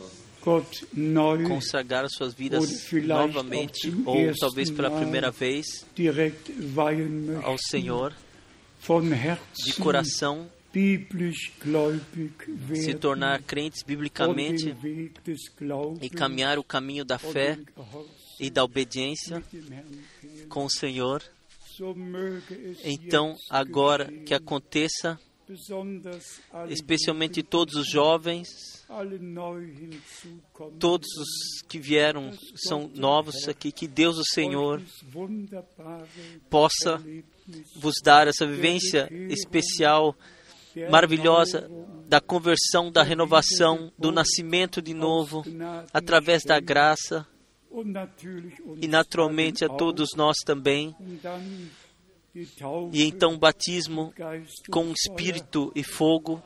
consagrar 1.48 2.08
suas 2.08 2.32
vidas 2.32 2.88
novamente, 3.04 3.92
ou 4.06 4.32
talvez 4.38 4.70
pela 4.70 4.90
primeira 4.90 5.32
vez, 5.32 5.84
ao 7.42 7.56
Senhor, 7.58 8.14
de 9.64 9.72
coração, 9.74 10.50
se 12.74 12.94
tornar 12.94 13.42
crentes 13.42 13.82
biblicamente 13.82 14.74
e 16.00 16.10
caminhar 16.10 16.58
o 16.58 16.64
caminho 16.64 17.04
da 17.04 17.18
fé 17.18 17.58
e 18.38 18.50
da 18.50 18.62
obediência 18.62 19.42
com 20.48 20.64
o 20.64 20.70
Senhor. 20.70 21.22
Então, 22.84 23.36
agora 23.48 24.12
que 24.26 24.34
aconteça, 24.34 25.18
especialmente 26.68 27.42
todos 27.42 27.74
os 27.74 27.88
jovens, 27.88 28.48
todos 30.78 31.08
os 31.16 31.62
que 31.68 31.78
vieram 31.78 32.32
são 32.56 32.90
novos 32.94 33.48
aqui, 33.48 33.72
que 33.72 33.86
Deus, 33.86 34.18
o 34.18 34.24
Senhor, 34.24 34.82
possa 36.50 37.02
vos 37.76 37.94
dar 38.02 38.26
essa 38.28 38.46
vivência 38.46 39.08
especial, 39.30 40.14
maravilhosa 40.90 41.68
da 42.06 42.20
conversão, 42.20 42.90
da 42.90 43.02
renovação, 43.02 43.92
do 43.98 44.10
nascimento 44.10 44.80
de 44.80 44.94
novo, 44.94 45.44
através 45.92 46.42
da 46.44 46.60
graça 46.60 47.26
e 48.80 48.88
naturalmente 48.88 49.64
a 49.64 49.68
todos 49.68 50.10
nós 50.16 50.36
também. 50.44 50.94
E 52.92 53.02
então 53.02 53.34
o 53.34 53.38
batismo 53.38 54.12
com 54.70 54.92
espírito 54.92 55.72
e 55.74 55.82
fogo, 55.82 56.42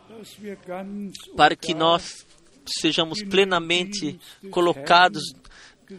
para 1.36 1.54
que 1.54 1.74
nós 1.74 2.26
sejamos 2.80 3.22
plenamente 3.22 4.18
colocados 4.50 5.22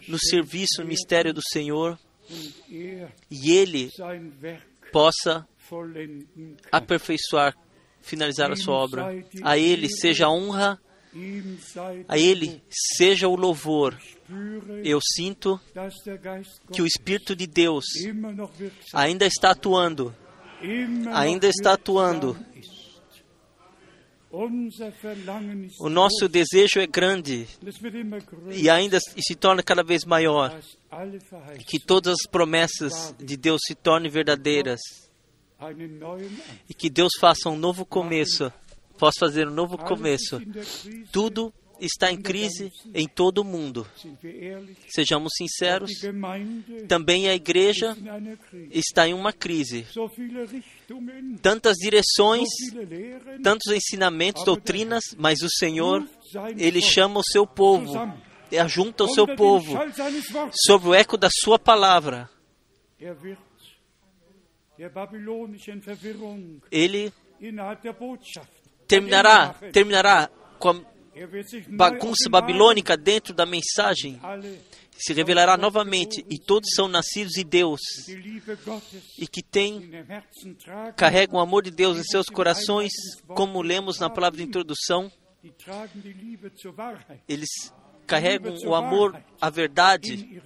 no 0.07 0.17
serviço, 0.17 0.81
no 0.81 0.87
mistério 0.87 1.33
do 1.33 1.41
Senhor, 1.51 1.99
e 3.29 3.51
Ele 3.51 3.89
possa 4.93 5.47
aperfeiçoar, 6.71 7.55
finalizar 8.01 8.51
a 8.51 8.55
sua 8.55 8.75
obra. 8.75 9.25
A 9.41 9.57
Ele 9.57 9.89
seja 9.89 10.27
a 10.27 10.31
honra, 10.31 10.79
a 12.07 12.17
Ele 12.17 12.63
seja 12.69 13.27
o 13.27 13.35
louvor. 13.35 13.97
Eu 14.83 14.99
sinto 15.01 15.59
que 16.71 16.81
o 16.81 16.85
Espírito 16.85 17.35
de 17.35 17.47
Deus 17.47 17.83
ainda 18.93 19.25
está 19.25 19.51
atuando, 19.51 20.15
ainda 21.11 21.47
está 21.47 21.73
atuando. 21.73 22.37
O 25.79 25.89
nosso 25.89 26.27
desejo 26.27 26.79
é 26.79 26.87
grande 26.87 27.47
e 28.51 28.67
ainda 28.67 28.97
se 28.99 29.35
torna 29.35 29.61
cada 29.61 29.83
vez 29.83 30.03
maior. 30.05 30.59
Que 31.67 31.79
todas 31.79 32.13
as 32.13 32.29
promessas 32.29 33.13
de 33.19 33.37
Deus 33.37 33.61
se 33.67 33.75
tornem 33.75 34.09
verdadeiras 34.09 34.79
e 36.67 36.73
que 36.73 36.89
Deus 36.89 37.11
faça 37.19 37.47
um 37.47 37.55
novo 37.55 37.85
começo, 37.85 38.51
possa 38.97 39.19
fazer 39.19 39.47
um 39.47 39.53
novo 39.53 39.77
começo. 39.77 40.41
Tudo 41.11 41.53
está 41.85 42.11
em 42.11 42.17
crise 42.17 42.71
em 42.93 43.07
todo 43.07 43.39
o 43.39 43.43
mundo. 43.43 43.85
Sejamos 44.87 45.33
sinceros, 45.35 45.91
também 46.87 47.27
a 47.27 47.35
igreja 47.35 47.95
está 48.71 49.07
em 49.07 49.13
uma 49.13 49.33
crise. 49.33 49.85
Tantas 51.41 51.75
direções, 51.77 52.47
tantos 53.43 53.71
ensinamentos, 53.73 54.43
doutrinas, 54.43 55.03
mas 55.17 55.41
o 55.41 55.49
Senhor, 55.49 56.07
Ele 56.57 56.81
chama 56.81 57.19
o 57.19 57.23
seu 57.23 57.45
povo, 57.45 57.93
ajunta 58.59 59.03
o 59.03 59.13
seu 59.13 59.27
povo 59.35 59.77
sobre 60.65 60.89
o 60.89 60.93
eco 60.93 61.17
da 61.17 61.29
sua 61.29 61.59
palavra. 61.59 62.29
Ele 66.71 67.13
terminará, 68.87 69.53
terminará 69.71 70.29
com 70.59 70.69
a 70.69 70.92
bagunça 71.69 72.29
babilônica 72.29 72.97
dentro 72.97 73.33
da 73.33 73.45
mensagem. 73.45 74.19
Se 74.97 75.13
revelará 75.13 75.57
novamente 75.57 76.23
e 76.29 76.37
todos 76.37 76.69
são 76.75 76.87
nascidos 76.87 77.33
de 77.33 77.43
Deus 77.43 77.79
e 79.17 79.27
que 79.27 79.41
têm, 79.41 79.91
carregam 80.95 81.39
o 81.39 81.41
amor 81.41 81.63
de 81.63 81.71
Deus 81.71 81.97
em 81.97 82.03
seus 82.03 82.27
corações, 82.27 82.91
como 83.27 83.61
lemos 83.61 83.99
na 83.99 84.09
palavra 84.09 84.37
de 84.37 84.43
introdução. 84.43 85.11
Eles 87.27 87.49
carregam 88.05 88.55
o 88.65 88.75
amor, 88.75 89.21
a 89.39 89.49
verdade 89.49 90.41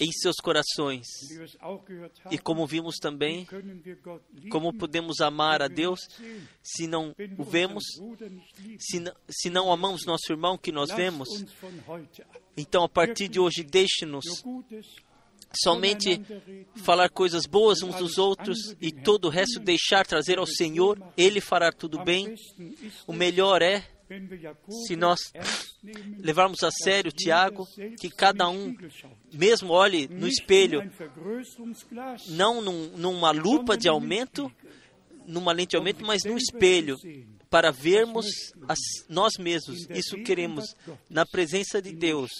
em 0.00 0.10
seus 0.12 0.36
corações. 0.36 1.06
E 2.30 2.38
como 2.38 2.66
vimos 2.66 2.96
também, 2.96 3.46
como 4.50 4.72
podemos 4.72 5.20
amar 5.20 5.62
a 5.62 5.68
Deus 5.68 6.00
se 6.62 6.86
não 6.86 7.14
o 7.38 7.44
vemos, 7.44 7.84
se 8.78 9.00
não, 9.00 9.12
se 9.28 9.50
não 9.50 9.72
amamos 9.72 10.06
nosso 10.06 10.32
irmão 10.32 10.56
que 10.56 10.72
nós 10.72 10.90
vemos? 10.90 11.28
Então, 12.56 12.84
a 12.84 12.88
partir 12.88 13.28
de 13.28 13.38
hoje, 13.38 13.62
deixe-nos 13.62 14.42
somente 15.62 16.20
falar 16.76 17.08
coisas 17.10 17.46
boas 17.46 17.82
uns 17.82 17.96
dos 17.96 18.18
outros 18.18 18.74
e 18.80 18.92
todo 18.92 19.26
o 19.26 19.30
resto 19.30 19.58
deixar 19.58 20.06
trazer 20.06 20.38
ao 20.38 20.46
Senhor, 20.46 20.98
Ele 21.16 21.40
fará 21.40 21.72
tudo 21.72 22.02
bem. 22.04 22.34
O 23.06 23.12
melhor 23.12 23.62
é 23.62 23.84
se 24.86 24.96
nós 24.96 25.20
levarmos 26.18 26.62
a 26.62 26.70
sério 26.70 27.12
Tiago, 27.12 27.66
que 27.98 28.10
cada 28.10 28.48
um 28.48 28.74
mesmo 29.32 29.72
olhe 29.72 30.08
no 30.08 30.26
espelho, 30.26 30.82
não 32.28 32.60
num, 32.60 32.96
numa 32.96 33.30
lupa 33.30 33.76
de 33.76 33.88
aumento, 33.88 34.50
numa 35.26 35.52
lente 35.52 35.70
de 35.70 35.76
aumento, 35.76 36.04
mas 36.04 36.24
num 36.24 36.36
espelho, 36.36 36.96
para 37.48 37.70
vermos 37.70 38.26
as, 38.68 38.78
nós 39.08 39.32
mesmos. 39.38 39.88
Isso 39.90 40.16
queremos, 40.22 40.74
na 41.08 41.26
presença 41.26 41.80
de 41.80 41.92
Deus, 41.92 42.30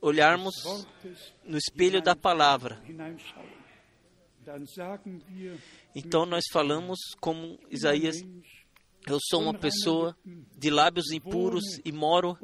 olharmos 0.00 0.54
no 1.44 1.58
espelho 1.58 2.00
da 2.02 2.16
palavra. 2.16 2.80
Então 5.94 6.24
nós 6.26 6.44
falamos 6.52 6.98
como 7.20 7.58
Isaías 7.70 8.22
eu 9.06 9.18
sou 9.28 9.42
uma 9.42 9.54
pessoa 9.54 10.16
de 10.56 10.70
lábios 10.70 11.10
impuros 11.10 11.64
e 11.84 11.90
moro 11.92 12.36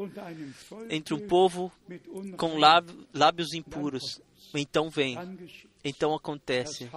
entre 0.88 1.14
um 1.14 1.26
povo 1.26 1.70
com 2.36 2.56
lábios 3.12 3.52
impuros. 3.54 4.20
Então 4.54 4.88
vem, 4.88 5.16
então 5.84 6.14
acontece. 6.14 6.88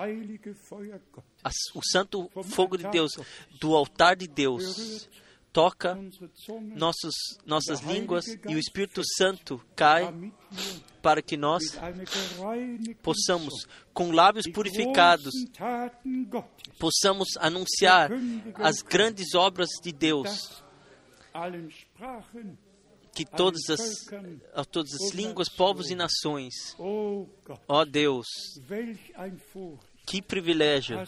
O 1.74 1.82
santo 1.84 2.30
fogo 2.44 2.78
de 2.78 2.90
Deus, 2.90 3.12
do 3.60 3.76
altar 3.76 4.16
de 4.16 4.28
Deus, 4.28 5.10
toca 5.52 5.98
nossos, 6.76 7.16
nossas 7.46 7.82
línguas 7.82 8.26
e 8.48 8.56
o 8.56 8.60
Espírito 8.60 9.02
Santo 9.18 9.62
cai 9.76 10.32
para 11.02 11.22
que 11.22 11.38
nós 11.38 11.64
possamos, 13.02 13.66
com 13.94 14.12
lábios 14.12 14.46
purificados, 14.52 15.34
possamos 16.78 17.30
anunciar 17.40 18.12
as 18.56 18.82
grandes 18.82 19.34
obras 19.34 19.70
de 19.82 19.92
Deus, 19.92 20.64
que 23.14 23.26
todas 23.26 23.70
as, 23.70 24.06
todas 24.72 24.94
as 24.94 25.12
línguas, 25.12 25.50
povos 25.50 25.90
e 25.90 25.96
nações, 25.96 26.54
ó 26.78 27.26
oh 27.68 27.86
Deus, 27.86 28.28
que 30.06 30.22
privilégio 30.22 31.04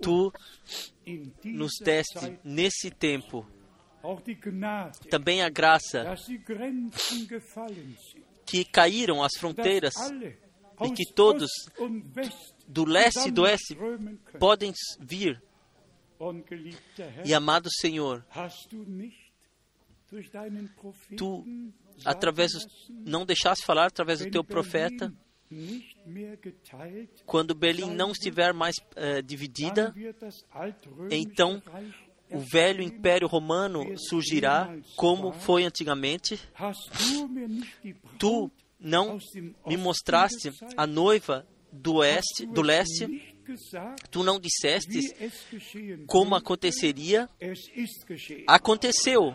tu 0.00 0.32
nos 1.44 1.72
deste 1.82 2.38
nesse 2.44 2.90
tempo 2.90 3.46
também 5.10 5.42
a 5.42 5.48
graça 5.48 6.14
que 8.46 8.64
caíram 8.64 9.22
as 9.22 9.32
fronteiras 9.38 9.94
e 10.82 10.90
que 10.92 11.12
todos 11.12 11.50
do 12.66 12.84
leste 12.84 13.28
e 13.28 13.30
do 13.30 13.42
oeste 13.42 13.76
podem 14.38 14.72
vir. 15.00 15.42
E 17.24 17.32
amado 17.32 17.68
Senhor, 17.80 18.26
tu 21.16 21.44
através 22.04 22.52
não 22.90 23.24
deixaste 23.24 23.64
falar 23.64 23.86
através 23.86 24.20
do 24.20 24.30
teu 24.30 24.44
profeta 24.44 25.12
quando 27.26 27.54
Berlim 27.54 27.92
não 27.92 28.12
estiver 28.12 28.52
mais 28.52 28.76
uh, 28.76 29.22
dividida, 29.22 29.92
então 31.10 31.60
o 32.32 32.38
velho 32.40 32.82
império 32.82 33.26
romano 33.26 33.84
surgirá 33.98 34.74
como 34.96 35.32
foi 35.32 35.64
antigamente. 35.64 36.38
Tu 38.18 38.50
não 38.78 39.18
me 39.66 39.76
mostraste 39.76 40.50
a 40.76 40.86
noiva 40.86 41.46
do 41.72 41.96
oeste, 41.96 42.46
do 42.46 42.62
leste. 42.62 43.34
Tu 44.10 44.22
não 44.22 44.38
disseste 44.38 45.14
como 46.06 46.34
aconteceria. 46.34 47.28
Aconteceu. 48.46 49.34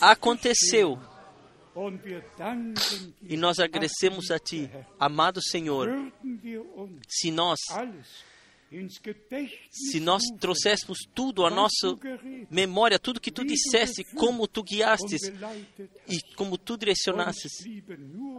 Aconteceu. 0.00 0.98
E 3.22 3.36
nós 3.36 3.58
agradecemos 3.58 4.30
a 4.30 4.38
Ti, 4.38 4.70
amado 5.00 5.40
Senhor, 5.42 5.88
se 7.08 7.30
nós 7.30 7.58
se 9.70 10.00
nós 10.00 10.22
trouxéssemos 10.40 10.98
tudo 11.14 11.44
à 11.44 11.50
nossa 11.50 11.98
memória, 12.50 12.98
tudo 12.98 13.20
que 13.20 13.30
tu 13.30 13.44
disseste, 13.44 14.04
como 14.14 14.48
tu 14.48 14.62
guiastes 14.62 15.20
e 16.08 16.20
como 16.34 16.56
tu 16.56 16.76
direcionastes, 16.76 17.52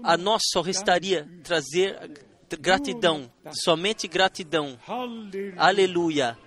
a 0.04 0.18
nós 0.18 0.42
só 0.52 0.62
restaria 0.62 1.30
trazer 1.44 1.98
gratidão, 2.60 3.32
somente 3.52 4.08
gratidão. 4.08 4.80
Aleluia. 5.58 6.38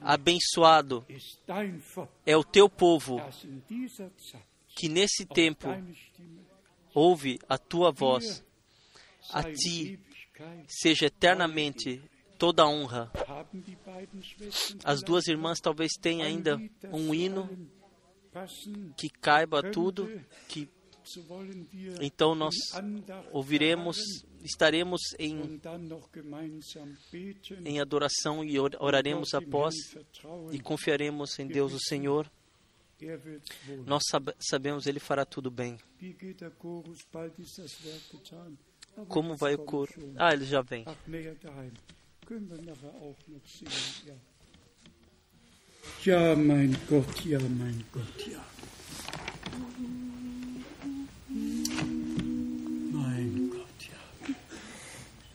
Abençoado 0.00 1.06
é 2.26 2.36
o 2.36 2.42
teu 2.42 2.68
povo 2.68 3.20
que 4.74 4.88
nesse 4.88 5.24
tempo 5.24 5.68
ouve 6.94 7.38
a 7.48 7.56
tua 7.56 7.92
voz. 7.92 8.44
A 9.30 9.44
ti 9.44 9.98
seja 10.66 11.06
eternamente 11.06 12.02
toda 12.42 12.64
a 12.64 12.68
honra. 12.68 13.08
As 14.82 15.00
duas 15.00 15.28
irmãs 15.28 15.60
talvez 15.60 15.92
tenham 15.92 16.26
ainda 16.26 16.60
um 16.92 17.14
hino 17.14 17.48
que 18.96 19.08
caiba 19.08 19.62
tudo, 19.70 20.10
que 20.48 20.68
então 22.00 22.34
nós 22.34 22.54
ouviremos, 23.30 23.96
estaremos 24.42 25.00
em, 25.20 25.60
em 27.64 27.80
adoração 27.80 28.44
e 28.44 28.58
oraremos 28.58 29.34
após 29.34 29.74
e 30.50 30.58
confiaremos 30.58 31.38
em 31.38 31.46
Deus 31.46 31.72
o 31.72 31.78
Senhor. 31.78 32.28
Nós 33.86 34.02
sabemos 34.40 34.86
Ele 34.86 34.98
fará 34.98 35.24
tudo 35.24 35.48
bem. 35.48 35.78
Como 39.08 39.36
vai 39.36 39.54
o 39.54 39.58
coro? 39.58 39.92
Ah, 40.16 40.32
ele 40.32 40.44
já 40.44 40.60
vem. 40.60 40.84
Können 42.26 42.48
wir 42.48 42.58
nachher 42.58 42.94
auch 43.00 43.16
noch 43.26 43.46
singen, 43.46 43.72
ja. 44.06 44.14
Ja, 46.04 46.36
mein 46.36 46.76
Gott, 46.88 47.24
ja, 47.24 47.38
mein 47.40 47.82
Gott, 47.92 48.26
ja. 48.30 48.38
Mein 52.92 53.50
Gott, 53.50 53.80
ja. 53.90 54.34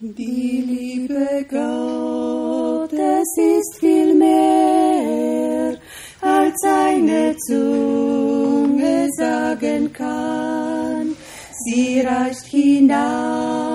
Die 0.00 0.62
Liebe 0.66 1.44
Gottes 1.50 3.28
ist 3.36 3.78
viel 3.80 4.14
mehr, 4.14 5.78
als 6.22 6.62
eine 6.64 7.36
Zunge 7.46 9.08
sagen 9.16 9.92
kann. 9.92 11.14
Sie 11.64 12.00
reicht 12.00 12.46
hinaus 12.46 13.67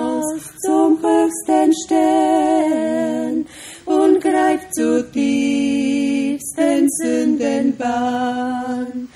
zum 0.64 0.98
höchsten 1.02 1.72
Stern 1.84 3.46
und 3.86 4.20
greift 4.20 4.74
zur 4.74 5.10
tiefsten 5.12 6.90
Sündenbahn. 6.90 9.08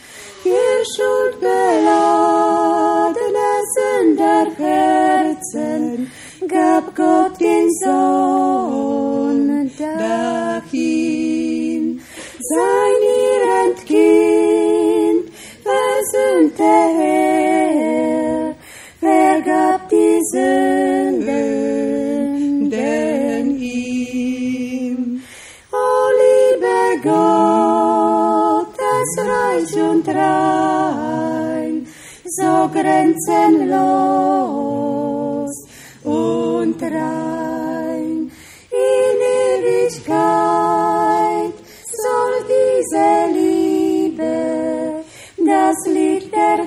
Ihr 0.44 0.84
schuldbeladene 0.94 3.50
Sünderherzen 3.76 6.10
gab 6.48 6.94
Gott 6.94 7.40
den 7.40 7.68
Sohn 7.84 9.68
dahin. 9.78 12.00
Sein 12.40 13.02
ihr 13.02 13.74
Kind 13.84 15.24
versöhnte 15.62 16.62
Herr, 16.98 18.54
vergab 19.00 19.88
die 19.88 20.20
Das 29.08 29.24
reich 29.24 29.72
und 29.74 30.06
rein, 30.08 31.86
so 32.24 32.68
grenzenlos 32.68 33.86
und 36.04 36.82
rein. 36.82 38.30
In 38.70 39.20
Ewigkeit 39.64 40.14
soll 42.02 42.34
diese 42.54 43.08
Liebe 43.32 44.36
das 45.38 45.78
Licht 45.86 46.30
der 46.34 46.60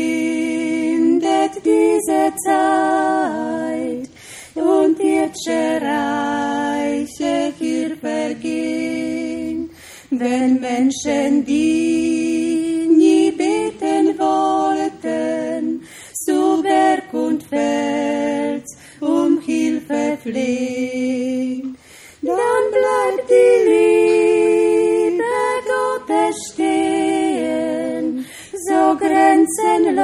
diese 1.65 2.33
Zeit 2.47 4.12
und 4.55 4.99
irdische 5.01 5.81
Reiche 5.81 7.53
hier 7.59 7.97
vergehen, 7.97 9.71
wenn 10.11 10.61
Menschen, 10.61 11.45
die 11.45 12.87
nie 12.89 13.31
beten 13.31 14.19
wollten, 14.19 15.83
zu 16.15 16.63
Berg 16.63 17.13
und 17.13 17.43
Fels 17.45 18.77
um 19.01 19.41
Hilfe 19.41 20.19
flehen, 20.23 21.77
dann 22.23 22.71
bleibt 22.71 23.29
die 23.31 23.59
Liebe 23.69 25.25
Gottes 25.67 26.37
stehen, 26.53 28.25
so 28.69 28.97
grenzenlos. 28.97 30.03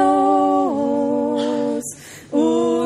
Und 2.31 2.78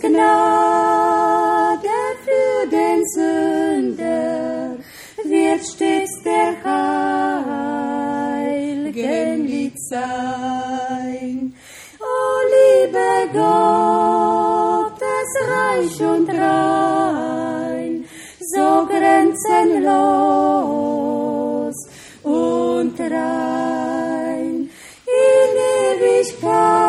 Gnade 0.00 1.88
für 2.24 2.66
den 2.68 3.04
Sünder 3.14 4.76
wird 5.24 5.66
stets 5.66 6.22
der 6.22 6.54
Heiligen 8.44 9.46
Lied 9.46 9.78
sein. 9.88 11.54
O 12.00 12.04
liebe 12.54 13.28
Gott, 13.32 15.00
das 15.00 15.30
Reich 15.48 16.00
und 16.00 16.28
rein, 16.28 18.04
so 18.40 18.86
grenzenlos 18.86 19.38
und 22.22 23.00
rein 23.00 24.70
in 25.06 25.50
Ewigkeit. 25.96 26.81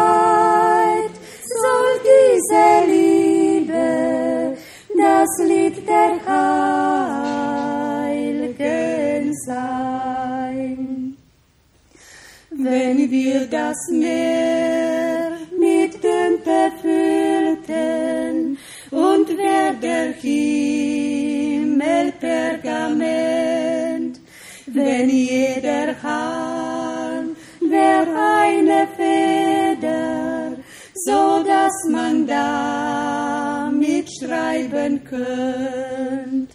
Wir 13.25 13.47
das 13.47 13.77
Meer 13.89 15.31
mit 15.57 15.93
Tinte 16.01 16.71
füllten 16.81 18.57
und 18.91 19.29
wer 19.37 19.71
der 19.81 20.11
Himmel 20.23 22.11
Pergament, 22.19 24.19
wenn 24.67 25.09
jeder 25.09 25.95
Hahn 26.03 27.37
wär 27.61 28.05
eine 28.41 28.89
Feder, 28.97 30.57
so 30.93 31.43
dass 31.43 31.85
man 31.89 32.27
damit 32.27 34.09
schreiben 34.19 35.01
könnt. 35.05 36.51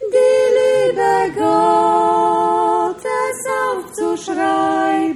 Die 0.00 0.46
Liebe 0.58 1.32
Gottes 1.38 3.08
aufzuschreiben, 3.70 5.07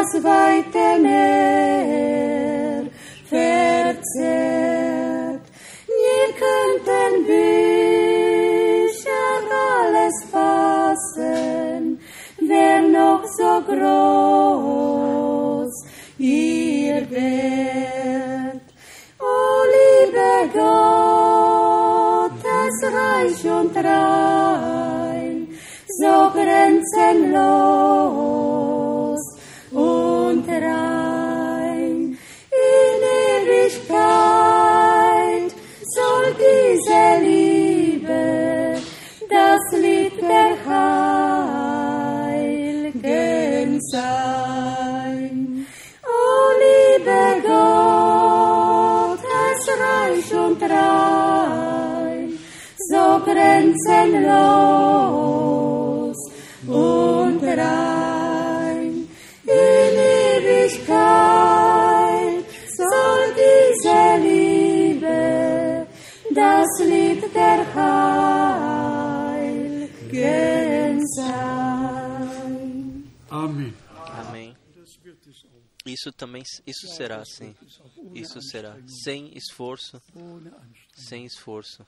das 0.00 0.12
weite 0.24 0.98
Meer 1.02 2.86
verzehrt. 3.28 5.44
Wir 6.00 6.26
könnten 6.42 7.12
Bücher 7.26 9.28
alles 9.76 10.16
fassen, 10.32 11.82
wer 12.40 12.78
noch 12.82 13.24
so 13.38 13.52
groß 13.70 15.72
ihr 16.18 17.00
wärt. 17.10 18.66
O 19.18 19.20
liebe 19.74 20.32
Gottes 20.58 22.76
reich 22.98 23.42
und 23.58 23.74
rein, 23.76 25.36
so 26.00 26.14
grenzenlos 26.32 28.39
diese 36.50 37.04
Liebe 37.22 38.24
das 39.28 39.64
Lied 39.80 40.16
der 40.20 40.52
Heiligen 42.36 43.80
sein. 43.92 45.34
O 46.04 46.18
liebe 46.64 47.22
Gottes 47.46 48.42
reich 49.84 50.30
und 50.46 50.60
rein, 50.62 52.26
so 52.90 53.04
grenzenlos 53.24 53.78
und 56.66 57.40
rein. 57.44 57.89
Der 67.32 67.64
Heiligen 70.10 71.06
sein. 71.14 73.04
Amen. 73.30 73.74
Amém. 74.18 74.56
Isso 75.86 76.12
também, 76.12 76.42
isso 76.66 76.88
será 76.88 77.20
assim. 77.22 77.54
Isso 78.14 78.42
será 78.42 78.76
sem 78.86 79.36
esforço, 79.36 80.02
sem 80.94 81.24
esforço. 81.24 81.86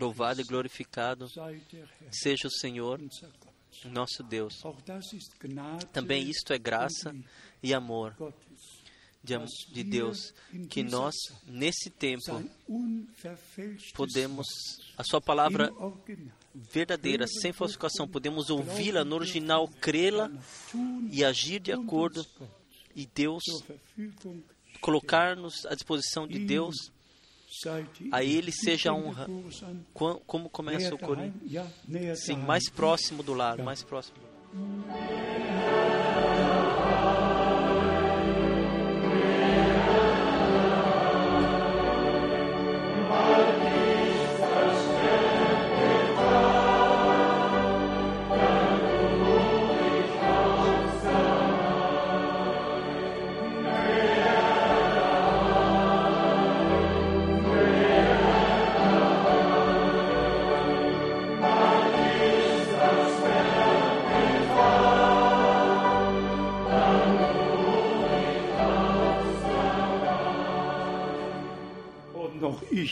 Louvado 0.00 0.40
e 0.40 0.44
glorificado 0.44 1.26
seja 2.10 2.48
o 2.48 2.50
Senhor, 2.50 2.98
nosso 3.84 4.22
Deus. 4.22 4.62
Também 5.92 6.28
isto 6.28 6.52
é 6.52 6.58
graça 6.58 7.14
e 7.62 7.74
amor. 7.74 8.16
De, 9.24 9.36
de 9.72 9.82
Deus, 9.82 10.34
que 10.68 10.82
nós, 10.82 11.14
nesse 11.46 11.90
tempo, 11.90 12.42
podemos, 13.94 14.46
a 14.96 15.02
Sua 15.02 15.20
palavra 15.20 15.72
verdadeira, 16.54 17.26
sem 17.26 17.52
falsificação, 17.52 18.06
podemos 18.06 18.50
ouvi-la 18.50 19.04
no 19.04 19.16
original, 19.16 19.66
crê-la 19.80 20.30
e 21.10 21.24
agir 21.24 21.60
de 21.60 21.72
acordo, 21.72 22.24
e 22.94 23.06
Deus 23.06 23.42
colocar-nos 24.80 25.66
à 25.66 25.74
disposição 25.74 26.26
de 26.26 26.38
Deus. 26.38 26.92
A 28.10 28.22
Ele 28.22 28.50
seja 28.52 28.90
a 28.90 28.94
honra. 28.94 29.28
Como 30.26 30.50
começa 30.50 30.94
o 30.94 30.98
näher 31.86 32.16
Sim, 32.16 32.36
mais 32.36 32.68
próximo 32.68 33.22
do 33.22 33.32
lado, 33.32 33.62
mais 33.62 33.82
próximo. 33.82 34.18
Und 34.56 36.13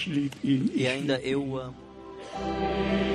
E 0.06 0.30
Ich 0.74 0.86
ainda 0.86 1.18
eu 1.20 1.56
amo. 1.56 3.11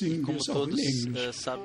Wir 0.00 0.22
Como 0.22 0.38
todos 0.38 0.78
eh, 0.80 1.32
sabem. 1.32 1.64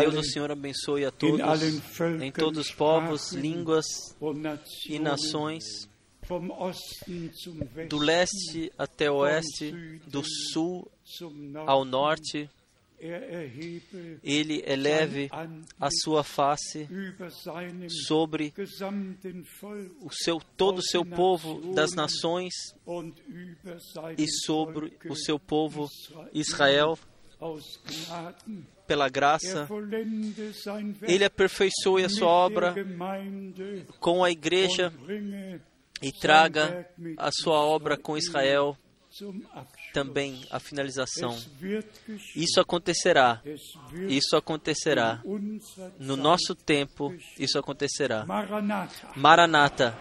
Deus, 0.00 0.14
o 0.14 0.22
Senhor, 0.22 0.50
abençoe 0.50 1.04
a 1.04 1.10
todos, 1.10 1.40
em 2.22 2.30
todos 2.30 2.68
os 2.68 2.70
povos, 2.72 3.32
línguas 3.32 3.84
e 4.88 4.98
nações, 4.98 5.64
do 7.88 7.98
leste 7.98 8.72
até 8.78 9.10
o 9.10 9.16
oeste, 9.16 10.00
do 10.06 10.22
sul 10.24 10.88
ao 11.66 11.84
norte, 11.84 12.48
er 13.00 13.52
ele 14.22 14.62
eleve 14.66 15.28
a 15.78 15.90
sua 15.90 16.22
face 16.24 16.88
sobre 18.06 18.54
o 20.00 20.10
seu 20.10 20.40
todo 20.56 20.78
o 20.78 20.82
seu 20.82 21.04
povo 21.04 21.74
das 21.74 21.92
nações 21.92 22.54
e 24.16 24.26
sobre 24.28 24.96
o 25.08 25.16
seu 25.16 25.38
povo 25.38 25.88
Israel. 26.32 26.96
Pela 28.86 29.06
Er 29.06 29.10
graça. 29.10 29.68
Werk 29.70 31.02
Ele 31.02 31.24
aperfeiçoe 31.24 32.04
a 32.04 32.08
sua 32.08 32.28
obra 32.28 32.74
com 34.00 34.22
a 34.24 34.30
igreja 34.30 34.92
e 36.02 36.12
traga 36.12 36.88
a 37.16 37.30
sua 37.32 37.60
obra 37.60 37.96
com 37.96 38.16
Israel 38.16 38.76
também 39.92 40.44
a 40.50 40.58
finalização. 40.58 41.36
Isso 42.34 42.60
acontecerá. 42.60 43.40
Isso 44.08 44.36
acontecerá. 44.36 45.22
No 45.98 46.16
nosso 46.16 46.54
tempo, 46.54 47.14
isso 47.38 47.58
acontecerá. 47.58 48.24
Maranatha, 48.26 49.08
Maranata, 49.14 49.98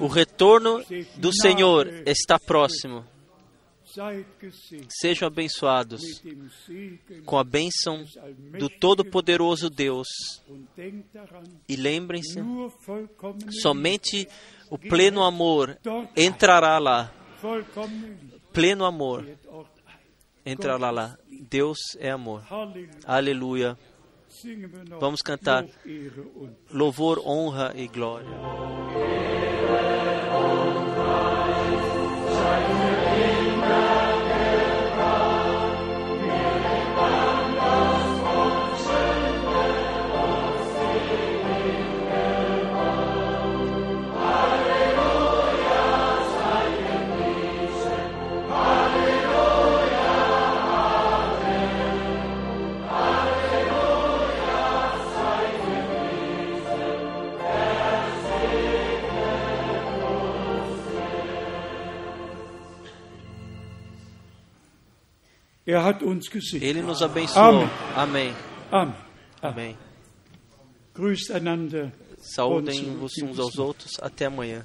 o 0.00 0.06
retorno 0.06 0.84
do 1.16 1.32
Senhor 1.32 1.88
está 2.06 2.38
próximo. 2.38 3.04
Sejam 4.88 5.28
abençoados 5.28 6.00
com 7.24 7.38
a 7.38 7.44
bênção 7.44 8.04
do 8.58 8.68
Todo-Poderoso 8.68 9.68
Deus. 9.68 10.06
E 11.68 11.76
lembrem-se, 11.76 12.40
somente 13.60 14.28
o 14.70 14.78
pleno 14.78 15.22
amor 15.22 15.78
entrará 16.16 16.78
lá. 16.78 17.12
Pleno 18.52 18.84
amor 18.84 19.26
entrará 20.44 20.90
lá. 20.90 21.18
Deus 21.28 21.78
é 21.98 22.10
amor. 22.10 22.42
Aleluia. 23.04 23.76
Vamos 24.98 25.20
cantar. 25.20 25.66
Louvor, 26.70 27.20
honra 27.24 27.72
e 27.76 27.86
glória. 27.86 28.28
Ele 66.62 66.82
nos 66.82 67.02
abençoou. 67.02 67.68
Amém. 67.94 68.34
Amém. 68.70 68.94
Amém. 69.40 69.78
Einander. 71.30 71.92
Saúdem-vos 72.18 73.12
uns 73.22 73.38
aos 73.38 73.58
outros. 73.58 73.92
Até 74.00 74.26
amanhã. 74.26 74.64